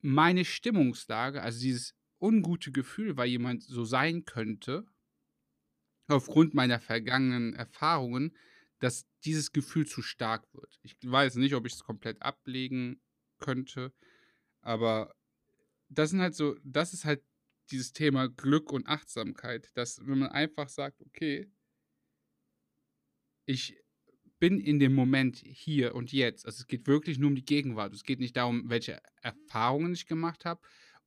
meine 0.00 0.44
Stimmungslage, 0.44 1.42
also 1.42 1.60
dieses 1.60 1.94
ungute 2.20 2.72
Gefühl, 2.72 3.16
weil 3.16 3.28
jemand 3.28 3.62
so 3.62 3.84
sein 3.84 4.24
könnte, 4.24 4.84
aufgrund 6.08 6.54
meiner 6.54 6.80
vergangenen 6.80 7.54
Erfahrungen, 7.54 8.36
dass 8.80 9.06
dieses 9.24 9.52
Gefühl 9.52 9.86
zu 9.86 10.02
stark 10.02 10.52
wird. 10.54 10.78
Ich 10.82 10.96
weiß 11.02 11.36
nicht, 11.36 11.54
ob 11.54 11.66
ich 11.66 11.74
es 11.74 11.84
komplett 11.84 12.20
ablegen 12.22 13.00
könnte, 13.38 13.92
aber 14.60 15.14
das 15.88 16.10
sind 16.10 16.20
halt 16.20 16.34
so, 16.34 16.56
das 16.64 16.92
ist 16.92 17.04
halt 17.04 17.22
dieses 17.70 17.92
Thema 17.92 18.28
Glück 18.28 18.72
und 18.72 18.86
Achtsamkeit, 18.86 19.70
dass 19.74 20.06
wenn 20.06 20.18
man 20.18 20.30
einfach 20.30 20.68
sagt, 20.68 21.00
okay, 21.02 21.50
ich 23.46 23.76
bin 24.38 24.60
in 24.60 24.80
dem 24.80 24.94
Moment 24.94 25.38
hier 25.38 25.94
und 25.94 26.12
jetzt. 26.12 26.46
Also 26.46 26.62
es 26.62 26.66
geht 26.66 26.88
wirklich 26.88 27.18
nur 27.18 27.28
um 27.28 27.36
die 27.36 27.44
Gegenwart. 27.44 27.94
Es 27.94 28.02
geht 28.02 28.18
nicht 28.18 28.36
darum, 28.36 28.68
welche 28.68 29.00
Erfahrungen 29.20 29.92
ich 29.92 30.06
gemacht 30.06 30.44
habe 30.44 30.60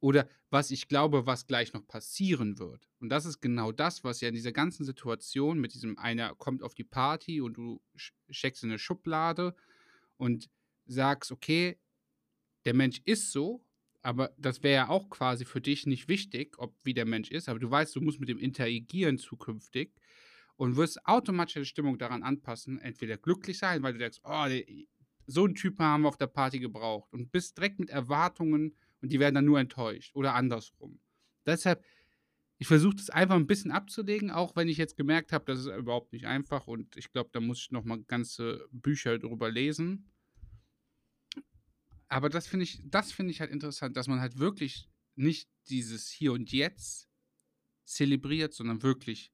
oder 0.05 0.29
was 0.51 0.69
ich 0.69 0.87
glaube, 0.87 1.25
was 1.25 1.47
gleich 1.47 1.73
noch 1.73 1.87
passieren 1.87 2.59
wird. 2.59 2.87
Und 2.99 3.09
das 3.09 3.25
ist 3.25 3.41
genau 3.41 3.71
das, 3.71 4.03
was 4.03 4.21
ja 4.21 4.27
in 4.27 4.35
dieser 4.35 4.51
ganzen 4.51 4.85
Situation 4.85 5.57
mit 5.59 5.73
diesem 5.73 5.97
einer 5.97 6.35
kommt 6.35 6.61
auf 6.61 6.75
die 6.75 6.83
Party 6.83 7.41
und 7.41 7.57
du 7.57 7.81
steckst 8.29 8.63
in 8.63 8.69
eine 8.69 8.77
Schublade 8.77 9.55
und 10.17 10.47
sagst, 10.85 11.31
okay, 11.31 11.79
der 12.65 12.75
Mensch 12.75 13.01
ist 13.05 13.31
so, 13.31 13.65
aber 14.03 14.31
das 14.37 14.61
wäre 14.61 14.75
ja 14.75 14.89
auch 14.89 15.09
quasi 15.09 15.43
für 15.43 15.59
dich 15.59 15.87
nicht 15.87 16.07
wichtig, 16.07 16.59
ob 16.59 16.75
wie 16.83 16.93
der 16.93 17.05
Mensch 17.05 17.31
ist, 17.31 17.49
aber 17.49 17.57
du 17.57 17.71
weißt, 17.71 17.95
du 17.95 18.01
musst 18.01 18.19
mit 18.19 18.29
dem 18.29 18.37
interagieren 18.37 19.17
zukünftig 19.17 19.91
und 20.55 20.75
wirst 20.75 21.03
automatisch 21.07 21.55
die 21.55 21.65
Stimmung 21.65 21.97
daran 21.97 22.21
anpassen, 22.21 22.77
entweder 22.77 23.17
glücklich 23.17 23.57
sein, 23.57 23.81
weil 23.81 23.93
du 23.93 23.99
denkst, 23.99 24.19
oh, 24.23 24.45
so 25.25 25.45
einen 25.45 25.55
Typen 25.55 25.83
haben 25.83 26.03
wir 26.03 26.09
auf 26.09 26.17
der 26.17 26.27
Party 26.27 26.59
gebraucht 26.59 27.11
und 27.11 27.31
bist 27.31 27.57
direkt 27.57 27.79
mit 27.79 27.89
Erwartungen 27.89 28.75
und 29.05 29.13
die 29.13 29.19
werden 29.19 29.35
dann 29.35 29.45
nur 29.45 29.59
enttäuscht 29.59 30.15
oder 30.15 30.33
andersrum. 30.33 30.99
Deshalb, 31.45 31.85
ich 32.57 32.65
versuche 32.65 32.95
das 32.95 33.11
einfach 33.11 33.35
ein 33.35 33.45
bisschen 33.45 33.69
abzulegen, 33.69 34.31
auch 34.31 34.55
wenn 34.55 34.67
ich 34.67 34.77
jetzt 34.77 34.97
gemerkt 34.97 35.31
habe, 35.31 35.45
das 35.45 35.59
ist 35.59 35.67
überhaupt 35.67 36.11
nicht 36.11 36.25
einfach 36.25 36.65
und 36.65 36.97
ich 36.97 37.11
glaube, 37.11 37.29
da 37.31 37.39
muss 37.39 37.59
ich 37.59 37.71
nochmal 37.71 38.03
ganze 38.05 38.67
Bücher 38.71 39.19
drüber 39.19 39.51
lesen. 39.51 40.11
Aber 42.07 42.29
das 42.29 42.47
finde 42.47 42.63
ich, 42.63 42.81
das 42.85 43.11
finde 43.11 43.29
ich 43.29 43.41
halt 43.41 43.51
interessant, 43.51 43.95
dass 43.95 44.07
man 44.07 44.19
halt 44.19 44.39
wirklich 44.39 44.89
nicht 45.13 45.51
dieses 45.69 46.09
Hier 46.09 46.33
und 46.33 46.51
Jetzt 46.51 47.07
zelebriert, 47.83 48.55
sondern 48.55 48.81
wirklich, 48.81 49.31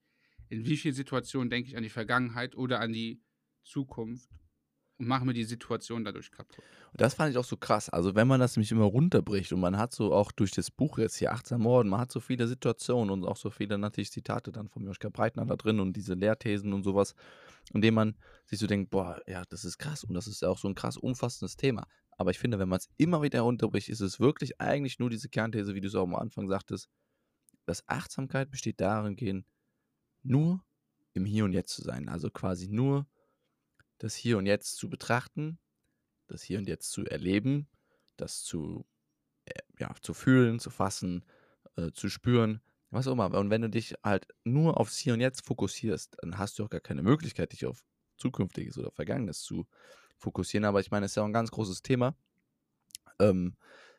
in 0.49 0.65
wie 0.65 0.75
vielen 0.75 0.95
Situationen 0.95 1.49
denke 1.49 1.69
ich 1.69 1.77
an 1.77 1.83
die 1.83 1.89
Vergangenheit 1.89 2.57
oder 2.57 2.81
an 2.81 2.91
die 2.91 3.21
Zukunft 3.63 4.29
und 5.01 5.07
mache 5.07 5.25
mir 5.25 5.33
die 5.33 5.43
Situation 5.43 6.05
dadurch 6.05 6.31
kaputt. 6.31 6.63
Das 6.93 7.15
fand 7.15 7.31
ich 7.31 7.37
auch 7.37 7.43
so 7.43 7.57
krass. 7.57 7.89
Also, 7.89 8.13
wenn 8.13 8.27
man 8.27 8.39
das 8.39 8.55
nämlich 8.55 8.71
immer 8.71 8.85
runterbricht 8.85 9.51
und 9.51 9.59
man 9.59 9.75
hat 9.75 9.93
so 9.93 10.13
auch 10.13 10.31
durch 10.31 10.51
das 10.51 10.69
Buch 10.69 10.99
jetzt 10.99 11.17
hier, 11.17 11.31
Achtsam 11.31 11.61
Morden, 11.61 11.89
man 11.89 12.01
hat 12.01 12.11
so 12.11 12.19
viele 12.19 12.47
Situationen 12.47 13.09
und 13.09 13.25
auch 13.25 13.37
so 13.37 13.49
viele 13.49 13.79
natürlich 13.79 14.11
Zitate 14.11 14.51
dann 14.51 14.69
von 14.69 14.85
Joschka 14.85 15.09
Breitner 15.09 15.45
da 15.45 15.55
drin 15.55 15.79
und 15.79 15.93
diese 15.93 16.13
Lehrthesen 16.13 16.71
und 16.71 16.83
sowas, 16.83 17.15
indem 17.73 17.95
man 17.95 18.15
sich 18.45 18.59
so 18.59 18.67
denkt, 18.67 18.91
boah, 18.91 19.19
ja, 19.25 19.43
das 19.49 19.65
ist 19.65 19.79
krass 19.79 20.03
und 20.03 20.13
das 20.13 20.27
ist 20.27 20.43
ja 20.43 20.49
auch 20.49 20.59
so 20.59 20.67
ein 20.67 20.75
krass 20.75 20.97
umfassendes 20.97 21.57
Thema. 21.57 21.87
Aber 22.11 22.29
ich 22.29 22.37
finde, 22.37 22.59
wenn 22.59 22.69
man 22.69 22.77
es 22.77 22.89
immer 22.97 23.23
wieder 23.23 23.41
runterbricht, 23.41 23.89
ist 23.89 24.01
es 24.01 24.19
wirklich 24.19 24.61
eigentlich 24.61 24.99
nur 24.99 25.09
diese 25.09 25.29
Kernthese, 25.29 25.73
wie 25.73 25.81
du 25.81 25.87
es 25.87 25.95
auch 25.95 26.03
am 26.03 26.15
Anfang 26.15 26.47
sagtest, 26.47 26.89
dass 27.65 27.87
Achtsamkeit 27.87 28.51
besteht 28.51 28.79
darin 28.79 29.15
gehen, 29.15 29.45
nur 30.21 30.63
im 31.13 31.25
Hier 31.25 31.45
und 31.45 31.53
Jetzt 31.53 31.73
zu 31.73 31.81
sein. 31.81 32.07
Also 32.07 32.29
quasi 32.29 32.67
nur 32.67 33.07
das 34.01 34.15
Hier 34.15 34.39
und 34.39 34.47
Jetzt 34.47 34.77
zu 34.77 34.89
betrachten, 34.89 35.59
das 36.27 36.41
Hier 36.41 36.57
und 36.57 36.67
Jetzt 36.67 36.91
zu 36.91 37.05
erleben, 37.05 37.67
das 38.17 38.43
zu, 38.43 38.87
äh, 39.45 39.59
ja, 39.79 39.93
zu 40.01 40.15
fühlen, 40.15 40.59
zu 40.59 40.71
fassen, 40.71 41.23
äh, 41.75 41.91
zu 41.91 42.09
spüren, 42.09 42.61
was 42.89 43.07
auch 43.07 43.13
immer. 43.13 43.31
Und 43.37 43.51
wenn 43.51 43.61
du 43.61 43.69
dich 43.69 43.93
halt 44.03 44.27
nur 44.43 44.79
aufs 44.79 44.97
Hier 44.97 45.13
und 45.13 45.21
Jetzt 45.21 45.45
fokussierst, 45.45 46.17
dann 46.19 46.39
hast 46.39 46.57
du 46.57 46.65
auch 46.65 46.69
gar 46.69 46.81
keine 46.81 47.03
Möglichkeit, 47.03 47.51
dich 47.51 47.67
auf 47.67 47.85
Zukünftiges 48.17 48.77
oder 48.79 48.91
Vergangenes 48.91 49.41
zu 49.41 49.67
fokussieren. 50.17 50.65
Aber 50.65 50.79
ich 50.79 50.89
meine, 50.89 51.05
es 51.05 51.11
ist 51.11 51.15
ja 51.17 51.23
auch 51.23 51.27
ein 51.27 51.33
ganz 51.33 51.51
großes 51.51 51.83
Thema. 51.83 52.15
Ähm, 53.19 53.55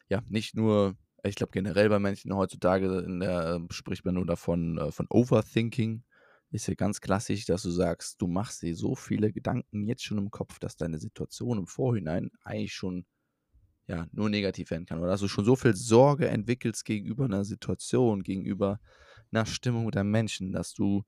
ja, 0.09 0.21
nicht 0.27 0.57
nur, 0.57 0.97
ich 1.23 1.37
glaube 1.37 1.53
generell 1.53 1.89
bei 1.89 2.01
Menschen 2.01 2.35
heutzutage 2.35 2.99
in 2.99 3.21
der, 3.21 3.61
äh, 3.71 3.73
spricht 3.73 4.05
man 4.05 4.15
nur 4.15 4.27
davon, 4.27 4.79
äh, 4.79 4.91
von 4.91 5.07
Overthinking 5.09 6.03
ist 6.53 6.69
ja 6.69 6.75
ganz 6.75 7.01
klassisch, 7.01 7.47
dass 7.47 7.63
du 7.63 7.71
sagst, 7.71 8.21
du 8.21 8.27
machst 8.27 8.63
dir 8.63 8.77
so 8.77 8.95
viele 8.95 9.33
Gedanken 9.33 9.87
jetzt 9.87 10.05
schon 10.05 10.19
im 10.19 10.31
Kopf, 10.31 10.59
dass 10.59 10.77
deine 10.77 10.99
Situation 10.99 11.59
im 11.59 11.67
Vorhinein 11.67 12.31
eigentlich 12.45 12.75
schon 12.75 13.07
ja, 13.87 14.07
nur 14.13 14.29
negativ 14.29 14.71
werden 14.71 14.87
kann. 14.87 14.99
Oder 14.99 15.09
dass 15.09 15.21
du 15.21 15.29
schon 15.29 15.45
so 15.45 15.57
viel 15.57 15.75
Sorge 15.75 16.29
entwickelst 16.29 16.85
gegenüber 16.85 17.25
einer 17.25 17.45
Situation, 17.45 18.23
gegenüber 18.23 18.81
einer 19.33 19.47
Stimmung 19.47 19.91
der 19.91 20.05
Menschen, 20.05 20.53
dass 20.53 20.75
du, 20.75 21.05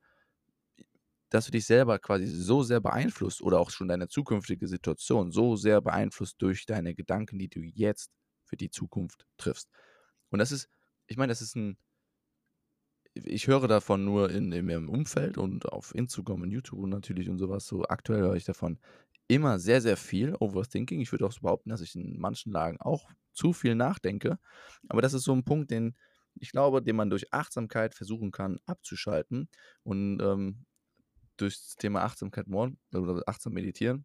dass 1.28 1.46
du 1.46 1.52
dich 1.52 1.66
selber 1.66 1.98
quasi 1.98 2.26
so 2.26 2.62
sehr 2.62 2.80
beeinflusst 2.80 3.42
oder 3.42 3.60
auch 3.60 3.70
schon 3.70 3.88
deine 3.88 4.08
zukünftige 4.08 4.66
Situation 4.66 5.30
so 5.30 5.56
sehr 5.56 5.80
beeinflusst 5.82 6.36
durch 6.40 6.64
deine 6.64 6.94
Gedanken, 6.94 7.38
die 7.38 7.48
du 7.48 7.60
jetzt 7.60 8.10
für 8.44 8.56
die 8.56 8.70
Zukunft 8.70 9.26
triffst. 9.36 9.68
Und 10.30 10.38
das 10.38 10.52
ist, 10.52 10.68
ich 11.06 11.16
meine, 11.16 11.30
das 11.30 11.42
ist 11.42 11.54
ein 11.54 11.76
ich 13.14 13.46
höre 13.46 13.68
davon 13.68 14.04
nur 14.04 14.30
in, 14.30 14.52
in 14.52 14.66
meinem 14.66 14.88
Umfeld 14.88 15.38
und 15.38 15.66
auf 15.66 15.94
Instagram 15.94 16.42
und 16.42 16.50
YouTube 16.50 16.86
natürlich 16.86 17.28
und 17.28 17.38
sowas. 17.38 17.66
So 17.66 17.84
aktuell 17.84 18.20
höre 18.20 18.34
ich 18.34 18.44
davon 18.44 18.78
immer 19.28 19.58
sehr, 19.58 19.80
sehr 19.80 19.96
viel 19.96 20.34
Overthinking. 20.38 21.00
Ich 21.00 21.12
würde 21.12 21.26
auch 21.26 21.38
behaupten, 21.38 21.70
dass 21.70 21.80
ich 21.80 21.94
in 21.94 22.18
manchen 22.18 22.52
Lagen 22.52 22.80
auch 22.80 23.08
zu 23.32 23.52
viel 23.52 23.74
nachdenke. 23.74 24.38
Aber 24.88 25.02
das 25.02 25.14
ist 25.14 25.24
so 25.24 25.32
ein 25.32 25.44
Punkt, 25.44 25.70
den 25.70 25.94
ich 26.36 26.50
glaube, 26.50 26.82
den 26.82 26.96
man 26.96 27.10
durch 27.10 27.32
Achtsamkeit 27.32 27.94
versuchen 27.94 28.32
kann 28.32 28.58
abzuschalten. 28.66 29.48
Und 29.82 30.20
ähm, 30.20 30.66
durch 31.36 31.54
das 31.56 31.76
Thema 31.76 32.02
Achtsamkeit 32.02 32.48
morgen 32.48 32.78
oder 32.92 33.22
achtsam 33.26 33.54
meditieren, 33.54 34.04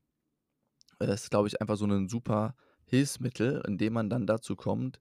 das 0.99 1.23
ist, 1.23 1.29
glaube 1.29 1.47
ich, 1.47 1.61
einfach 1.61 1.77
so 1.77 1.85
ein 1.85 2.09
super 2.09 2.55
Hilfsmittel, 2.85 3.63
in 3.67 3.77
dem 3.77 3.93
man 3.93 4.09
dann 4.09 4.27
dazu 4.27 4.55
kommt, 4.55 4.99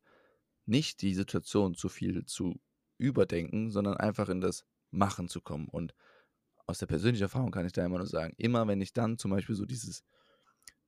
nicht 0.67 1.03
die 1.03 1.15
Situation 1.15 1.75
zu 1.75 1.89
viel 1.89 2.25
zu 2.25 2.61
Überdenken, 2.99 3.71
sondern 3.71 3.97
einfach 3.97 4.29
in 4.29 4.41
das 4.41 4.65
Machen 4.91 5.29
zu 5.29 5.41
kommen. 5.41 5.69
Und 5.69 5.95
aus 6.67 6.79
der 6.79 6.87
persönlichen 6.87 7.23
Erfahrung 7.23 7.51
kann 7.51 7.67
ich 7.67 7.73
da 7.73 7.85
immer 7.85 7.99
nur 7.99 8.07
sagen, 8.07 8.35
immer 8.37 8.67
wenn 8.69 8.81
ich 8.81 8.93
dann 8.93 9.19
zum 9.19 9.31
Beispiel 9.31 9.55
so 9.55 9.65
dieses, 9.65 10.05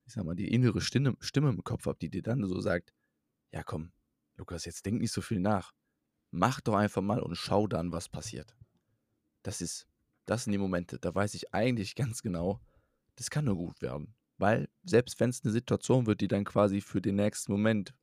ich 0.05 0.13
sag 0.13 0.23
mal, 0.23 0.35
die 0.35 0.53
innere 0.53 0.81
Stimme, 0.81 1.15
Stimme 1.19 1.49
im 1.49 1.63
Kopf 1.63 1.85
habe, 1.85 1.97
die 1.99 2.09
dir 2.09 2.21
dann 2.21 2.45
so 2.45 2.59
sagt, 2.59 2.93
ja 3.51 3.63
komm, 3.63 3.91
Lukas, 4.37 4.65
jetzt 4.65 4.85
denk 4.85 5.01
nicht 5.01 5.11
so 5.11 5.21
viel 5.21 5.39
nach. 5.39 5.73
Mach 6.31 6.61
doch 6.61 6.75
einfach 6.75 7.01
mal 7.01 7.19
und 7.19 7.35
schau 7.35 7.67
dann, 7.67 7.91
was 7.91 8.09
passiert. 8.09 8.55
Das 9.43 9.61
ist, 9.61 9.87
das 10.25 10.43
sind 10.43 10.51
die 10.51 10.57
Momente, 10.57 10.99
da 10.99 11.13
weiß 11.13 11.33
ich 11.33 11.53
eigentlich 11.53 11.95
ganz 11.95 12.21
genau, 12.21 12.61
das 13.15 13.29
kann 13.29 13.45
nur 13.45 13.55
gut 13.55 13.81
werden. 13.81 14.15
Weil 14.37 14.69
selbst 14.83 15.19
wenn 15.19 15.29
es 15.29 15.43
eine 15.43 15.51
Situation 15.51 16.07
wird, 16.07 16.21
die 16.21 16.27
dann 16.27 16.45
quasi 16.45 16.81
für 16.81 17.01
den 17.01 17.15
nächsten 17.15 17.51
Moment 17.51 17.93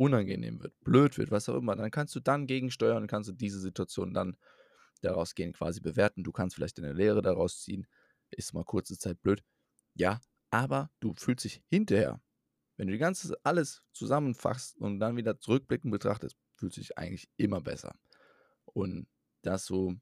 unangenehm 0.00 0.62
wird, 0.62 0.72
blöd 0.80 1.18
wird, 1.18 1.30
was 1.30 1.46
auch 1.50 1.56
immer, 1.56 1.76
dann 1.76 1.90
kannst 1.90 2.14
du 2.14 2.20
dann 2.20 2.46
gegensteuern 2.46 3.02
und 3.02 3.06
kannst 3.06 3.28
du 3.28 3.34
diese 3.34 3.60
Situation 3.60 4.14
dann 4.14 4.38
daraus 5.02 5.34
gehen, 5.34 5.52
quasi 5.52 5.80
bewerten. 5.80 6.24
Du 6.24 6.32
kannst 6.32 6.56
vielleicht 6.56 6.78
eine 6.78 6.94
Lehre 6.94 7.20
daraus 7.20 7.60
ziehen. 7.60 7.86
Ist 8.30 8.54
mal 8.54 8.64
kurze 8.64 8.96
Zeit 8.98 9.20
blöd. 9.20 9.44
Ja, 9.92 10.20
aber 10.50 10.90
du 11.00 11.12
fühlst 11.18 11.44
dich 11.44 11.62
hinterher, 11.68 12.18
wenn 12.78 12.86
du 12.86 12.94
die 12.94 12.98
ganze 12.98 13.36
alles 13.42 13.82
zusammenfasst 13.92 14.78
und 14.78 15.00
dann 15.00 15.18
wieder 15.18 15.38
zurückblicken 15.38 15.90
betrachtest, 15.90 16.34
fühlt 16.56 16.72
sich 16.72 16.96
eigentlich 16.96 17.28
immer 17.36 17.60
besser. 17.60 17.94
Und 18.64 19.06
das 19.42 19.66
so 19.66 19.96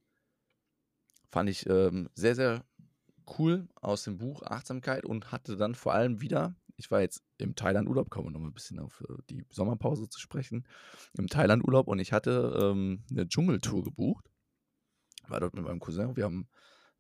fand 1.29 1.51
ich 1.51 1.69
ähm, 1.69 2.09
sehr, 2.15 2.37
sehr 2.37 2.65
cool 3.37 3.69
aus 3.75 4.05
dem 4.05 4.19
Buch 4.19 4.43
Achtsamkeit 4.43 5.05
und 5.05 5.33
hatte 5.33 5.57
dann 5.57 5.75
vor 5.75 5.93
allem 5.93 6.21
wieder 6.21 6.55
ich 6.79 6.91
war 6.91 7.01
jetzt 7.01 7.23
im 7.39 7.55
Thailand-Urlaub, 7.55 8.09
kommen 8.09 8.29
wir 8.29 8.31
noch 8.31 8.41
mal 8.41 8.49
ein 8.49 8.55
bisschen 8.55 8.79
auf 8.79 9.05
äh, 9.09 9.15
die 9.29 9.45
Sommerpause 9.51 10.09
zu 10.09 10.21
sprechen, 10.21 10.67
im 11.19 11.27
Thailand-Urlaub 11.27 11.89
und 11.89 11.99
ich 11.99 12.13
hatte 12.13 12.57
ähm, 12.63 13.05
eine 13.11 13.29
Dschungeltour 13.29 13.83
gebucht. 13.83 14.31
War 15.27 15.41
dort 15.41 15.55
mit 15.55 15.65
meinem 15.65 15.81
Cousin. 15.81 16.17
Wir 16.17 16.25
haben 16.25 16.49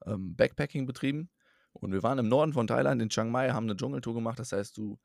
ähm, 0.04 0.36
Backpacking 0.36 0.84
betrieben 0.84 1.30
und 1.72 1.92
wir 1.92 2.02
waren 2.02 2.18
im 2.18 2.28
Norden 2.28 2.52
von 2.52 2.66
Thailand, 2.66 3.00
in 3.00 3.08
Chiang 3.08 3.30
Mai, 3.30 3.50
haben 3.50 3.64
eine 3.64 3.76
Dschungeltour 3.76 4.14
gemacht. 4.14 4.38
Das 4.38 4.52
heißt, 4.52 4.76
du 4.76 4.98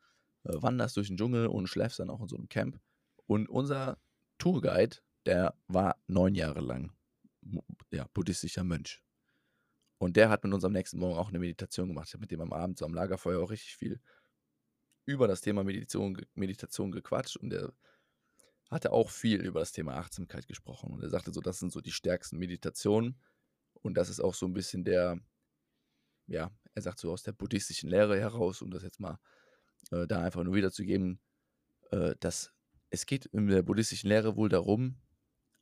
äh, 0.43 0.53
wanderst 0.53 0.97
durch 0.97 1.07
den 1.07 1.17
Dschungel 1.17 1.47
und 1.47 1.67
schläfst 1.67 1.99
dann 1.99 2.09
auch 2.09 2.21
in 2.21 2.27
so 2.27 2.35
einem 2.35 2.49
Camp. 2.49 2.79
Und 3.27 3.47
unser 3.47 3.97
Tourguide, 4.39 4.97
der 5.25 5.55
war 5.67 5.97
neun 6.07 6.35
Jahre 6.35 6.59
lang 6.59 6.91
ja, 7.91 8.07
buddhistischer 8.13 8.63
Mönch. 8.63 9.01
Und 9.99 10.17
der 10.17 10.29
hat 10.29 10.43
mit 10.43 10.53
uns 10.53 10.65
am 10.65 10.73
nächsten 10.73 10.99
Morgen 10.99 11.17
auch 11.17 11.29
eine 11.29 11.39
Meditation 11.39 11.87
gemacht. 11.87 12.07
Ich 12.07 12.13
habe 12.13 12.21
mit 12.21 12.31
dem 12.31 12.41
am 12.41 12.51
Abend 12.51 12.77
so 12.77 12.85
am 12.85 12.93
Lagerfeuer 12.93 13.41
auch 13.41 13.51
richtig 13.51 13.75
viel 13.75 14.01
über 15.05 15.27
das 15.27 15.41
Thema 15.41 15.63
Meditation, 15.63 16.17
Meditation 16.35 16.91
gequatscht 16.91 17.37
und 17.37 17.53
er 17.53 17.73
hatte 18.69 18.91
auch 18.91 19.09
viel 19.09 19.41
über 19.41 19.59
das 19.59 19.71
Thema 19.71 19.95
Achtsamkeit 19.95 20.47
gesprochen. 20.47 20.91
Und 20.91 21.03
er 21.03 21.09
sagte 21.09 21.31
so, 21.31 21.41
das 21.41 21.59
sind 21.59 21.71
so 21.71 21.79
die 21.79 21.91
stärksten 21.91 22.37
Meditationen. 22.39 23.19
Und 23.73 23.95
das 23.95 24.09
ist 24.09 24.19
auch 24.19 24.33
so 24.33 24.45
ein 24.45 24.53
bisschen 24.53 24.83
der, 24.83 25.19
ja, 26.27 26.51
er 26.73 26.81
sagt 26.81 26.99
so 26.99 27.11
aus 27.11 27.23
der 27.23 27.33
buddhistischen 27.33 27.89
Lehre 27.89 28.19
heraus, 28.19 28.61
um 28.61 28.71
das 28.71 28.83
jetzt 28.83 28.99
mal 28.99 29.19
äh, 29.91 30.07
da 30.07 30.23
einfach 30.23 30.43
nur 30.43 30.55
wiederzugeben, 30.55 31.19
äh, 31.91 32.15
dass 32.19 32.51
es 32.89 33.05
geht 33.05 33.25
in 33.27 33.47
der 33.47 33.63
buddhistischen 33.63 34.09
Lehre 34.09 34.35
wohl 34.35 34.49
darum, 34.49 34.97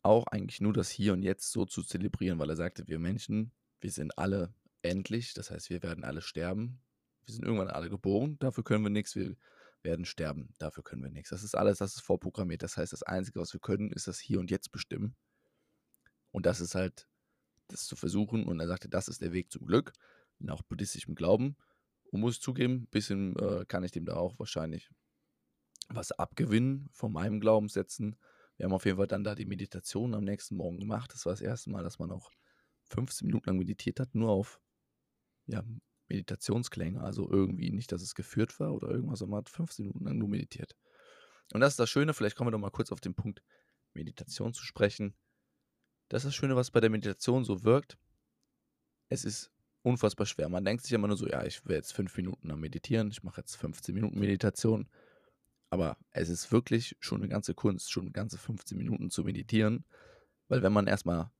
auch 0.04 0.27
eigentlich 0.27 0.62
nur 0.62 0.73
das 0.73 0.89
Hier 0.89 1.13
und 1.13 1.21
Jetzt 1.21 1.51
so 1.51 1.65
zu 1.65 1.84
zelebrieren, 1.84 2.39
weil 2.39 2.49
er 2.49 2.56
sagte, 2.56 2.88
wir 2.88 2.99
Menschen, 2.99 3.54
wir 3.80 3.91
sind 3.91 4.17
alle 4.17 4.54
endlich, 4.82 5.34
das 5.34 5.51
heißt, 5.51 5.69
wir 5.69 5.84
werden 5.84 6.04
alle 6.04 6.21
sterben, 6.21 6.82
wir 7.25 7.34
sind 7.34 7.45
irgendwann 7.45 7.69
alle 7.69 7.89
geboren, 7.89 8.38
dafür 8.39 8.63
können 8.63 8.84
wir 8.84 8.89
nichts, 8.89 9.15
wir 9.15 9.36
werden 9.84 10.05
sterben, 10.05 10.53
dafür 10.60 10.84
können 10.84 11.03
wir 11.03 11.10
nichts. 11.10 11.29
Das 11.29 11.43
ist 11.43 11.55
alles, 11.55 11.79
das 11.79 11.95
ist 11.95 12.01
vorprogrammiert. 12.01 12.63
Das 12.63 12.77
heißt, 12.77 12.93
das 12.93 13.03
Einzige, 13.03 13.39
was 13.39 13.53
wir 13.53 13.60
können, 13.60 13.91
ist 13.91 14.07
das 14.07 14.19
Hier 14.19 14.39
und 14.39 14.51
Jetzt 14.51 14.71
bestimmen. 14.71 15.15
Und 16.31 16.45
das 16.45 16.62
ist 16.62 16.75
halt, 16.75 17.07
das 17.67 17.86
zu 17.86 17.95
versuchen. 17.95 18.45
Und 18.45 18.60
er 18.60 18.67
sagte, 18.67 18.89
das 18.89 19.07
ist 19.07 19.21
der 19.21 19.34
Weg 19.34 19.51
zum 19.51 19.65
Glück, 19.65 19.93
nach 20.39 20.62
buddhistischem 20.62 21.15
Glauben. 21.15 21.57
Und 22.12 22.21
muss 22.21 22.36
ich 22.36 22.41
zugeben, 22.41 22.84
ein 22.84 22.88
bisschen 22.88 23.36
äh, 23.38 23.65
kann 23.65 23.84
ich 23.84 23.91
dem 23.91 24.05
da 24.05 24.15
auch 24.15 24.38
wahrscheinlich 24.38 24.89
was 25.89 26.12
abgewinnen 26.12 26.89
von 26.91 27.12
meinem 27.12 27.39
Glaubenssätzen. 27.39 28.17
Wir 28.57 28.65
haben 28.65 28.73
auf 28.73 28.86
jeden 28.86 28.97
Fall 28.97 29.07
dann 29.07 29.23
da 29.23 29.36
die 29.36 29.45
Meditation 29.45 30.13
am 30.13 30.23
nächsten 30.23 30.55
Morgen 30.55 30.77
gemacht. 30.77 31.13
Das 31.13 31.25
war 31.25 31.34
das 31.34 31.41
erste 31.41 31.69
Mal, 31.69 31.84
dass 31.84 31.99
man 31.99 32.12
auch 32.12 32.31
15 32.91 33.25
Minuten 33.25 33.49
lang 33.49 33.57
meditiert 33.57 33.99
hat, 33.99 34.13
nur 34.13 34.29
auf 34.29 34.62
ja, 35.47 35.63
Meditationsklänge, 36.12 37.02
also 37.02 37.30
irgendwie 37.30 37.71
nicht, 37.71 37.91
dass 37.91 38.02
es 38.02 38.15
geführt 38.15 38.60
war 38.60 38.74
oder 38.74 38.89
irgendwas, 38.89 39.19
sondern 39.19 39.32
man 39.32 39.39
hat 39.39 39.50
15 39.50 39.86
Minuten 39.86 40.06
lang 40.06 40.17
nur 40.17 40.28
meditiert. 40.28 40.76
Und 41.54 41.62
das 41.62 41.74
ist 41.74 41.80
das 41.80 41.89
Schöne, 41.89 42.13
vielleicht 42.13 42.36
kommen 42.36 42.47
wir 42.47 42.52
doch 42.52 42.60
mal 42.60 42.69
kurz 42.69 42.91
auf 42.91 43.02
den 43.02 43.15
Punkt 43.15 43.41
Meditation 43.93 44.54
zu 44.54 44.63
sprechen. 44.63 45.15
Das 46.10 46.24
ist 46.24 46.30
das 46.30 46.36
Schöne, 46.36 46.56
was 46.56 46.71
bei 46.71 46.80
der 46.80 46.89
Meditation 46.89 47.43
so 47.43 47.63
wirkt. 47.63 47.97
Es 49.10 49.26
ist 49.26 49.52
unfassbar 49.84 50.26
schwer. 50.26 50.50
Man 50.50 50.65
denkt 50.65 50.84
sich 50.84 50.93
immer 50.93 51.08
nur 51.08 51.17
so, 51.17 51.28
ja, 51.28 51.45
ich 51.45 51.65
will 51.65 51.76
jetzt 51.76 51.93
fünf 51.93 52.15
Minuten 52.17 52.52
am 52.52 52.60
Meditieren, 52.60 53.10
ich 53.12 53.24
mache 53.24 53.41
jetzt 53.41 53.56
15 53.56 53.95
Minuten 53.95 54.19
Meditation. 54.19 54.89
Aber 55.69 55.97
es 56.12 56.30
ist 56.30 56.52
wirklich 56.52 56.97
schon 57.00 57.21
eine 57.21 57.30
ganze 57.30 57.54
Kunst, 57.54 57.91
schon 57.91 58.12
ganze 58.12 58.38
15 58.38 58.78
Minuten 58.78 59.10
zu 59.10 59.24
meditieren. 59.24 59.86
Weil 60.50 60.63
wenn 60.63 60.74
man 60.74 60.88
erstmal 60.88 61.32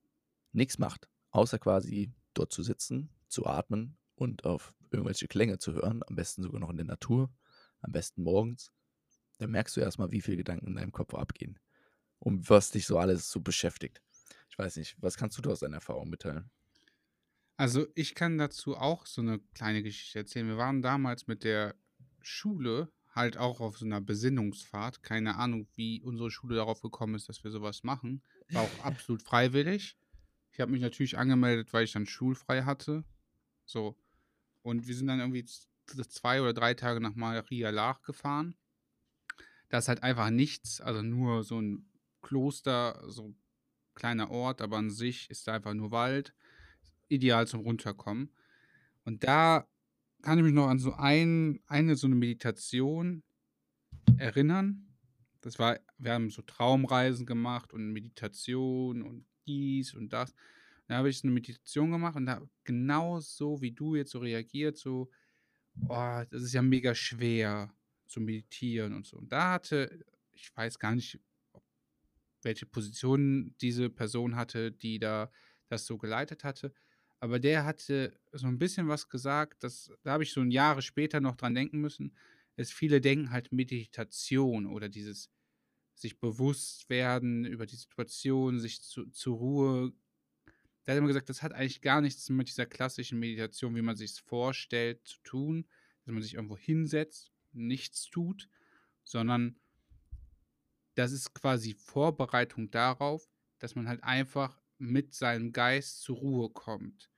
nichts 0.54 0.80
macht, 0.80 1.10
außer 1.32 1.60
quasi 1.60 2.14
dort 2.34 2.54
zu 2.54 2.64
sitzen, 2.64 3.10
zu 3.28 3.46
atmen 3.46 3.98
und 4.22 4.46
auf 4.46 4.76
irgendwelche 4.92 5.28
Klänge 5.28 5.58
zu 5.58 5.74
hören, 5.74 6.04
am 6.06 6.16
besten 6.16 6.44
sogar 6.44 6.60
noch 6.60 6.70
in 6.70 6.78
der 6.78 6.86
Natur, 6.86 7.34
am 7.82 7.92
besten 7.92 8.22
morgens, 8.22 8.72
dann 9.40 9.50
merkst 9.50 9.76
du 9.76 9.82
erstmal, 9.82 10.12
wie 10.12 10.22
viele 10.22 10.38
Gedanken 10.38 10.68
in 10.68 10.76
deinem 10.76 10.92
Kopf 10.92 11.16
abgehen. 11.16 11.58
Und 12.20 12.48
was 12.48 12.70
dich 12.70 12.86
so 12.86 13.00
alles 13.00 13.32
so 13.32 13.40
beschäftigt. 13.40 14.00
Ich 14.48 14.60
weiß 14.60 14.76
nicht, 14.76 14.96
was 15.02 15.18
kannst 15.18 15.40
du 15.40 15.42
da 15.42 15.50
aus 15.50 15.62
deiner 15.62 15.78
Erfahrung 15.78 16.08
mitteilen? 16.08 16.52
Also 17.58 17.88
ich 17.96 18.14
kann 18.14 18.38
dazu 18.38 18.78
auch 18.78 19.08
so 19.08 19.22
eine 19.22 19.40
kleine 19.56 19.82
Geschichte 19.82 20.20
erzählen. 20.20 20.48
Wir 20.48 20.58
waren 20.58 20.84
damals 20.84 21.26
mit 21.26 21.44
der 21.44 21.74
Schule 22.22 22.92
halt 23.16 23.38
auch 23.38 23.60
auf 23.60 23.80
so 23.80 23.86
einer 23.86 24.02
Besinnungsfahrt. 24.02 25.02
Keine 25.02 25.38
Ahnung, 25.38 25.68
wie 25.74 26.04
unsere 26.04 26.30
Schule 26.30 26.58
darauf 26.58 26.82
gekommen 26.82 27.16
ist, 27.16 27.28
dass 27.28 27.44
wir 27.44 27.50
sowas 27.50 27.84
machen. 27.84 28.22
War 28.52 28.62
auch 28.62 28.80
absolut 28.86 29.24
freiwillig. 29.24 29.98
Ich 30.52 30.60
habe 30.60 30.72
mich 30.72 30.82
natürlich 30.82 31.18
angemeldet, 31.18 31.74
weil 31.74 31.86
ich 31.86 31.94
dann 31.94 32.06
schulfrei 32.06 32.62
hatte. 32.62 33.04
So. 33.66 33.98
Und 34.62 34.88
wir 34.88 34.96
sind 34.96 35.08
dann 35.08 35.20
irgendwie 35.20 35.46
zwei 35.46 36.42
oder 36.42 36.54
drei 36.54 36.74
Tage 36.74 37.00
nach 37.00 37.16
Maria 37.16 37.70
Lach 37.70 38.02
gefahren. 38.02 38.56
Da 39.70 39.78
ist 39.78 39.88
halt 39.88 40.04
einfach 40.04 40.30
nichts, 40.30 40.82
also 40.82 41.02
nur 41.02 41.44
so 41.44 41.60
ein 41.60 41.90
Kloster, 42.22 43.02
so 43.08 43.30
ein 43.30 43.42
kleiner 43.96 44.30
Ort, 44.30 44.62
aber 44.62 44.78
an 44.78 44.90
sich 44.90 45.30
ist 45.30 45.48
da 45.48 45.54
einfach 45.54 45.74
nur 45.74 45.92
Wald. 45.92 46.34
Ideal 47.08 47.48
zum 47.48 47.62
Runterkommen. 47.62 48.34
Und 49.04 49.24
da 49.24 49.68
kann 50.22 50.38
ich 50.38 50.44
mich 50.44 50.54
noch 50.54 50.68
an 50.68 50.80
so 50.80 50.94
ein, 50.94 51.60
eine 51.68 51.96
so 51.96 52.08
eine 52.08 52.16
Meditation 52.16 53.24
erinnern. 54.18 54.88
Das 55.42 55.58
war, 55.58 55.80
wir 55.98 56.14
haben 56.14 56.30
so 56.30 56.42
Traumreisen 56.44 57.26
gemacht 57.26 57.74
und 57.74 57.92
Meditation 57.92 59.02
und 59.02 59.26
dies 59.48 59.94
und 59.94 60.14
das. 60.14 60.34
Da 60.92 60.98
habe 60.98 61.10
ich 61.10 61.24
eine 61.24 61.32
Meditation 61.32 61.90
gemacht 61.90 62.18
und 62.18 62.26
da 62.26 62.42
genau 62.66 63.22
so, 63.22 63.62
wie 63.62 63.72
du 63.72 63.96
jetzt 63.96 64.12
so 64.12 64.20
reagiert, 64.20 64.76
so, 64.76 65.10
oh, 65.88 66.24
das 66.30 66.44
ist 66.44 66.52
ja 66.52 66.62
mega 66.62 66.94
schwer 66.94 67.74
zu 68.08 68.20
meditieren 68.20 68.94
und 68.94 69.08
so. 69.08 69.16
Und 69.16 69.32
da 69.32 69.54
hatte, 69.54 70.04
ich 70.34 70.54
weiß 70.54 70.80
gar 70.80 70.94
nicht, 70.94 71.18
welche 72.42 72.66
Position 72.66 73.56
diese 73.62 73.90
Person 73.90 74.36
hatte, 74.36 74.74
die 74.74 75.00
da 75.00 75.32
das 75.70 75.86
so 75.86 75.98
geleitet 75.98 76.44
hatte, 76.44 76.74
aber 77.22 77.40
der 77.40 77.64
hatte 77.64 78.20
so 78.34 78.48
ein 78.48 78.60
bisschen 78.60 78.90
was 78.90 79.08
gesagt, 79.08 79.64
das, 79.64 79.94
da 80.04 80.12
habe 80.12 80.24
ich 80.24 80.34
so 80.34 80.42
ein 80.42 80.52
Jahre 80.52 80.82
später 80.82 81.22
noch 81.22 81.38
dran 81.38 81.56
denken 81.56 81.80
müssen. 81.80 82.18
Es 82.58 82.70
viele 82.70 83.00
denken 83.00 83.32
halt 83.32 83.54
Meditation 83.54 84.66
oder 84.66 84.90
dieses 84.90 85.30
sich 85.94 86.20
bewusst 86.20 86.90
werden 86.90 87.46
über 87.46 87.66
die 87.66 87.78
Situation, 87.78 88.60
sich 88.60 88.82
zu, 88.82 89.06
zur 89.12 89.38
Ruhe. 89.38 89.94
Der 90.86 90.94
hat 90.94 90.98
immer 90.98 91.08
gesagt, 91.08 91.30
das 91.30 91.44
hat 91.44 91.54
eigentlich 91.54 91.82
gar 91.82 92.02
nichts 92.02 92.30
mit 92.30 92.48
dieser 92.48 92.66
klassischen 92.66 93.20
Meditation, 93.20 93.76
wie 93.76 93.82
man 93.82 93.96
sich 93.96 94.12
es 94.12 94.20
vorstellt, 94.20 95.06
zu 95.06 95.20
tun, 95.24 95.68
dass 96.06 96.14
man 96.14 96.24
sich 96.24 96.34
irgendwo 96.34 96.58
hinsetzt, 96.58 97.32
nichts 97.52 98.10
tut, 98.10 98.50
sondern 99.04 99.60
das 100.96 101.12
ist 101.12 101.34
quasi 101.34 101.74
Vorbereitung 101.74 102.72
darauf, 102.72 103.30
dass 103.60 103.76
man 103.76 103.88
halt 103.88 104.04
einfach 104.04 104.60
mit 104.78 105.14
seinem 105.14 105.54
Geist 105.54 106.02
zur 106.02 106.18
Ruhe 106.18 106.50
kommt. 106.50 107.10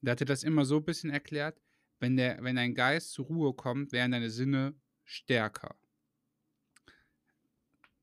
Der 0.00 0.12
hatte 0.12 0.24
das 0.24 0.44
immer 0.44 0.64
so 0.64 0.76
ein 0.76 0.84
bisschen 0.84 1.10
erklärt, 1.10 1.60
wenn, 1.98 2.16
der, 2.16 2.42
wenn 2.42 2.56
dein 2.56 2.74
Geist 2.74 3.12
zur 3.12 3.26
Ruhe 3.26 3.52
kommt, 3.54 3.90
werden 3.92 4.12
deine 4.12 4.30
Sinne 4.30 4.74
stärker. 5.04 5.76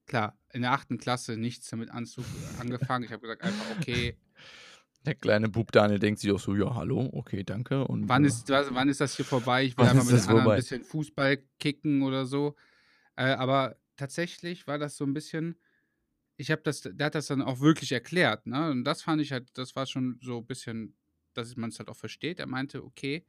Klar, 0.05 0.37
in 0.51 0.61
der 0.61 0.73
achten 0.73 0.97
Klasse 0.97 1.37
nichts 1.37 1.69
damit 1.69 1.89
angefangen. 1.89 3.05
Ich 3.05 3.11
habe 3.11 3.21
gesagt, 3.21 3.41
einfach, 3.41 3.77
okay. 3.77 4.17
Der 5.05 5.15
kleine 5.15 5.49
Bub 5.49 5.71
Daniel 5.71 5.99
denkt 5.99 6.19
sich 6.19 6.31
auch 6.31 6.39
so, 6.39 6.55
ja, 6.55 6.73
hallo, 6.73 7.09
okay, 7.13 7.43
danke. 7.43 7.85
Und, 7.85 8.09
wann, 8.09 8.25
ist, 8.25 8.49
was, 8.49 8.73
wann 8.73 8.89
ist 8.89 9.01
das 9.01 9.15
hier 9.15 9.25
vorbei? 9.25 9.63
Ich 9.65 9.77
will 9.77 9.85
einfach 9.85 10.05
mit 10.05 10.27
anderen 10.27 10.49
ein 10.49 10.55
bisschen 10.57 10.83
Fußball 10.83 11.37
kicken 11.59 12.01
oder 12.01 12.25
so. 12.25 12.55
Äh, 13.15 13.25
aber 13.25 13.77
tatsächlich 13.95 14.67
war 14.67 14.77
das 14.77 14.97
so 14.97 15.05
ein 15.05 15.13
bisschen, 15.13 15.59
ich 16.37 16.51
habe 16.51 16.61
das, 16.63 16.81
der 16.81 17.05
hat 17.05 17.15
das 17.15 17.27
dann 17.27 17.41
auch 17.41 17.59
wirklich 17.59 17.91
erklärt, 17.91 18.47
ne? 18.47 18.71
Und 18.71 18.83
das 18.83 19.03
fand 19.03 19.21
ich 19.21 19.31
halt, 19.31 19.49
das 19.57 19.75
war 19.75 19.85
schon 19.85 20.19
so 20.21 20.39
ein 20.39 20.45
bisschen 20.45 20.95
dass 21.35 21.55
man 21.55 21.69
es 21.69 21.79
halt 21.79 21.89
auch 21.89 21.95
versteht. 21.95 22.39
Er 22.39 22.47
meinte, 22.47 22.83
okay, 22.83 23.25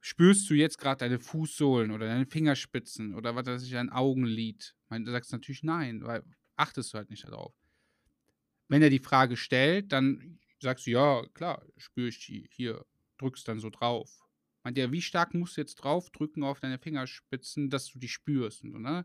spürst 0.00 0.48
du 0.48 0.54
jetzt 0.54 0.78
gerade 0.78 0.98
deine 0.98 1.18
Fußsohlen 1.18 1.90
oder 1.90 2.06
deine 2.06 2.26
Fingerspitzen 2.26 3.14
oder 3.14 3.34
was 3.34 3.46
weiß 3.46 3.62
ich, 3.64 3.76
ein 3.76 3.90
Augenlid? 3.90 4.74
du 4.90 5.10
sagst 5.10 5.32
natürlich 5.32 5.62
nein, 5.62 6.02
weil 6.02 6.22
achtest 6.56 6.92
du 6.92 6.98
halt 6.98 7.10
nicht 7.10 7.24
darauf. 7.24 7.54
Wenn 8.68 8.82
er 8.82 8.90
die 8.90 8.98
Frage 8.98 9.36
stellt, 9.36 9.92
dann 9.92 10.38
sagst 10.62 10.86
du, 10.86 10.92
ja, 10.92 11.24
klar, 11.34 11.64
spüre 11.76 12.08
ich 12.08 12.24
die 12.24 12.48
hier, 12.50 12.84
drückst 13.18 13.46
dann 13.46 13.60
so 13.60 13.70
drauf. 13.70 14.10
Meint 14.64 14.78
er, 14.78 14.92
wie 14.92 15.02
stark 15.02 15.34
musst 15.34 15.56
du 15.56 15.60
jetzt 15.60 15.76
drauf 15.76 16.10
drücken 16.10 16.44
auf 16.44 16.60
deine 16.60 16.78
Fingerspitzen, 16.78 17.68
dass 17.68 17.88
du 17.88 17.98
die 17.98 18.08
spürst? 18.08 18.62
Und, 18.62 18.82
ne? 18.82 19.04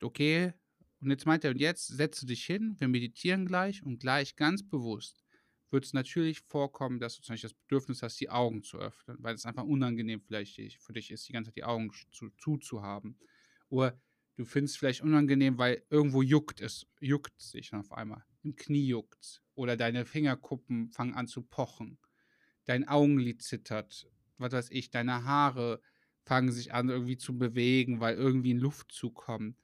Okay, 0.00 0.52
und 1.00 1.10
jetzt 1.10 1.26
meint 1.26 1.44
er, 1.44 1.50
und 1.50 1.60
jetzt 1.60 1.88
setze 1.88 2.26
dich 2.26 2.44
hin, 2.44 2.76
wir 2.78 2.88
meditieren 2.88 3.46
gleich 3.46 3.82
und 3.82 3.98
gleich 3.98 4.36
ganz 4.36 4.62
bewusst 4.62 5.24
wird 5.70 5.84
es 5.84 5.92
natürlich 5.92 6.40
vorkommen, 6.40 6.98
dass 6.98 7.16
du 7.16 7.22
zum 7.22 7.34
Beispiel 7.34 7.50
das 7.50 7.58
Bedürfnis 7.58 8.02
hast, 8.02 8.20
die 8.20 8.28
Augen 8.28 8.62
zu 8.62 8.78
öffnen, 8.78 9.16
weil 9.20 9.34
es 9.34 9.46
einfach 9.46 9.64
unangenehm 9.64 10.20
vielleicht 10.20 10.56
für 10.82 10.92
dich 10.92 11.10
ist, 11.10 11.28
die 11.28 11.32
ganze 11.32 11.50
Zeit 11.50 11.56
die 11.56 11.64
Augen 11.64 11.92
zu, 12.10 12.30
zuzuhaben. 12.38 13.18
Oder 13.68 14.00
du 14.36 14.44
findest 14.44 14.74
es 14.74 14.78
vielleicht 14.78 15.02
unangenehm, 15.02 15.58
weil 15.58 15.84
irgendwo 15.88 16.22
juckt 16.22 16.60
es, 16.60 16.86
juckt 17.00 17.40
sich 17.40 17.72
auf 17.72 17.92
einmal. 17.92 18.24
Im 18.42 18.56
Knie 18.56 18.86
juckt 18.86 19.42
Oder 19.54 19.76
deine 19.76 20.06
Fingerkuppen 20.06 20.90
fangen 20.90 21.14
an 21.14 21.26
zu 21.26 21.42
pochen. 21.42 21.98
Dein 22.64 22.88
Augenlid 22.88 23.42
zittert. 23.42 24.08
Was 24.38 24.52
weiß 24.52 24.70
ich, 24.70 24.90
deine 24.90 25.24
Haare 25.24 25.80
fangen 26.24 26.52
sich 26.52 26.72
an 26.72 26.88
irgendwie 26.88 27.18
zu 27.18 27.36
bewegen, 27.36 28.00
weil 28.00 28.16
irgendwie 28.16 28.54
ein 28.54 28.60
Luftzug 28.60 29.14
kommt. 29.14 29.56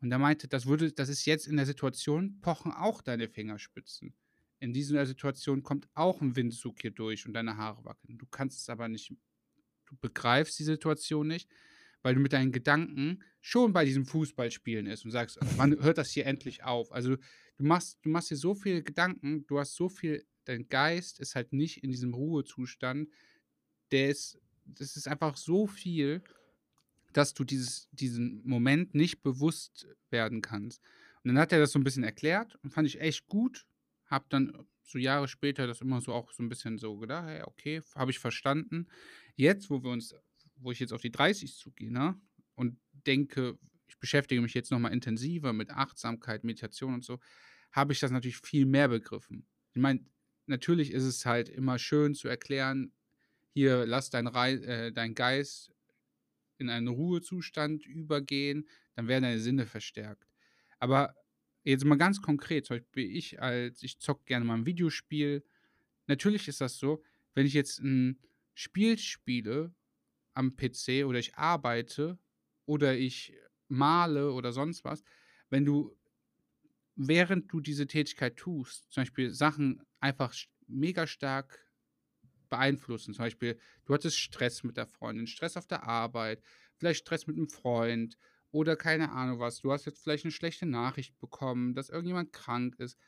Und 0.00 0.12
er 0.12 0.18
meinte, 0.18 0.48
das 0.48 0.66
würde, 0.66 0.92
das 0.92 1.08
ist 1.08 1.24
jetzt 1.24 1.46
in 1.46 1.56
der 1.56 1.66
Situation, 1.66 2.40
pochen 2.40 2.72
auch 2.72 3.02
deine 3.02 3.28
Fingerspitzen 3.28 4.14
in 4.58 4.72
dieser 4.72 5.04
Situation 5.06 5.62
kommt 5.62 5.88
auch 5.94 6.20
ein 6.20 6.36
Windzug 6.36 6.80
hier 6.80 6.90
durch 6.90 7.26
und 7.26 7.34
deine 7.34 7.56
Haare 7.56 7.84
wackeln. 7.84 8.18
Du 8.18 8.26
kannst 8.26 8.60
es 8.60 8.68
aber 8.68 8.88
nicht, 8.88 9.10
du 9.86 9.96
begreifst 10.00 10.58
die 10.58 10.64
Situation 10.64 11.28
nicht, 11.28 11.48
weil 12.06 12.14
du 12.14 12.20
mit 12.20 12.32
deinen 12.32 12.52
Gedanken 12.52 13.24
schon 13.40 13.72
bei 13.72 13.84
diesem 13.84 14.06
Fußballspielen 14.06 14.86
ist 14.86 15.04
und 15.04 15.10
sagst, 15.10 15.40
wann 15.56 15.76
hört 15.82 15.98
das 15.98 16.12
hier 16.12 16.24
endlich 16.24 16.62
auf? 16.62 16.92
Also 16.92 17.16
du 17.16 17.64
machst, 17.64 17.98
du 18.02 18.10
machst 18.10 18.30
dir 18.30 18.36
so 18.36 18.54
viele 18.54 18.84
Gedanken, 18.84 19.44
du 19.48 19.58
hast 19.58 19.74
so 19.74 19.88
viel, 19.88 20.24
dein 20.44 20.68
Geist 20.68 21.18
ist 21.18 21.34
halt 21.34 21.52
nicht 21.52 21.82
in 21.82 21.90
diesem 21.90 22.14
Ruhezustand, 22.14 23.08
der 23.90 24.10
ist, 24.10 24.38
das 24.66 24.94
ist 24.94 25.08
einfach 25.08 25.36
so 25.36 25.66
viel, 25.66 26.22
dass 27.12 27.34
du 27.34 27.42
dieses, 27.42 27.88
diesen 27.90 28.40
Moment 28.46 28.94
nicht 28.94 29.24
bewusst 29.24 29.88
werden 30.08 30.42
kannst. 30.42 30.80
Und 31.24 31.30
dann 31.30 31.38
hat 31.40 31.50
er 31.50 31.58
das 31.58 31.72
so 31.72 31.80
ein 31.80 31.84
bisschen 31.84 32.04
erklärt 32.04 32.56
und 32.62 32.70
fand 32.70 32.86
ich 32.86 33.00
echt 33.00 33.26
gut 33.26 33.66
habe 34.06 34.26
dann 34.28 34.66
so 34.82 34.98
Jahre 34.98 35.28
später 35.28 35.66
das 35.66 35.80
immer 35.80 36.00
so 36.00 36.12
auch 36.12 36.32
so 36.32 36.42
ein 36.42 36.48
bisschen 36.48 36.78
so 36.78 36.96
gedacht, 36.96 37.26
hey, 37.26 37.42
okay, 37.42 37.82
habe 37.94 38.10
ich 38.10 38.18
verstanden. 38.18 38.86
Jetzt, 39.34 39.68
wo 39.68 39.82
wir 39.82 39.90
uns, 39.90 40.14
wo 40.56 40.72
ich 40.72 40.80
jetzt 40.80 40.92
auf 40.92 41.02
die 41.02 41.10
30 41.10 41.54
zugehe, 41.54 41.92
ne, 41.92 42.20
und 42.54 42.78
denke, 42.92 43.58
ich 43.88 43.98
beschäftige 43.98 44.40
mich 44.40 44.54
jetzt 44.54 44.70
nochmal 44.70 44.92
intensiver 44.92 45.52
mit 45.52 45.70
Achtsamkeit, 45.70 46.44
Meditation 46.44 46.94
und 46.94 47.04
so, 47.04 47.20
habe 47.72 47.92
ich 47.92 48.00
das 48.00 48.10
natürlich 48.10 48.38
viel 48.38 48.66
mehr 48.66 48.88
begriffen. 48.88 49.46
Ich 49.74 49.80
meine, 49.80 50.04
natürlich 50.46 50.92
ist 50.92 51.04
es 51.04 51.26
halt 51.26 51.48
immer 51.48 51.78
schön 51.78 52.14
zu 52.14 52.28
erklären, 52.28 52.92
hier 53.52 53.86
lass 53.86 54.10
dein, 54.10 54.26
Re 54.26 54.52
äh, 54.62 54.92
dein 54.92 55.14
Geist 55.14 55.72
in 56.58 56.70
einen 56.70 56.88
Ruhezustand 56.88 57.86
übergehen, 57.86 58.68
dann 58.94 59.08
werden 59.08 59.24
deine 59.24 59.40
Sinne 59.40 59.66
verstärkt. 59.66 60.26
Aber 60.78 61.14
Jetzt 61.66 61.84
mal 61.84 61.96
ganz 61.96 62.22
konkret, 62.22 62.64
zum 62.64 62.76
Beispiel 62.76 63.10
ich 63.16 63.42
als, 63.42 63.82
ich 63.82 63.98
zocke 63.98 64.22
gerne 64.24 64.44
mal 64.44 64.54
ein 64.54 64.66
Videospiel. 64.66 65.44
Natürlich 66.06 66.46
ist 66.46 66.60
das 66.60 66.78
so, 66.78 67.02
wenn 67.34 67.44
ich 67.44 67.54
jetzt 67.54 67.80
ein 67.80 68.20
Spiel 68.54 68.96
spiele 68.98 69.74
am 70.36 70.56
PC 70.56 71.04
oder 71.04 71.18
ich 71.18 71.36
arbeite 71.36 72.18
oder 72.66 72.96
ich 72.96 73.34
male 73.68 74.32
oder 74.32 74.52
sonst 74.52 74.84
was, 74.84 75.02
wenn 75.50 75.64
du, 75.64 75.96
während 76.94 77.52
du 77.52 77.60
diese 77.60 77.86
Tätigkeit 77.86 78.36
tust, 78.36 78.90
zum 78.92 79.02
Beispiel 79.02 79.30
Sachen 79.30 79.82
einfach 80.00 80.34
mega 80.66 81.06
stark 81.06 81.66
beeinflussen. 82.48 83.14
Zum 83.14 83.24
Beispiel, 83.24 83.58
du 83.84 83.94
hattest 83.94 84.18
Stress 84.18 84.62
mit 84.62 84.76
der 84.76 84.86
Freundin, 84.86 85.26
Stress 85.26 85.56
auf 85.56 85.66
der 85.66 85.84
Arbeit, 85.84 86.42
vielleicht 86.76 87.00
Stress 87.00 87.26
mit 87.26 87.36
einem 87.36 87.48
Freund 87.48 88.16
oder 88.50 88.76
keine 88.76 89.12
Ahnung 89.12 89.40
was, 89.40 89.60
du 89.60 89.72
hast 89.72 89.84
jetzt 89.86 90.02
vielleicht 90.02 90.24
eine 90.24 90.32
schlechte 90.32 90.66
Nachricht 90.66 91.18
bekommen, 91.18 91.74
dass 91.74 91.90
irgendjemand 91.90 92.32
krank 92.32 92.76
ist 92.78 92.98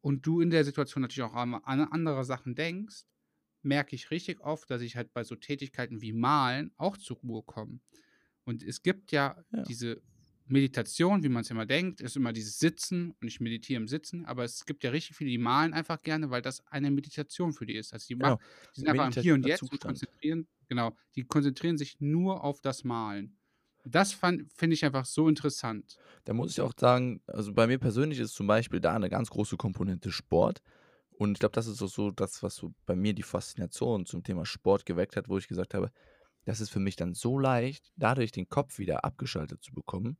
und 0.00 0.26
du 0.26 0.40
in 0.40 0.50
der 0.50 0.64
Situation 0.64 1.02
natürlich 1.02 1.28
auch 1.30 1.34
an 1.34 1.54
an 1.54 1.80
andere 1.80 2.24
Sachen 2.24 2.54
denkst, 2.54 3.04
merke 3.64 3.96
ich 3.96 4.10
richtig 4.10 4.40
oft, 4.40 4.70
dass 4.70 4.82
ich 4.82 4.96
halt 4.96 5.12
bei 5.12 5.24
so 5.24 5.36
Tätigkeiten 5.36 6.00
wie 6.00 6.12
Malen 6.12 6.72
auch 6.76 6.96
zur 6.96 7.18
Ruhe 7.18 7.42
komme. 7.42 7.80
Und 8.44 8.62
es 8.62 8.82
gibt 8.82 9.12
ja 9.12 9.42
Ja. 9.50 9.68
diese 9.68 10.02
Meditation, 10.46 11.22
wie 11.22 11.30
man 11.30 11.40
es 11.42 11.50
immer 11.50 11.64
denkt, 11.66 12.00
ist 12.02 12.16
immer 12.16 12.32
dieses 12.32 12.58
Sitzen 12.58 13.12
und 13.20 13.28
ich 13.28 13.40
meditiere 13.40 13.80
im 13.80 13.88
Sitzen, 13.88 14.26
aber 14.26 14.44
es 14.44 14.66
gibt 14.66 14.84
ja 14.84 14.90
richtig 14.90 15.16
viele, 15.16 15.30
die 15.30 15.38
malen 15.38 15.72
einfach 15.72 16.02
gerne, 16.02 16.28
weil 16.30 16.42
das 16.42 16.66
eine 16.66 16.90
Meditation 16.90 17.54
für 17.54 17.64
die 17.64 17.76
ist. 17.76 17.94
Also 17.94 18.06
die 18.08 18.14
Genau, 18.18 18.36
machen 18.36 18.38
die 18.76 18.80
sind 18.80 18.88
einfach 18.90 19.06
im 19.06 19.14
Hier 19.16 19.32
und 19.34 19.44
Jetzt 19.44 19.70
und 19.72 19.80
konzentrieren 19.82 20.48
genau, 20.68 20.96
die 21.16 21.24
konzentrieren 21.24 21.78
sich 21.78 21.98
nur 22.00 22.44
auf 22.44 22.60
das 22.60 22.84
Malen. 22.84 23.38
Das 23.84 24.12
finde 24.12 24.46
ich 24.74 24.84
einfach 24.84 25.06
so 25.06 25.28
interessant. 25.28 26.00
Da 26.24 26.32
muss 26.32 26.52
ich 26.52 26.60
auch 26.60 26.72
sagen, 26.78 27.20
also 27.26 27.52
bei 27.52 27.66
mir 27.66 27.78
persönlich 27.78 28.18
ist 28.18 28.34
zum 28.34 28.46
Beispiel 28.46 28.80
da 28.80 28.94
eine 28.94 29.08
ganz 29.10 29.30
große 29.30 29.56
Komponente 29.56 30.10
Sport. 30.10 30.60
Und 31.16 31.32
ich 31.32 31.38
glaube, 31.38 31.54
das 31.54 31.66
ist 31.66 31.80
auch 31.82 31.88
so 31.88 32.10
das, 32.10 32.42
was 32.42 32.56
so 32.56 32.74
bei 32.86 32.96
mir 32.96 33.14
die 33.14 33.22
Faszination 33.22 34.06
zum 34.06 34.24
Thema 34.24 34.44
Sport 34.44 34.84
geweckt 34.84 35.16
hat, 35.16 35.28
wo 35.28 35.38
ich 35.38 35.48
gesagt 35.48 35.74
habe, 35.74 35.90
das 36.44 36.60
ist 36.60 36.70
für 36.70 36.80
mich 36.80 36.96
dann 36.96 37.14
so 37.14 37.38
leicht, 37.38 37.92
dadurch 37.96 38.32
den 38.32 38.48
Kopf 38.48 38.78
wieder 38.78 39.04
abgeschaltet 39.04 39.62
zu 39.62 39.72
bekommen. 39.72 40.18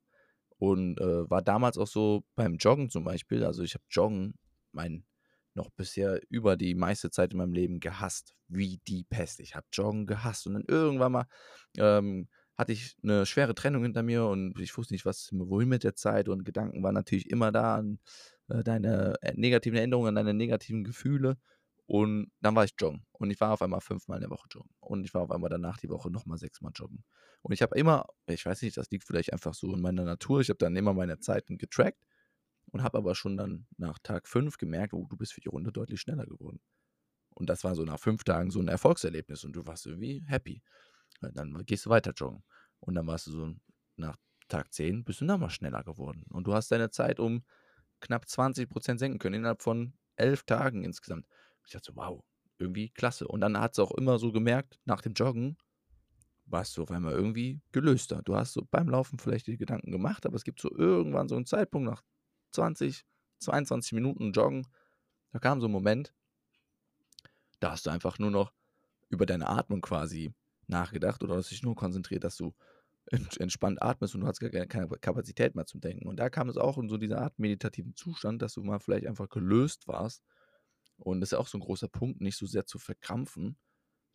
Und 0.57 1.00
äh, 1.00 1.28
war 1.28 1.42
damals 1.42 1.78
auch 1.78 1.87
so 1.87 2.24
beim 2.37 2.57
Joggen 2.57 2.88
zum 2.90 3.04
Beispiel. 3.04 3.44
Also 3.44 3.62
ich 3.62 3.74
habe 3.74 3.85
Joggen 3.90 4.35
mein 4.72 5.04
noch 5.54 5.70
bisher 5.70 6.20
über 6.28 6.57
die 6.57 6.74
meiste 6.74 7.11
Zeit 7.11 7.33
in 7.33 7.38
meinem 7.38 7.52
Leben 7.52 7.80
gehasst, 7.80 8.35
wie 8.48 8.80
die 8.88 9.04
Pest. 9.04 9.40
Ich 9.40 9.54
habe 9.54 9.66
Joggen 9.72 10.07
gehasst 10.07 10.46
und 10.46 10.54
dann 10.54 10.64
irgendwann 10.66 11.12
mal 11.12 11.26
ähm, 11.76 12.28
hatte 12.57 12.72
ich 12.72 12.96
eine 13.02 13.26
schwere 13.26 13.54
Trennung 13.54 13.83
hinter 13.83 14.02
mir 14.02 14.26
und 14.26 14.59
ich 14.61 14.76
wusste 14.76 14.94
nicht, 14.94 15.04
was 15.04 15.30
wohin 15.33 15.68
mit 15.68 15.85
der 15.85 15.94
Zeit 15.94 16.28
und 16.28 16.44
Gedanken 16.44 16.83
waren 16.83 16.94
natürlich 16.94 17.30
immer 17.30 17.52
da 17.52 17.76
an 17.76 17.98
deine 18.48 19.14
äh, 19.22 19.33
negativen 19.37 19.78
Erinnerungen, 19.78 20.09
an 20.09 20.14
deine 20.14 20.35
negativen 20.35 20.85
Gefühle. 20.85 21.37
Und 21.87 22.30
dann 22.40 22.54
war 22.57 22.64
ich 22.64 22.74
joggen. 22.78 23.04
Und 23.12 23.30
ich 23.30 23.40
war 23.40 23.52
auf 23.52 23.62
einmal 23.62 23.80
fünfmal 23.80 24.18
in 24.18 24.22
der 24.22 24.30
Woche 24.30 24.48
joggen. 24.50 24.70
Und 24.80 25.04
ich 25.04 25.12
war 25.12 25.22
auf 25.22 25.30
einmal 25.30 25.50
danach 25.50 25.78
die 25.78 25.90
Woche 25.90 26.11
nochmal 26.11 26.38
sechsmal 26.38 26.72
joggen. 26.74 27.04
Und 27.42 27.52
ich 27.52 27.61
habe 27.61 27.76
immer, 27.78 28.07
ich 28.26 28.46
weiß 28.46 28.62
nicht, 28.62 28.76
das 28.76 28.90
liegt 28.90 29.04
vielleicht 29.04 29.33
einfach 29.33 29.52
so 29.52 29.74
in 29.74 29.83
meiner 29.83 30.04
Natur, 30.04 30.40
ich 30.40 30.48
habe 30.48 30.59
dann 30.59 30.74
immer 30.76 30.94
meine 30.94 31.18
Zeiten 31.18 31.59
getrackt 31.59 32.02
und 32.72 32.83
habe 32.83 32.96
aber 32.96 33.14
schon 33.14 33.37
dann 33.37 33.66
nach 33.76 33.98
Tag 33.98 34.26
fünf 34.26 34.57
gemerkt, 34.57 34.94
oh, 34.94 35.07
du 35.11 35.16
bist 35.16 35.35
für 35.35 35.42
die 35.42 35.48
Runde 35.48 35.70
deutlich 35.70 36.00
schneller 36.00 36.24
geworden. 36.24 36.61
Und 37.35 37.50
das 37.50 37.64
war 37.64 37.74
so 37.74 37.85
nach 37.85 37.98
fünf 37.98 38.24
Tagen 38.24 38.50
so 38.50 38.61
ein 38.61 38.68
Erfolgserlebnis 38.68 39.44
und 39.44 39.54
du 39.54 39.66
warst 39.66 39.85
irgendwie 39.87 40.24
happy. 40.26 40.62
Und 41.20 41.37
Dann 41.37 41.64
gehst 41.66 41.85
du 41.85 41.90
weiter 41.90 42.12
joggen. 42.16 42.42
Und 42.80 42.94
dann 42.94 43.07
warst 43.07 43.26
du 43.26 43.33
so 43.33 43.54
nach 43.96 44.16
Tag 44.48 44.72
10 44.72 45.04
bist 45.04 45.20
du 45.20 45.24
nochmal 45.24 45.50
schneller 45.50 45.83
geworden. 45.83 46.24
Und 46.30 46.46
du 46.46 46.54
hast 46.54 46.70
deine 46.70 46.90
Zeit 46.90 47.20
um 47.20 47.44
knapp 48.05 48.25
20% 48.25 48.99
senken 48.99 49.19
können, 49.19 49.37
innerhalb 49.37 49.62
von 49.62 49.95
elf 50.17 50.45
Tagen 50.45 50.85
insgesamt. 50.85 51.27
Ich 51.67 51.73
dachte 51.73 51.93
so, 51.93 51.97
wow, 51.97 52.23
irgendwie 52.59 52.90
klasse. 52.90 53.27
Und 53.27 53.40
dann 53.40 53.59
hat 53.59 53.73
es 53.73 53.79
auch 53.79 53.93
immer 53.93 54.19
so 54.19 54.33
gemerkt, 54.33 54.79
nach 54.85 55.01
dem 55.01 55.14
Joggen 55.14 55.57
warst 56.47 56.77
du 56.77 56.83
auf 56.83 56.90
einmal 56.90 57.14
irgendwie 57.14 57.61
gelöster. 57.73 58.23
Du 58.23 58.37
hast 58.37 58.53
so 58.53 58.67
beim 58.71 58.88
Laufen 58.88 59.19
vielleicht 59.19 59.47
die 59.47 59.57
Gedanken 59.57 59.90
gemacht, 59.90 60.27
aber 60.27 60.37
es 60.37 60.45
gibt 60.45 60.61
so 60.61 60.71
irgendwann 60.71 61.29
so 61.29 61.37
einen 61.37 61.47
Zeitpunkt 61.47 61.88
nach 61.88 62.03
20, 62.51 63.05
22 63.40 63.93
Minuten 63.93 64.33
Joggen, 64.33 64.67
da 65.33 65.38
kam 65.38 65.61
so 65.61 65.67
ein 65.67 65.73
Moment, 65.73 66.14
da 67.61 67.73
hast 67.73 67.87
du 67.87 67.90
einfach 67.90 68.19
nur 68.19 68.31
noch 68.31 68.53
über 69.09 69.27
deine 69.27 69.49
Atmung 69.49 69.81
quasi 69.81 70.33
nachgedacht 70.67 71.23
oder 71.23 71.37
hast 71.37 71.51
dich 71.51 71.62
nur 71.62 71.75
konzentriert, 71.75 72.25
dass 72.25 72.37
du 72.37 72.55
entspannt 73.11 73.83
atmest 73.83 74.14
und 74.14 74.23
du 74.23 74.27
hast 74.27 74.40
gar 74.40 74.51
keine 74.51 74.88
Kapazität 74.88 75.55
mehr 75.55 75.67
zum 75.67 75.81
Denken. 75.81 76.07
Und 76.07 76.17
da 76.17 76.31
kam 76.31 76.49
es 76.49 76.57
auch 76.57 76.79
in 76.79 76.88
so 76.88 76.97
diese 76.97 77.19
Art 77.19 77.38
meditativen 77.38 77.95
Zustand, 77.95 78.43
dass 78.43 78.55
du 78.55 78.62
mal 78.62 78.81
vielleicht 78.81 79.07
einfach 79.07 79.29
gelöst 79.29 79.87
warst. 79.88 80.25
Und 80.97 81.21
das 81.21 81.33
ist 81.33 81.38
auch 81.38 81.49
so 81.49 81.59
ein 81.59 81.62
großer 81.62 81.88
Punkt, 81.88 82.21
nicht 82.21 82.37
so 82.37 82.47
sehr 82.47 82.67
zu 82.67 82.79
verkrampfen, 82.79 83.59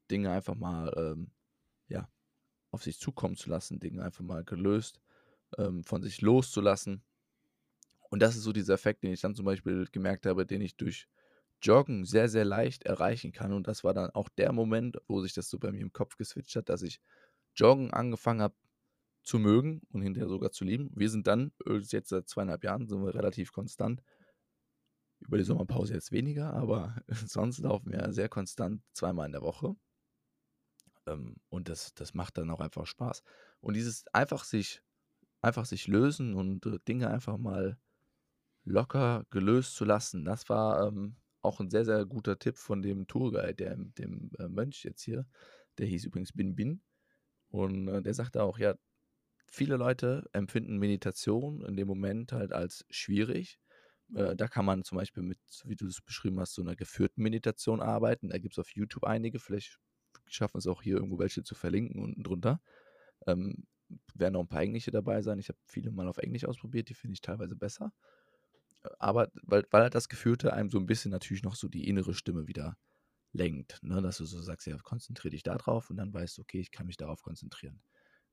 Dinge 0.09 0.31
einfach 0.31 0.55
mal 0.55 0.93
ähm, 0.97 1.31
ja, 1.87 2.09
auf 2.71 2.83
sich 2.83 2.99
zukommen 2.99 3.35
zu 3.35 3.49
lassen, 3.49 3.79
Dinge 3.79 4.03
einfach 4.03 4.23
mal 4.23 4.43
gelöst 4.43 5.01
ähm, 5.57 5.83
von 5.83 6.01
sich 6.01 6.21
loszulassen. 6.21 7.03
Und 8.09 8.21
das 8.21 8.35
ist 8.35 8.43
so 8.43 8.53
dieser 8.53 8.73
Effekt, 8.73 9.03
den 9.03 9.11
ich 9.11 9.21
dann 9.21 9.35
zum 9.35 9.45
Beispiel 9.45 9.87
gemerkt 9.91 10.25
habe, 10.25 10.45
den 10.45 10.61
ich 10.61 10.77
durch 10.77 11.07
Joggen 11.61 12.05
sehr, 12.05 12.29
sehr 12.29 12.45
leicht 12.45 12.83
erreichen 12.83 13.31
kann. 13.31 13.53
Und 13.53 13.67
das 13.67 13.83
war 13.83 13.93
dann 13.93 14.09
auch 14.11 14.29
der 14.29 14.53
Moment, 14.53 14.97
wo 15.07 15.21
sich 15.21 15.33
das 15.33 15.49
so 15.49 15.59
bei 15.59 15.71
mir 15.71 15.81
im 15.81 15.93
Kopf 15.93 16.15
geswitcht 16.15 16.55
hat, 16.55 16.69
dass 16.69 16.81
ich 16.81 17.01
Joggen 17.55 17.91
angefangen 17.91 18.41
habe 18.41 18.55
zu 19.29 19.37
mögen 19.37 19.81
und 19.91 20.01
hinterher 20.01 20.27
sogar 20.27 20.51
zu 20.51 20.65
lieben. 20.65 20.89
Wir 20.95 21.07
sind 21.09 21.27
dann, 21.27 21.51
äh, 21.67 21.77
jetzt 21.77 22.09
seit 22.09 22.27
zweieinhalb 22.27 22.63
Jahren, 22.63 22.87
sind 22.87 23.03
wir 23.03 23.13
relativ 23.13 23.51
konstant. 23.51 24.01
Über 25.19 25.37
die 25.37 25.43
Sommerpause 25.43 25.93
jetzt 25.93 26.11
weniger, 26.11 26.51
aber 26.53 26.95
sonst 27.27 27.59
laufen 27.59 27.91
wir 27.91 28.11
sehr 28.11 28.27
konstant 28.27 28.81
zweimal 28.91 29.27
in 29.27 29.33
der 29.33 29.43
Woche. 29.43 29.75
Ähm, 31.05 31.35
und 31.49 31.69
das, 31.69 31.93
das 31.93 32.15
macht 32.15 32.39
dann 32.39 32.49
auch 32.49 32.59
einfach 32.59 32.87
Spaß. 32.87 33.21
Und 33.61 33.75
dieses 33.75 34.07
einfach 34.13 34.43
sich, 34.43 34.81
einfach 35.41 35.65
sich 35.65 35.87
lösen 35.87 36.33
und 36.33 36.65
äh, 36.65 36.79
Dinge 36.87 37.11
einfach 37.11 37.37
mal 37.37 37.77
locker 38.63 39.27
gelöst 39.29 39.75
zu 39.75 39.85
lassen, 39.85 40.25
das 40.25 40.49
war 40.49 40.87
ähm, 40.87 41.17
auch 41.43 41.59
ein 41.59 41.69
sehr, 41.69 41.85
sehr 41.85 42.03
guter 42.05 42.39
Tipp 42.39 42.57
von 42.57 42.81
dem 42.81 43.05
Tourguide, 43.05 43.53
der, 43.53 43.75
dem 43.75 44.31
äh, 44.39 44.47
Mönch 44.47 44.83
jetzt 44.83 45.03
hier, 45.03 45.27
der 45.77 45.85
hieß 45.85 46.05
übrigens 46.05 46.33
Bin 46.33 46.55
Bin. 46.55 46.81
Und 47.51 48.03
der 48.03 48.13
sagte 48.13 48.43
auch, 48.43 48.59
ja, 48.59 48.75
viele 49.51 49.77
Leute 49.77 50.29
empfinden 50.33 50.77
Meditation 50.77 51.63
in 51.65 51.75
dem 51.75 51.87
Moment 51.87 52.31
halt 52.33 52.53
als 52.53 52.85
schwierig. 52.89 53.59
Äh, 54.13 54.35
da 54.35 54.47
kann 54.47 54.65
man 54.65 54.83
zum 54.83 54.97
Beispiel 54.97 55.23
mit, 55.23 55.39
wie 55.65 55.75
du 55.75 55.87
es 55.87 56.01
beschrieben 56.01 56.39
hast, 56.39 56.53
so 56.55 56.61
einer 56.61 56.75
geführten 56.75 57.21
Meditation 57.23 57.81
arbeiten. 57.81 58.29
Da 58.29 58.37
gibt 58.39 58.55
es 58.55 58.59
auf 58.59 58.69
YouTube 58.75 59.03
einige, 59.05 59.39
vielleicht 59.39 59.79
schaffen 60.27 60.57
es 60.59 60.67
auch 60.67 60.81
hier 60.81 60.97
irgendwo 60.97 61.19
welche 61.19 61.43
zu 61.43 61.55
verlinken 61.55 62.01
unten 62.03 62.23
drunter. 62.23 62.61
Ähm, 63.27 63.67
werden 64.15 64.33
noch 64.33 64.41
ein 64.41 64.47
paar 64.49 64.61
englische 64.61 64.91
dabei 64.91 65.21
sein. 65.21 65.39
Ich 65.39 65.49
habe 65.49 65.59
viele 65.65 65.91
mal 65.91 66.07
auf 66.07 66.17
Englisch 66.19 66.45
ausprobiert, 66.45 66.89
die 66.89 66.93
finde 66.95 67.13
ich 67.15 67.21
teilweise 67.21 67.55
besser. 67.55 67.93
Äh, 68.83 68.89
Aber 68.99 69.31
weil, 69.43 69.65
weil 69.71 69.83
halt 69.83 69.95
das 69.95 70.09
Geführte 70.09 70.53
einem 70.53 70.69
so 70.69 70.79
ein 70.79 70.85
bisschen 70.85 71.11
natürlich 71.11 71.43
noch 71.43 71.55
so 71.55 71.67
die 71.69 71.87
innere 71.87 72.13
Stimme 72.13 72.47
wieder 72.47 72.77
lenkt, 73.33 73.79
ne? 73.83 74.01
dass 74.01 74.17
du 74.19 74.25
so 74.25 74.41
sagst, 74.41 74.67
ja, 74.67 74.77
konzentriere 74.79 75.31
dich 75.31 75.43
da 75.43 75.57
drauf 75.57 75.89
und 75.91 75.97
dann 75.97 76.13
weißt 76.13 76.37
du, 76.37 76.41
okay, 76.43 76.59
ich 76.61 76.71
kann 76.71 76.87
mich 76.87 76.97
darauf 76.97 77.21
konzentrieren. 77.23 77.81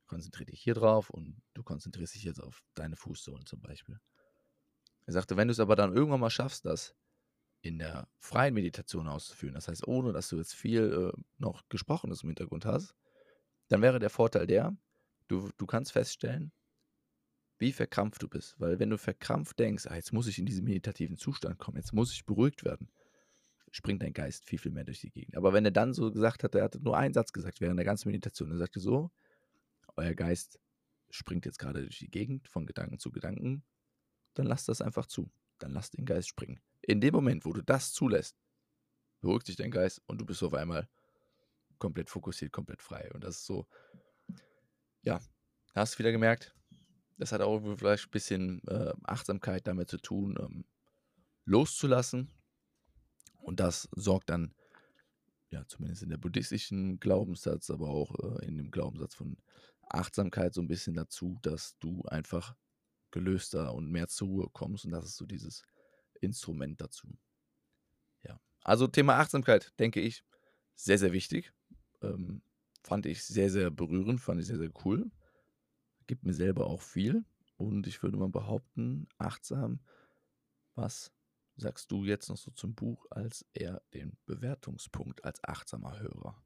Konzentriere 0.07 0.51
dich 0.51 0.61
hier 0.61 0.75
drauf 0.75 1.11
und 1.11 1.43
du 1.55 1.63
konzentrierst 1.63 2.15
dich 2.15 2.25
jetzt 2.25 2.41
auf 2.41 2.63
deine 2.75 2.97
Fußsohlen 2.97 3.47
zum 3.47 3.61
Beispiel. 3.61 3.99
Er 5.07 5.13
sagte, 5.13 5.37
wenn 5.37 5.49
du 5.49 5.53
es 5.53 5.61
aber 5.61 5.77
dann 5.77 5.95
irgendwann 5.95 6.21
mal 6.21 6.31
schaffst, 6.31 6.65
das 6.65 6.95
in 7.63 7.79
der 7.79 8.09
freien 8.19 8.55
Meditation 8.55 9.09
auszuführen, 9.09 9.55
das 9.55 9.69
heißt, 9.69 9.87
ohne 9.87 10.13
dass 10.13 10.29
du 10.29 10.37
jetzt 10.37 10.55
viel 10.55 11.13
äh, 11.15 11.21
noch 11.39 11.63
Gesprochenes 11.69 12.23
im 12.23 12.29
Hintergrund 12.29 12.65
hast, 12.65 12.95
dann 13.69 13.83
wäre 13.83 13.99
der 13.99 14.11
Vorteil 14.11 14.47
der, 14.47 14.77
du, 15.29 15.51
du 15.57 15.67
kannst 15.67 15.93
feststellen, 15.93 16.53
wie 17.59 17.73
verkrampft 17.73 18.23
du 18.23 18.29
bist. 18.29 18.59
Weil 18.61 18.79
wenn 18.79 18.91
du 18.91 18.99
verkrampft 18.99 19.59
denkst, 19.59 19.87
ah, 19.87 19.97
jetzt 19.97 20.13
muss 20.13 20.27
ich 20.27 20.39
in 20.39 20.47
diesen 20.47 20.65
meditativen 20.65 21.17
Zustand 21.17 21.59
kommen, 21.59 21.79
jetzt 21.79 21.93
muss 21.93 22.13
ich 22.13 22.27
beruhigt 22.27 22.65
werden, 22.65 22.91
springt 23.71 24.03
dein 24.03 24.13
Geist 24.13 24.45
viel, 24.45 24.59
viel 24.59 24.73
mehr 24.73 24.85
durch 24.85 25.01
die 25.01 25.11
Gegend. 25.11 25.37
Aber 25.37 25.53
wenn 25.53 25.65
er 25.65 25.71
dann 25.71 25.95
so 25.95 26.11
gesagt 26.11 26.45
hat, 26.45 26.55
er 26.55 26.65
hatte 26.65 26.81
nur 26.81 26.97
einen 26.97 27.15
Satz 27.15 27.33
gesagt 27.33 27.61
während 27.61 27.79
der 27.79 27.85
ganzen 27.85 28.09
Meditation, 28.09 28.51
er 28.51 28.59
sagte 28.59 28.81
so, 28.81 29.11
euer 29.97 30.15
Geist 30.15 30.59
springt 31.11 31.47
jetzt 31.47 31.59
gerade 31.59 31.83
durch 31.83 31.99
die 31.99 32.11
Gegend 32.11 32.49
von 32.49 32.67
Gedanken 32.67 32.99
zu 32.99 33.11
Gedanken, 33.11 33.65
dann 34.35 34.47
lasst 34.47 34.69
das 34.69 34.81
einfach 34.81 35.07
zu. 35.07 35.31
Dann 35.59 35.73
lass 35.73 35.91
den 35.91 36.05
Geist 36.05 36.29
springen. 36.29 36.61
In 36.83 37.01
dem 37.01 37.15
Moment, 37.15 37.45
wo 37.45 37.53
du 37.53 37.63
das 37.63 37.93
zulässt, 37.93 38.37
beruhigt 39.21 39.47
sich 39.47 39.57
dein 39.57 39.71
Geist 39.71 40.03
und 40.07 40.21
du 40.21 40.27
bist 40.27 40.43
auf 40.43 40.55
einmal 40.55 40.89
komplett 41.79 42.11
fokussiert, 42.11 42.53
komplett 42.53 42.83
frei. 42.83 43.11
Und 43.15 43.25
das 43.25 43.37
ist 43.37 43.47
so, 43.47 43.67
ja, 45.03 45.21
hast 45.75 45.95
du 45.95 45.99
wieder 46.01 46.13
gemerkt, 46.13 46.55
das 47.19 47.33
hat 47.33 47.41
auch 47.41 47.61
vielleicht 47.77 48.07
ein 48.07 48.11
bisschen 48.11 48.63
äh, 48.69 48.93
Achtsamkeit 49.05 49.67
damit 49.67 49.89
zu 49.89 49.99
tun, 49.99 50.37
ähm, 50.39 50.65
loszulassen. 51.45 52.31
Und 53.41 53.61
das 53.61 53.89
sorgt 53.93 54.31
dann, 54.31 54.55
ja, 55.51 55.67
zumindest 55.67 56.03
in 56.03 56.11
der 56.11 56.19
buddhistischen 56.19 57.01
Glaubenssatz, 57.01 57.71
aber 57.71 57.89
auch 57.89 58.15
äh, 58.19 58.47
in 58.47 58.59
dem 58.59 58.71
Glaubenssatz 58.71 59.15
von 59.15 59.37
Achtsamkeit 59.87 60.55
so 60.55 60.61
ein 60.61 60.69
bisschen 60.69 60.95
dazu, 60.95 61.39
dass 61.43 61.79
du 61.79 62.03
einfach 62.03 62.57
gelöster 63.11 63.75
und 63.75 63.91
mehr 63.91 64.09
zur 64.09 64.29
Ruhe 64.29 64.49
kommst. 64.53 64.85
Und 64.85 64.91
das 64.91 65.05
ist 65.05 65.17
so 65.17 65.27
dieses 65.27 65.63
Instrument 66.21 66.81
dazu. 66.81 67.17
Ja. 68.23 68.41
Also 68.63 68.87
Thema 68.87 69.19
Achtsamkeit, 69.19 69.73
denke 69.79 70.01
ich, 70.01 70.25
sehr, 70.75 70.99
sehr 70.99 71.13
wichtig. 71.13 71.53
Ähm, 72.03 72.43
fand 72.83 73.07
ich 73.07 73.25
sehr, 73.25 73.51
sehr 73.51 73.71
berührend, 73.71 74.21
fand 74.21 74.41
ich 74.41 74.47
sehr, 74.47 74.59
sehr 74.59 74.73
cool. 74.85 75.11
Gibt 76.07 76.25
mir 76.25 76.35
selber 76.35 76.67
auch 76.67 76.83
viel. 76.83 77.25
Und 77.57 77.87
ich 77.87 78.03
würde 78.03 78.19
mal 78.19 78.29
behaupten, 78.29 79.09
achtsam, 79.19 79.81
was 80.75 81.11
sagst 81.57 81.91
du 81.91 82.05
jetzt 82.05 82.29
noch 82.29 82.37
so 82.37 82.51
zum 82.51 82.75
Buch 82.75 83.07
als 83.11 83.47
eher 83.55 83.83
den 83.95 84.17
Bewertungspunkt 84.27 85.25
als 85.25 85.43
achtsamer 85.43 85.99
Hörer? 85.99 86.46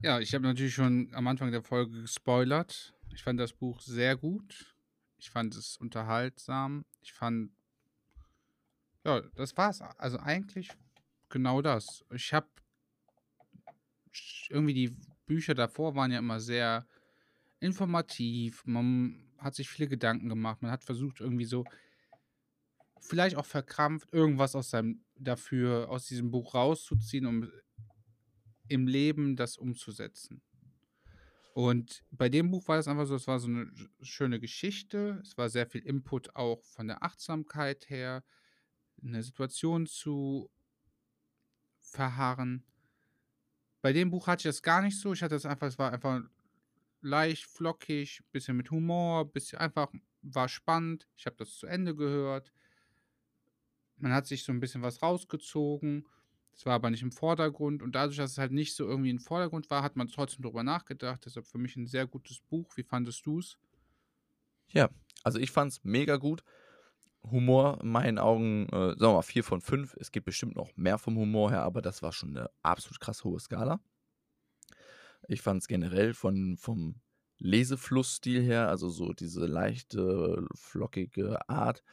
Ja, 0.00 0.20
ich 0.20 0.32
habe 0.32 0.44
natürlich 0.44 0.74
schon 0.74 1.10
am 1.12 1.26
Anfang 1.26 1.50
der 1.50 1.62
Folge 1.62 2.02
gespoilert. 2.02 2.94
Ich 3.12 3.24
fand 3.24 3.40
das 3.40 3.52
Buch 3.52 3.80
sehr 3.80 4.16
gut. 4.16 4.76
Ich 5.16 5.30
fand 5.30 5.56
es 5.56 5.76
unterhaltsam. 5.76 6.84
Ich 7.02 7.12
fand, 7.12 7.50
ja, 9.04 9.20
das 9.34 9.56
war's. 9.56 9.80
Also 9.80 10.20
eigentlich 10.20 10.70
genau 11.28 11.62
das. 11.62 12.04
Ich 12.14 12.32
habe 12.32 12.46
irgendwie 14.48 14.74
die 14.74 14.96
Bücher 15.26 15.54
davor 15.54 15.96
waren 15.96 16.12
ja 16.12 16.20
immer 16.20 16.38
sehr 16.38 16.86
informativ. 17.58 18.64
Man 18.64 19.32
hat 19.38 19.56
sich 19.56 19.68
viele 19.68 19.88
Gedanken 19.88 20.28
gemacht. 20.28 20.62
Man 20.62 20.70
hat 20.70 20.84
versucht, 20.84 21.20
irgendwie 21.20 21.44
so, 21.44 21.64
vielleicht 23.00 23.34
auch 23.34 23.46
verkrampft, 23.46 24.12
irgendwas 24.12 24.54
aus 24.54 24.70
seinem, 24.70 25.04
dafür, 25.16 25.88
aus 25.90 26.06
diesem 26.06 26.30
Buch 26.30 26.54
rauszuziehen, 26.54 27.26
um 27.26 27.50
im 28.68 28.86
Leben 28.86 29.36
das 29.36 29.56
umzusetzen. 29.56 30.42
Und 31.54 32.04
bei 32.12 32.28
dem 32.28 32.50
Buch 32.50 32.68
war 32.68 32.76
das 32.76 32.86
einfach 32.86 33.06
so, 33.06 33.16
es 33.16 33.26
war 33.26 33.40
so 33.40 33.48
eine 33.48 33.72
schöne 34.00 34.38
Geschichte. 34.38 35.20
Es 35.22 35.36
war 35.36 35.48
sehr 35.48 35.66
viel 35.66 35.80
Input 35.80 36.36
auch 36.36 36.62
von 36.62 36.86
der 36.86 37.02
Achtsamkeit 37.02 37.90
her, 37.90 38.22
eine 39.02 39.22
Situation 39.22 39.86
zu 39.86 40.50
verharren. 41.80 42.64
Bei 43.82 43.92
dem 43.92 44.10
Buch 44.10 44.26
hatte 44.28 44.42
ich 44.42 44.54
das 44.54 44.62
gar 44.62 44.82
nicht 44.82 45.00
so. 45.00 45.12
Ich 45.12 45.22
hatte 45.22 45.34
das 45.34 45.46
einfach, 45.46 45.66
es 45.66 45.78
war 45.78 45.92
einfach 45.92 46.22
leicht, 47.00 47.44
flockig, 47.44 48.22
bisschen 48.30 48.56
mit 48.56 48.70
Humor, 48.70 49.30
bisschen 49.30 49.58
einfach, 49.58 49.92
war 50.22 50.48
spannend. 50.48 51.08
Ich 51.16 51.26
habe 51.26 51.36
das 51.36 51.56
zu 51.56 51.66
Ende 51.66 51.94
gehört. 51.94 52.52
Man 53.96 54.12
hat 54.12 54.26
sich 54.26 54.44
so 54.44 54.52
ein 54.52 54.60
bisschen 54.60 54.82
was 54.82 55.02
rausgezogen. 55.02 56.06
Es 56.58 56.66
war 56.66 56.74
aber 56.74 56.90
nicht 56.90 57.04
im 57.04 57.12
Vordergrund. 57.12 57.84
Und 57.84 57.94
dadurch, 57.94 58.16
dass 58.16 58.32
es 58.32 58.38
halt 58.38 58.50
nicht 58.50 58.74
so 58.74 58.84
irgendwie 58.84 59.10
im 59.10 59.20
Vordergrund 59.20 59.70
war, 59.70 59.84
hat 59.84 59.94
man 59.94 60.08
trotzdem 60.08 60.42
drüber 60.42 60.64
nachgedacht. 60.64 61.24
Deshalb 61.24 61.46
für 61.46 61.56
mich 61.56 61.76
ein 61.76 61.86
sehr 61.86 62.08
gutes 62.08 62.40
Buch. 62.40 62.76
Wie 62.76 62.82
fandest 62.82 63.24
du 63.26 63.38
es? 63.38 63.56
Ja, 64.66 64.90
also 65.22 65.38
ich 65.38 65.52
fand 65.52 65.70
es 65.70 65.84
mega 65.84 66.16
gut. 66.16 66.42
Humor 67.22 67.78
in 67.80 67.90
meinen 67.90 68.18
Augen, 68.18 68.66
äh, 68.70 68.88
sagen 68.88 69.00
wir 69.00 69.12
mal, 69.12 69.22
4 69.22 69.44
von 69.44 69.60
5. 69.60 69.94
Es 70.00 70.10
gibt 70.10 70.26
bestimmt 70.26 70.56
noch 70.56 70.76
mehr 70.76 70.98
vom 70.98 71.16
Humor 71.16 71.52
her, 71.52 71.62
aber 71.62 71.80
das 71.80 72.02
war 72.02 72.10
schon 72.10 72.36
eine 72.36 72.50
absolut 72.62 72.98
krass 72.98 73.22
hohe 73.22 73.38
Skala. 73.38 73.80
Ich 75.28 75.42
fand 75.42 75.62
es 75.62 75.68
generell 75.68 76.12
von, 76.12 76.56
vom 76.56 77.00
Leseflussstil 77.38 78.42
her, 78.42 78.68
also 78.68 78.88
so 78.88 79.12
diese 79.12 79.46
leichte, 79.46 80.44
flockige 80.56 81.48
Art, 81.48 81.84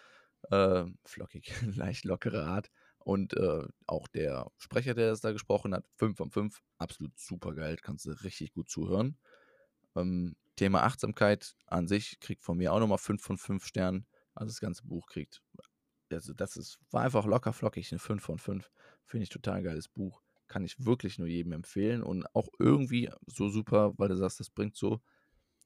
äh, 0.50 0.86
flockig, 1.04 1.54
leicht 1.76 2.04
lockere 2.06 2.46
Art 2.48 2.72
und 3.06 3.38
äh, 3.38 3.64
auch 3.86 4.08
der 4.08 4.52
Sprecher, 4.58 4.96
der 4.96 5.12
das 5.12 5.22
da 5.22 5.32
gesprochen 5.32 5.76
hat, 5.76 5.86
5 5.98 6.18
von 6.18 6.32
5, 6.32 6.62
absolut 6.80 7.18
super 7.18 7.54
geil, 7.54 7.78
kannst 7.80 8.08
du 8.08 8.12
richtig 8.24 8.54
gut 8.54 8.68
zuhören. 8.68 9.18
Ähm, 9.96 10.36
Thema 10.56 10.82
Achtsamkeit 10.84 11.56
an 11.68 11.88
sich 11.88 12.20
kriegt 12.20 12.44
von 12.44 12.58
mir 12.58 12.74
auch 12.74 12.80
nochmal 12.80 12.98
5 12.98 13.22
von 13.22 13.38
5 13.38 13.64
Sternen. 13.64 14.08
Also 14.34 14.50
das 14.50 14.60
ganze 14.60 14.84
Buch 14.86 15.06
kriegt, 15.06 15.44
also 16.12 16.34
das 16.34 16.58
ist, 16.58 16.80
war 16.90 17.04
einfach 17.04 17.26
locker 17.26 17.54
flockig, 17.54 17.92
eine 17.92 18.00
5 18.00 18.24
von 18.24 18.40
5. 18.40 18.72
Finde 19.06 19.24
ich 19.24 19.30
total 19.30 19.62
geiles 19.62 19.88
Buch. 19.88 20.24
Kann 20.48 20.66
ich 20.66 20.84
wirklich 20.84 21.20
nur 21.20 21.28
jedem 21.28 21.52
empfehlen 21.52 22.02
und 22.02 22.26
auch 22.34 22.48
irgendwie 22.58 23.12
so 23.28 23.50
super, 23.50 23.94
weil 23.98 24.10
du 24.10 24.18
sagst, 24.18 24.40
das 24.40 24.50
bringt 24.50 24.76
so 24.76 25.00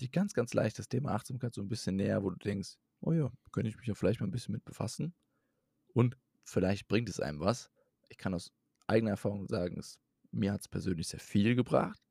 die 0.02 0.12
ganz, 0.12 0.34
ganz 0.34 0.54
leicht 0.54 0.78
das 0.78 0.90
Thema 0.90 1.12
Achtsamkeit 1.12 1.54
so 1.54 1.62
ein 1.62 1.70
bisschen 1.70 1.96
näher, 1.96 2.22
wo 2.22 2.32
du 2.32 2.38
denkst, 2.38 2.76
oh 3.00 3.14
ja, 3.14 3.32
könnte 3.54 3.70
ich 3.70 3.78
mich 3.78 3.88
ja 3.88 3.94
vielleicht 3.94 4.20
mal 4.20 4.28
ein 4.28 4.32
bisschen 4.32 4.52
mit 4.52 4.66
befassen. 4.66 5.16
Und 5.94 6.18
vielleicht 6.50 6.88
bringt 6.88 7.10
es 7.10 7.20
einem 7.20 7.40
was. 7.40 7.72
Ich 8.10 8.18
kann 8.18 8.34
aus 8.34 8.52
eigener 8.88 9.12
Erfahrung 9.12 9.48
sagen, 9.48 9.78
es, 9.80 10.00
mir 10.32 10.52
hat 10.52 10.62
es 10.62 10.68
persönlich 10.68 11.08
sehr 11.08 11.20
viel 11.20 11.56
gebracht. 11.56 12.02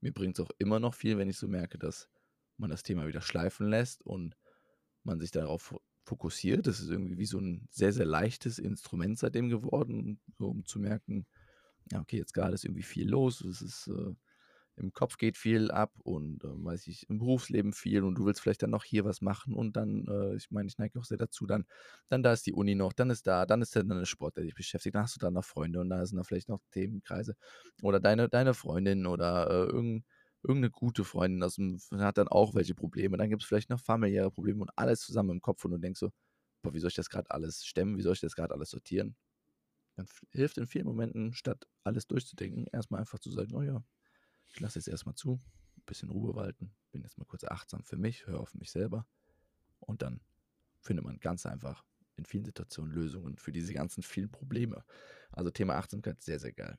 Mir 0.00 0.12
bringt 0.12 0.38
es 0.38 0.44
auch 0.44 0.50
immer 0.58 0.80
noch 0.80 0.94
viel, 0.94 1.18
wenn 1.18 1.28
ich 1.28 1.38
so 1.38 1.48
merke, 1.48 1.78
dass 1.78 2.08
man 2.56 2.70
das 2.70 2.82
Thema 2.82 3.06
wieder 3.06 3.20
schleifen 3.20 3.68
lässt 3.68 4.02
und 4.02 4.36
man 5.02 5.20
sich 5.20 5.30
darauf 5.30 5.74
fokussiert. 6.04 6.66
Das 6.66 6.80
ist 6.80 6.90
irgendwie 6.90 7.18
wie 7.18 7.26
so 7.26 7.38
ein 7.38 7.66
sehr, 7.70 7.92
sehr 7.92 8.06
leichtes 8.06 8.58
Instrument 8.58 9.18
seitdem 9.18 9.48
geworden, 9.48 10.20
so 10.38 10.48
um 10.48 10.64
zu 10.64 10.78
merken, 10.78 11.26
ja, 11.90 12.00
okay, 12.00 12.16
jetzt 12.16 12.34
gerade 12.34 12.54
ist 12.54 12.64
irgendwie 12.64 12.82
viel 12.82 13.08
los, 13.08 13.42
es 13.42 13.60
ist 13.60 13.88
äh, 13.88 14.14
im 14.76 14.92
Kopf 14.92 15.18
geht 15.18 15.36
viel 15.36 15.70
ab 15.70 15.92
und 16.02 16.42
äh, 16.44 16.48
weiß 16.48 16.86
ich, 16.88 17.08
im 17.08 17.18
Berufsleben 17.18 17.72
viel 17.72 18.02
und 18.02 18.16
du 18.16 18.26
willst 18.26 18.40
vielleicht 18.40 18.62
dann 18.62 18.70
noch 18.70 18.84
hier 18.84 19.04
was 19.04 19.20
machen 19.20 19.54
und 19.54 19.76
dann, 19.76 20.06
äh, 20.08 20.36
ich 20.36 20.50
meine, 20.50 20.68
ich 20.68 20.78
neige 20.78 20.98
auch 20.98 21.04
sehr 21.04 21.18
dazu, 21.18 21.46
dann, 21.46 21.64
dann 22.08 22.22
da 22.22 22.32
ist 22.32 22.46
die 22.46 22.52
Uni 22.52 22.74
noch, 22.74 22.92
dann 22.92 23.10
ist 23.10 23.26
da, 23.26 23.46
dann 23.46 23.62
ist 23.62 23.76
dann 23.76 23.88
der 23.88 24.04
Sport, 24.04 24.36
der 24.36 24.44
dich 24.44 24.54
beschäftigt, 24.54 24.94
dann 24.94 25.02
hast 25.04 25.16
du 25.16 25.20
da 25.20 25.30
noch 25.30 25.44
Freunde 25.44 25.80
und 25.80 25.90
da 25.90 26.04
sind 26.06 26.16
da 26.18 26.24
vielleicht 26.24 26.48
noch 26.48 26.60
Themenkreise 26.72 27.36
oder 27.82 28.00
deine, 28.00 28.28
deine 28.28 28.54
Freundin 28.54 29.06
oder 29.06 29.48
äh, 29.50 29.66
irgendein, 29.66 30.04
irgendeine 30.42 30.70
gute 30.70 31.04
Freundin 31.04 31.42
aus 31.42 31.56
hat 31.98 32.18
dann 32.18 32.28
auch 32.28 32.54
welche 32.54 32.74
Probleme, 32.74 33.16
dann 33.16 33.30
gibt 33.30 33.42
es 33.42 33.48
vielleicht 33.48 33.70
noch 33.70 33.80
familiäre 33.80 34.30
Probleme 34.30 34.62
und 34.62 34.70
alles 34.76 35.00
zusammen 35.00 35.30
im 35.30 35.40
Kopf 35.40 35.64
und 35.64 35.70
du 35.72 35.78
denkst 35.78 36.00
so, 36.00 36.10
boah, 36.62 36.74
wie 36.74 36.80
soll 36.80 36.88
ich 36.88 36.96
das 36.96 37.10
gerade 37.10 37.30
alles 37.30 37.64
stemmen, 37.64 37.96
wie 37.96 38.02
soll 38.02 38.14
ich 38.14 38.20
das 38.20 38.34
gerade 38.36 38.54
alles 38.54 38.70
sortieren? 38.70 39.16
Dann 39.96 40.06
hilft 40.30 40.58
in 40.58 40.66
vielen 40.66 40.86
Momenten, 40.86 41.34
statt 41.34 41.66
alles 41.84 42.06
durchzudenken, 42.06 42.66
erstmal 42.72 43.00
einfach 43.00 43.18
zu 43.20 43.30
sagen, 43.30 43.54
oh 43.54 43.62
ja, 43.62 43.82
ich 44.54 44.60
lasse 44.60 44.78
jetzt 44.78 44.88
erstmal 44.88 45.16
zu, 45.16 45.40
ein 45.76 45.82
bisschen 45.84 46.10
Ruhe 46.10 46.34
walten, 46.34 46.72
bin 46.92 47.02
jetzt 47.02 47.18
mal 47.18 47.24
kurz 47.24 47.44
achtsam 47.44 47.82
für 47.82 47.96
mich, 47.96 48.26
höre 48.26 48.40
auf 48.40 48.54
mich 48.54 48.70
selber 48.70 49.06
und 49.80 50.02
dann 50.02 50.20
findet 50.80 51.04
man 51.04 51.18
ganz 51.18 51.44
einfach 51.44 51.84
in 52.16 52.24
vielen 52.24 52.44
Situationen 52.44 52.92
Lösungen 52.92 53.36
für 53.36 53.50
diese 53.50 53.74
ganzen 53.74 54.04
vielen 54.04 54.30
Probleme. 54.30 54.84
Also 55.32 55.50
Thema 55.50 55.74
Achtsamkeit, 55.74 56.22
sehr, 56.22 56.38
sehr 56.38 56.52
geil. 56.52 56.78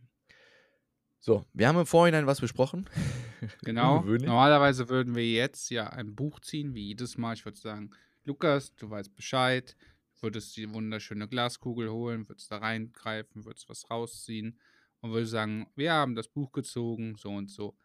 So, 1.19 1.43
wir 1.53 1.67
haben 1.67 1.77
im 1.77 1.85
Vorhinein 1.85 2.27
was 2.27 2.41
besprochen. 2.41 2.89
Genau. 3.63 4.01
Normalerweise 4.01 4.89
würden 4.89 5.13
wir 5.13 5.29
jetzt 5.29 5.69
ja 5.69 5.89
ein 5.89 6.15
Buch 6.15 6.39
ziehen, 6.39 6.73
wie 6.73 6.87
jedes 6.87 7.15
Mal. 7.17 7.33
Ich 7.33 7.45
würde 7.45 7.59
sagen, 7.59 7.91
Lukas, 8.23 8.73
du 8.75 8.89
weißt 8.89 9.13
Bescheid, 9.13 9.75
würdest 10.19 10.57
die 10.57 10.73
wunderschöne 10.73 11.27
Glaskugel 11.27 11.91
holen, 11.91 12.27
würdest 12.27 12.51
da 12.51 12.57
reingreifen, 12.57 13.45
würdest 13.45 13.69
was 13.69 13.87
rausziehen 13.91 14.57
und 15.05 15.11
würde 15.11 15.27
sagen, 15.27 15.67
wir 15.75 15.93
haben 15.93 16.15
das 16.15 16.27
Buch 16.27 16.51
gezogen, 16.51 17.15
so 17.15 17.29
und 17.29 17.51
so. 17.51 17.77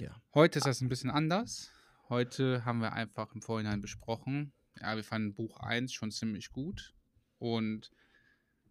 Ja. 0.00 0.18
Heute 0.32 0.58
ist 0.58 0.66
das 0.66 0.80
ein 0.80 0.88
bisschen 0.88 1.10
anders. 1.10 1.70
Heute 2.08 2.64
haben 2.64 2.80
wir 2.80 2.94
einfach 2.94 3.34
im 3.34 3.42
Vorhinein 3.42 3.82
besprochen. 3.82 4.54
Ja, 4.80 4.96
wir 4.96 5.04
fanden 5.04 5.34
Buch 5.34 5.58
1 5.58 5.92
schon 5.92 6.10
ziemlich 6.10 6.52
gut. 6.52 6.94
Und 7.38 7.90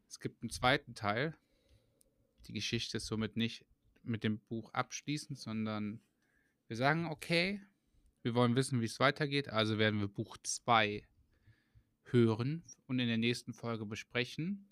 es 0.08 0.20
gibt 0.20 0.42
einen 0.42 0.50
zweiten 0.50 0.96
Teil. 0.96 1.38
Die 2.48 2.54
Geschichte 2.54 2.98
ist 2.98 3.06
somit 3.06 3.38
nicht 3.38 3.64
mit 4.02 4.24
dem 4.24 4.40
Buch 4.40 4.74
abschließend, 4.74 5.38
sondern 5.38 6.02
wir 6.68 6.76
sagen, 6.76 7.06
okay, 7.06 7.62
wir 8.24 8.34
wollen 8.34 8.56
wissen, 8.56 8.82
wie 8.82 8.86
es 8.86 9.00
weitergeht. 9.00 9.50
Also 9.50 9.78
werden 9.78 10.00
wir 10.00 10.08
Buch 10.08 10.36
2 10.42 11.08
hören 12.06 12.64
und 12.88 12.98
in 12.98 13.08
der 13.08 13.18
nächsten 13.18 13.54
Folge 13.54 13.86
besprechen. 13.86 14.68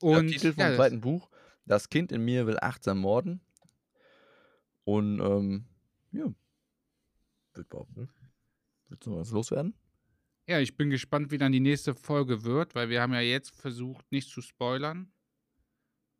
Und 0.00 0.30
der 0.30 0.32
Titel 0.32 0.52
vom 0.52 0.62
ja, 0.62 0.74
zweiten 0.74 1.00
Buch: 1.00 1.30
Das 1.66 1.88
Kind 1.88 2.12
in 2.12 2.24
mir 2.24 2.46
will 2.46 2.58
achtsam 2.60 2.98
morden. 2.98 3.40
Und, 4.84 5.20
ähm, 5.20 5.66
ja. 6.12 6.32
Wird 7.54 7.68
behaupten. 7.68 8.08
Willst 8.88 9.06
du 9.06 9.10
noch 9.10 9.18
was 9.18 9.30
loswerden? 9.30 9.74
Ja, 10.46 10.58
ich 10.58 10.76
bin 10.76 10.90
gespannt, 10.90 11.30
wie 11.30 11.38
dann 11.38 11.52
die 11.52 11.60
nächste 11.60 11.94
Folge 11.94 12.42
wird, 12.42 12.74
weil 12.74 12.88
wir 12.88 13.00
haben 13.00 13.12
ja 13.12 13.20
jetzt 13.20 13.54
versucht, 13.54 14.10
nicht 14.10 14.28
zu 14.28 14.40
spoilern. 14.40 15.12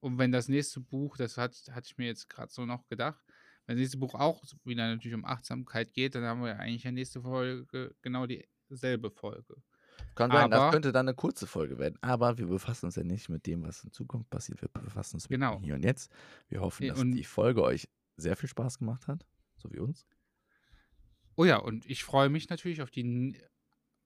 Und 0.01 0.18
wenn 0.18 0.31
das 0.33 0.49
nächste 0.49 0.81
Buch, 0.81 1.16
das 1.16 1.37
hat, 1.37 1.55
hatte 1.72 1.89
ich 1.91 1.99
mir 1.99 2.07
jetzt 2.07 2.28
gerade 2.28 2.53
so 2.53 2.64
noch 2.64 2.87
gedacht, 2.87 3.20
wenn 3.66 3.76
das 3.76 3.81
nächste 3.81 3.99
Buch 3.99 4.14
auch 4.14 4.43
wieder 4.64 4.89
natürlich 4.89 5.14
um 5.14 5.24
Achtsamkeit 5.24 5.93
geht, 5.93 6.14
dann 6.14 6.24
haben 6.24 6.43
wir 6.43 6.51
ja 6.51 6.57
eigentlich 6.57 6.85
in 6.85 6.95
der 6.95 7.01
nächsten 7.01 7.22
Folge 7.22 7.95
genau 8.03 8.26
dieselbe 8.68 9.11
Folge. 9.11 9.62
Kann 10.14 10.30
sein, 10.30 10.50
das 10.50 10.72
könnte 10.72 10.92
dann 10.92 11.08
eine 11.08 11.14
kurze 11.14 11.46
Folge 11.46 11.78
werden. 11.78 11.98
Aber 12.02 12.38
wir 12.38 12.46
befassen 12.46 12.86
uns 12.86 12.96
ja 12.96 13.04
nicht 13.04 13.28
mit 13.28 13.46
dem, 13.46 13.62
was 13.62 13.84
in 13.84 13.92
Zukunft 13.92 14.28
passiert. 14.30 14.61
Wir 14.61 14.68
befassen 14.68 15.16
uns 15.16 15.28
genau. 15.28 15.54
mit 15.54 15.61
dem 15.61 15.64
Hier 15.64 15.74
und 15.76 15.84
Jetzt. 15.84 16.11
Wir 16.48 16.61
hoffen, 16.61 16.88
dass 16.88 17.00
und 17.00 17.12
die 17.12 17.24
Folge 17.24 17.62
euch 17.62 17.88
sehr 18.16 18.36
viel 18.36 18.48
Spaß 18.48 18.78
gemacht 18.78 19.06
hat, 19.06 19.24
so 19.56 19.72
wie 19.72 19.78
uns. 19.78 20.06
Oh 21.36 21.44
ja, 21.44 21.56
und 21.56 21.88
ich 21.88 22.04
freue 22.04 22.28
mich 22.28 22.50
natürlich 22.50 22.82
auf 22.82 22.90
die, 22.90 23.40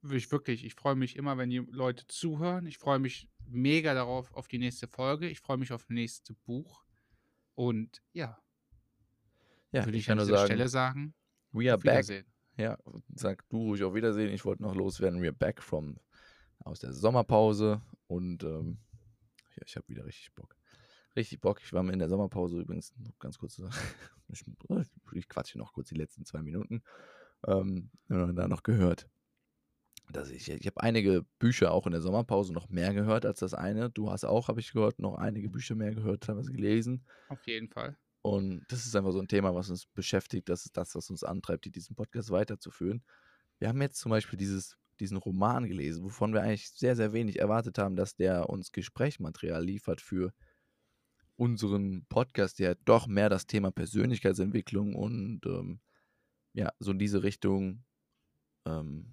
ich 0.09 0.31
wirklich, 0.31 0.65
ich 0.65 0.75
freue 0.75 0.95
mich 0.95 1.17
immer, 1.17 1.37
wenn 1.39 1.51
die 1.51 1.59
Leute 1.59 2.07
zuhören. 2.07 2.67
Ich 2.67 2.79
freue 2.79 2.99
mich 2.99 3.29
mega 3.47 3.95
darauf, 3.95 4.33
auf 4.35 4.49
die 4.49 4.59
nächste 4.59 4.87
Folge. 4.87 5.29
Ich 5.29 5.41
freue 5.41 5.57
mich 5.57 5.73
auf 5.73 5.83
das 5.83 5.91
nächste 5.91 6.35
Buch. 6.35 6.85
Und 7.55 8.03
ja, 8.13 8.39
ja 9.73 9.85
würde 9.85 9.97
ich, 9.97 10.05
ich 10.05 10.11
an 10.11 10.19
dieser 10.19 10.37
sagen, 10.37 10.47
Stelle 10.47 10.69
sagen, 10.69 11.15
we 11.53 11.71
are 11.71 11.79
back. 11.79 12.25
Ja, 12.57 12.79
sag 13.15 13.49
du 13.49 13.59
ruhig 13.59 13.83
auf 13.83 13.95
Wiedersehen. 13.95 14.33
Ich 14.33 14.45
wollte 14.45 14.63
noch 14.63 14.75
loswerden. 14.77 15.21
We're 15.21 15.33
back 15.33 15.61
from 15.61 15.99
aus 16.61 16.81
der 16.81 16.93
Sommerpause 16.93 17.83
und 18.07 18.45
ähm, 18.45 18.79
ja, 19.57 19.63
ich 19.67 19.77
habe 19.77 19.89
wieder 19.89 20.07
richtig 20.07 20.33
Bock. 20.35 20.57
Richtig 21.17 21.41
Bock. 21.41 21.61
Ich 21.63 21.73
war 21.73 21.89
in 21.89 21.99
der 21.99 22.09
Sommerpause 22.09 22.61
übrigens, 22.61 22.95
ganz 23.19 23.39
kurz, 23.39 23.61
ich, 24.29 24.45
ich 25.13 25.29
quatsche 25.29 25.59
noch 25.59 25.73
kurz 25.73 25.89
die 25.89 25.97
letzten 25.97 26.25
zwei 26.25 26.43
Minuten. 26.43 26.83
Ähm, 27.47 27.91
da 28.09 28.49
noch 28.49 28.63
gehört, 28.63 29.09
dass 30.13 30.31
ich, 30.31 30.49
ich 30.49 30.67
habe 30.67 30.81
einige 30.81 31.27
Bücher 31.39 31.73
auch 31.73 31.87
in 31.87 31.93
der 31.93 32.01
Sommerpause 32.01 32.53
noch 32.53 32.69
mehr 32.69 32.95
gehört 32.95 33.27
als 33.27 33.41
das 33.41 33.53
eine. 33.55 33.91
Du 33.91 34.11
hast 34.11 34.25
auch, 34.25 34.49
habe 34.49 34.61
ich 34.61 34.73
gehört, 34.73 35.01
noch 35.01 35.17
einige 35.17 35.49
Bücher 35.51 35.75
mehr 35.75 35.95
gehört, 35.95 36.23
teilweise 36.23 36.53
gelesen. 36.53 37.05
Auf 37.29 37.45
jeden 37.47 37.69
Fall. 37.69 37.97
Und 38.25 38.65
das 38.69 38.87
ist 38.87 38.97
einfach 38.97 39.13
so 39.13 39.21
ein 39.21 39.29
Thema, 39.29 39.55
was 39.55 39.69
uns 39.69 39.85
beschäftigt. 39.85 40.49
Das 40.49 40.65
ist 40.65 40.75
das, 40.79 40.95
was 40.95 41.11
uns 41.11 41.23
antreibt, 41.23 41.67
diesen 41.75 41.95
Podcast 41.95 42.31
weiterzuführen. 42.31 43.05
Wir 43.59 43.69
haben 43.69 43.83
jetzt 43.83 43.99
zum 43.99 44.09
Beispiel 44.09 44.39
dieses, 44.39 44.79
diesen 44.99 45.19
Roman 45.19 45.69
gelesen, 45.69 46.03
wovon 46.03 46.33
wir 46.33 46.41
eigentlich 46.41 46.71
sehr, 46.71 46.97
sehr 46.97 47.13
wenig 47.13 47.39
erwartet 47.39 47.77
haben, 47.77 47.97
dass 47.97 48.17
der 48.17 48.49
uns 48.49 48.73
Gesprächsmaterial 48.73 49.63
liefert 49.63 50.01
für 50.01 50.33
unseren 51.37 52.07
Podcast, 52.07 52.61
der 52.61 52.77
doch 52.77 53.07
mehr 53.07 53.29
das 53.29 53.47
Thema 53.47 53.71
Persönlichkeitsentwicklung 53.71 54.95
und 54.95 55.45
ähm, 55.45 55.81
ja, 56.55 56.73
so 56.79 56.93
in 56.93 56.99
diese 56.99 57.25
Richtung 57.25 57.85
ähm, 58.65 59.13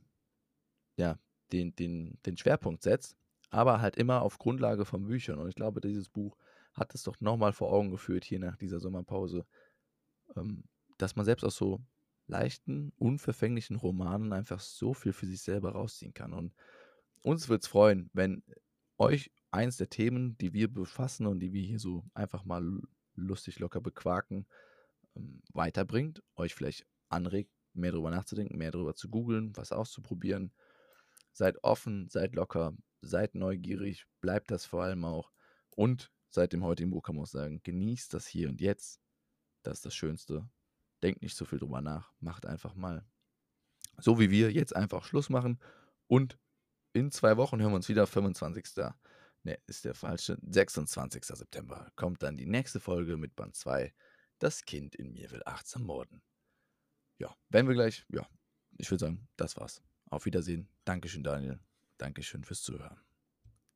ja, 0.96 1.20
den, 1.52 1.76
den, 1.76 2.18
den 2.26 2.38
Schwerpunkt 2.38 2.82
setzt, 2.82 3.18
aber 3.50 3.82
halt 3.82 3.98
immer 3.98 4.22
auf 4.22 4.38
Grundlage 4.38 4.86
von 4.86 5.06
Büchern. 5.06 5.38
Und 5.38 5.50
ich 5.50 5.56
glaube, 5.56 5.82
dieses 5.82 6.08
Buch 6.08 6.38
hat 6.74 6.94
es 6.96 7.04
doch 7.04 7.20
nochmal 7.20 7.54
vor 7.54 7.72
Augen 7.72 7.92
geführt, 7.92 8.24
hier 8.24 8.40
nach 8.40 8.56
dieser 8.58 8.80
Sommerpause, 8.80 9.46
ähm, 10.36 10.64
dass 10.98 11.16
man 11.16 11.26
selbst 11.26 11.44
aus 11.44 11.56
so 11.56 11.82
leichten, 12.28 12.94
unverfänglichen 12.98 13.76
Romanen 13.76 14.34
einfach 14.34 14.60
so 14.60 14.94
viel 14.94 15.14
für 15.14 15.26
sich 15.26 15.42
selber 15.42 15.72
rausziehen 15.72 16.14
kann. 16.14 16.34
Und 16.34 16.54
uns 17.24 17.50
würde 17.50 17.62
es 17.62 17.68
freuen, 17.68 18.10
wenn 18.14 18.44
euch 18.98 19.32
eins 19.52 19.78
der 19.78 19.90
Themen, 19.90 20.38
die 20.38 20.54
wir 20.54 20.72
befassen 20.72 21.28
und 21.28 21.40
die 21.40 21.54
wir 21.54 21.62
hier 21.62 21.80
so 21.80 22.06
einfach 22.14 22.46
mal 22.46 22.82
lustig 23.16 23.60
locker 23.60 23.82
bequaken, 23.82 24.48
ähm, 25.16 25.42
weiterbringt, 25.54 26.24
euch 26.36 26.56
vielleicht 26.56 26.86
anregt, 27.10 27.52
mehr 27.74 27.92
darüber 27.92 28.12
nachzudenken, 28.12 28.58
mehr 28.58 28.72
darüber 28.72 28.96
zu 28.96 29.10
googeln, 29.10 29.56
was 29.56 29.72
auszuprobieren. 29.72 30.52
Seid 31.34 31.64
offen, 31.64 32.10
seid 32.10 32.36
locker, 32.36 32.74
seid 33.02 33.36
neugierig, 33.36 34.06
bleibt 34.20 34.52
das 34.52 34.66
vor 34.66 34.84
allem 34.84 35.06
auch. 35.06 35.32
Und 35.76 36.12
seit 36.34 36.54
dem 36.54 36.64
heutigen 36.64 36.92
Buch 36.92 37.04
kann 37.04 37.16
man 37.16 37.24
auch 37.24 37.30
sagen, 37.30 37.62
genießt 37.64 38.14
das 38.14 38.28
hier 38.28 38.50
und 38.50 38.62
jetzt. 38.62 39.00
Das 39.64 39.80
ist 39.80 39.86
das 39.86 39.96
Schönste. 39.96 40.50
Denkt 41.04 41.22
nicht 41.22 41.36
so 41.36 41.46
viel 41.46 41.60
drüber 41.60 41.82
nach. 41.82 42.12
Macht 42.20 42.46
einfach 42.46 42.76
mal. 42.76 43.06
So 43.98 44.20
wie 44.20 44.32
wir 44.32 44.52
jetzt 44.52 44.76
einfach 44.76 45.06
Schluss 45.06 45.30
machen. 45.30 45.60
Und 46.08 46.38
in 46.94 47.12
zwei 47.12 47.38
Wochen 47.38 47.62
hören 47.62 47.72
wir 47.72 47.78
uns 47.78 47.90
wieder, 47.90 48.08
25. 48.08 48.66
Ne, 49.44 49.58
ist 49.68 49.86
der 49.86 49.94
falsche. 49.94 50.38
26. 50.42 51.26
September 51.26 51.92
kommt 51.96 52.22
dann 52.24 52.38
die 52.38 52.46
nächste 52.46 52.80
Folge 52.80 53.18
mit 53.18 53.36
Band 53.36 53.56
2. 53.56 53.94
Das 54.40 54.66
Kind 54.66 54.96
in 54.96 55.14
mir 55.14 55.32
will 55.32 55.42
achtsam 55.46 55.84
morden 55.84 56.22
ja, 57.22 57.36
werden 57.50 57.68
wir 57.68 57.76
gleich, 57.76 58.04
ja, 58.10 58.28
ich 58.78 58.90
würde 58.90 59.06
sagen, 59.06 59.28
das 59.38 59.56
war's. 59.56 59.82
Auf 60.10 60.26
Wiedersehen. 60.26 60.68
Dankeschön, 60.84 61.24
Daniel. 61.24 61.60
Dankeschön 61.98 62.44
fürs 62.44 62.64
Zuhören. 62.64 63.00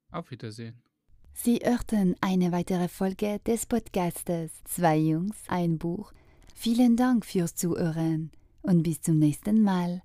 Auf 0.10 0.32
Wiedersehen. 0.32 0.82
Sie 1.38 1.60
hörten 1.64 2.16
eine 2.22 2.52
weitere 2.52 2.88
Folge 2.88 3.40
des 3.46 3.66
Podcastes 3.66 4.52
Zwei 4.64 4.98
Jungs, 4.98 5.36
ein 5.48 5.78
Buch. 5.78 6.12
Vielen 6.56 6.96
Dank 6.96 7.26
fürs 7.26 7.54
Zuhören 7.56 8.32
und 8.62 8.84
bis 8.84 9.02
zum 9.02 9.20
nächsten 9.20 9.62
Mal. 9.62 10.02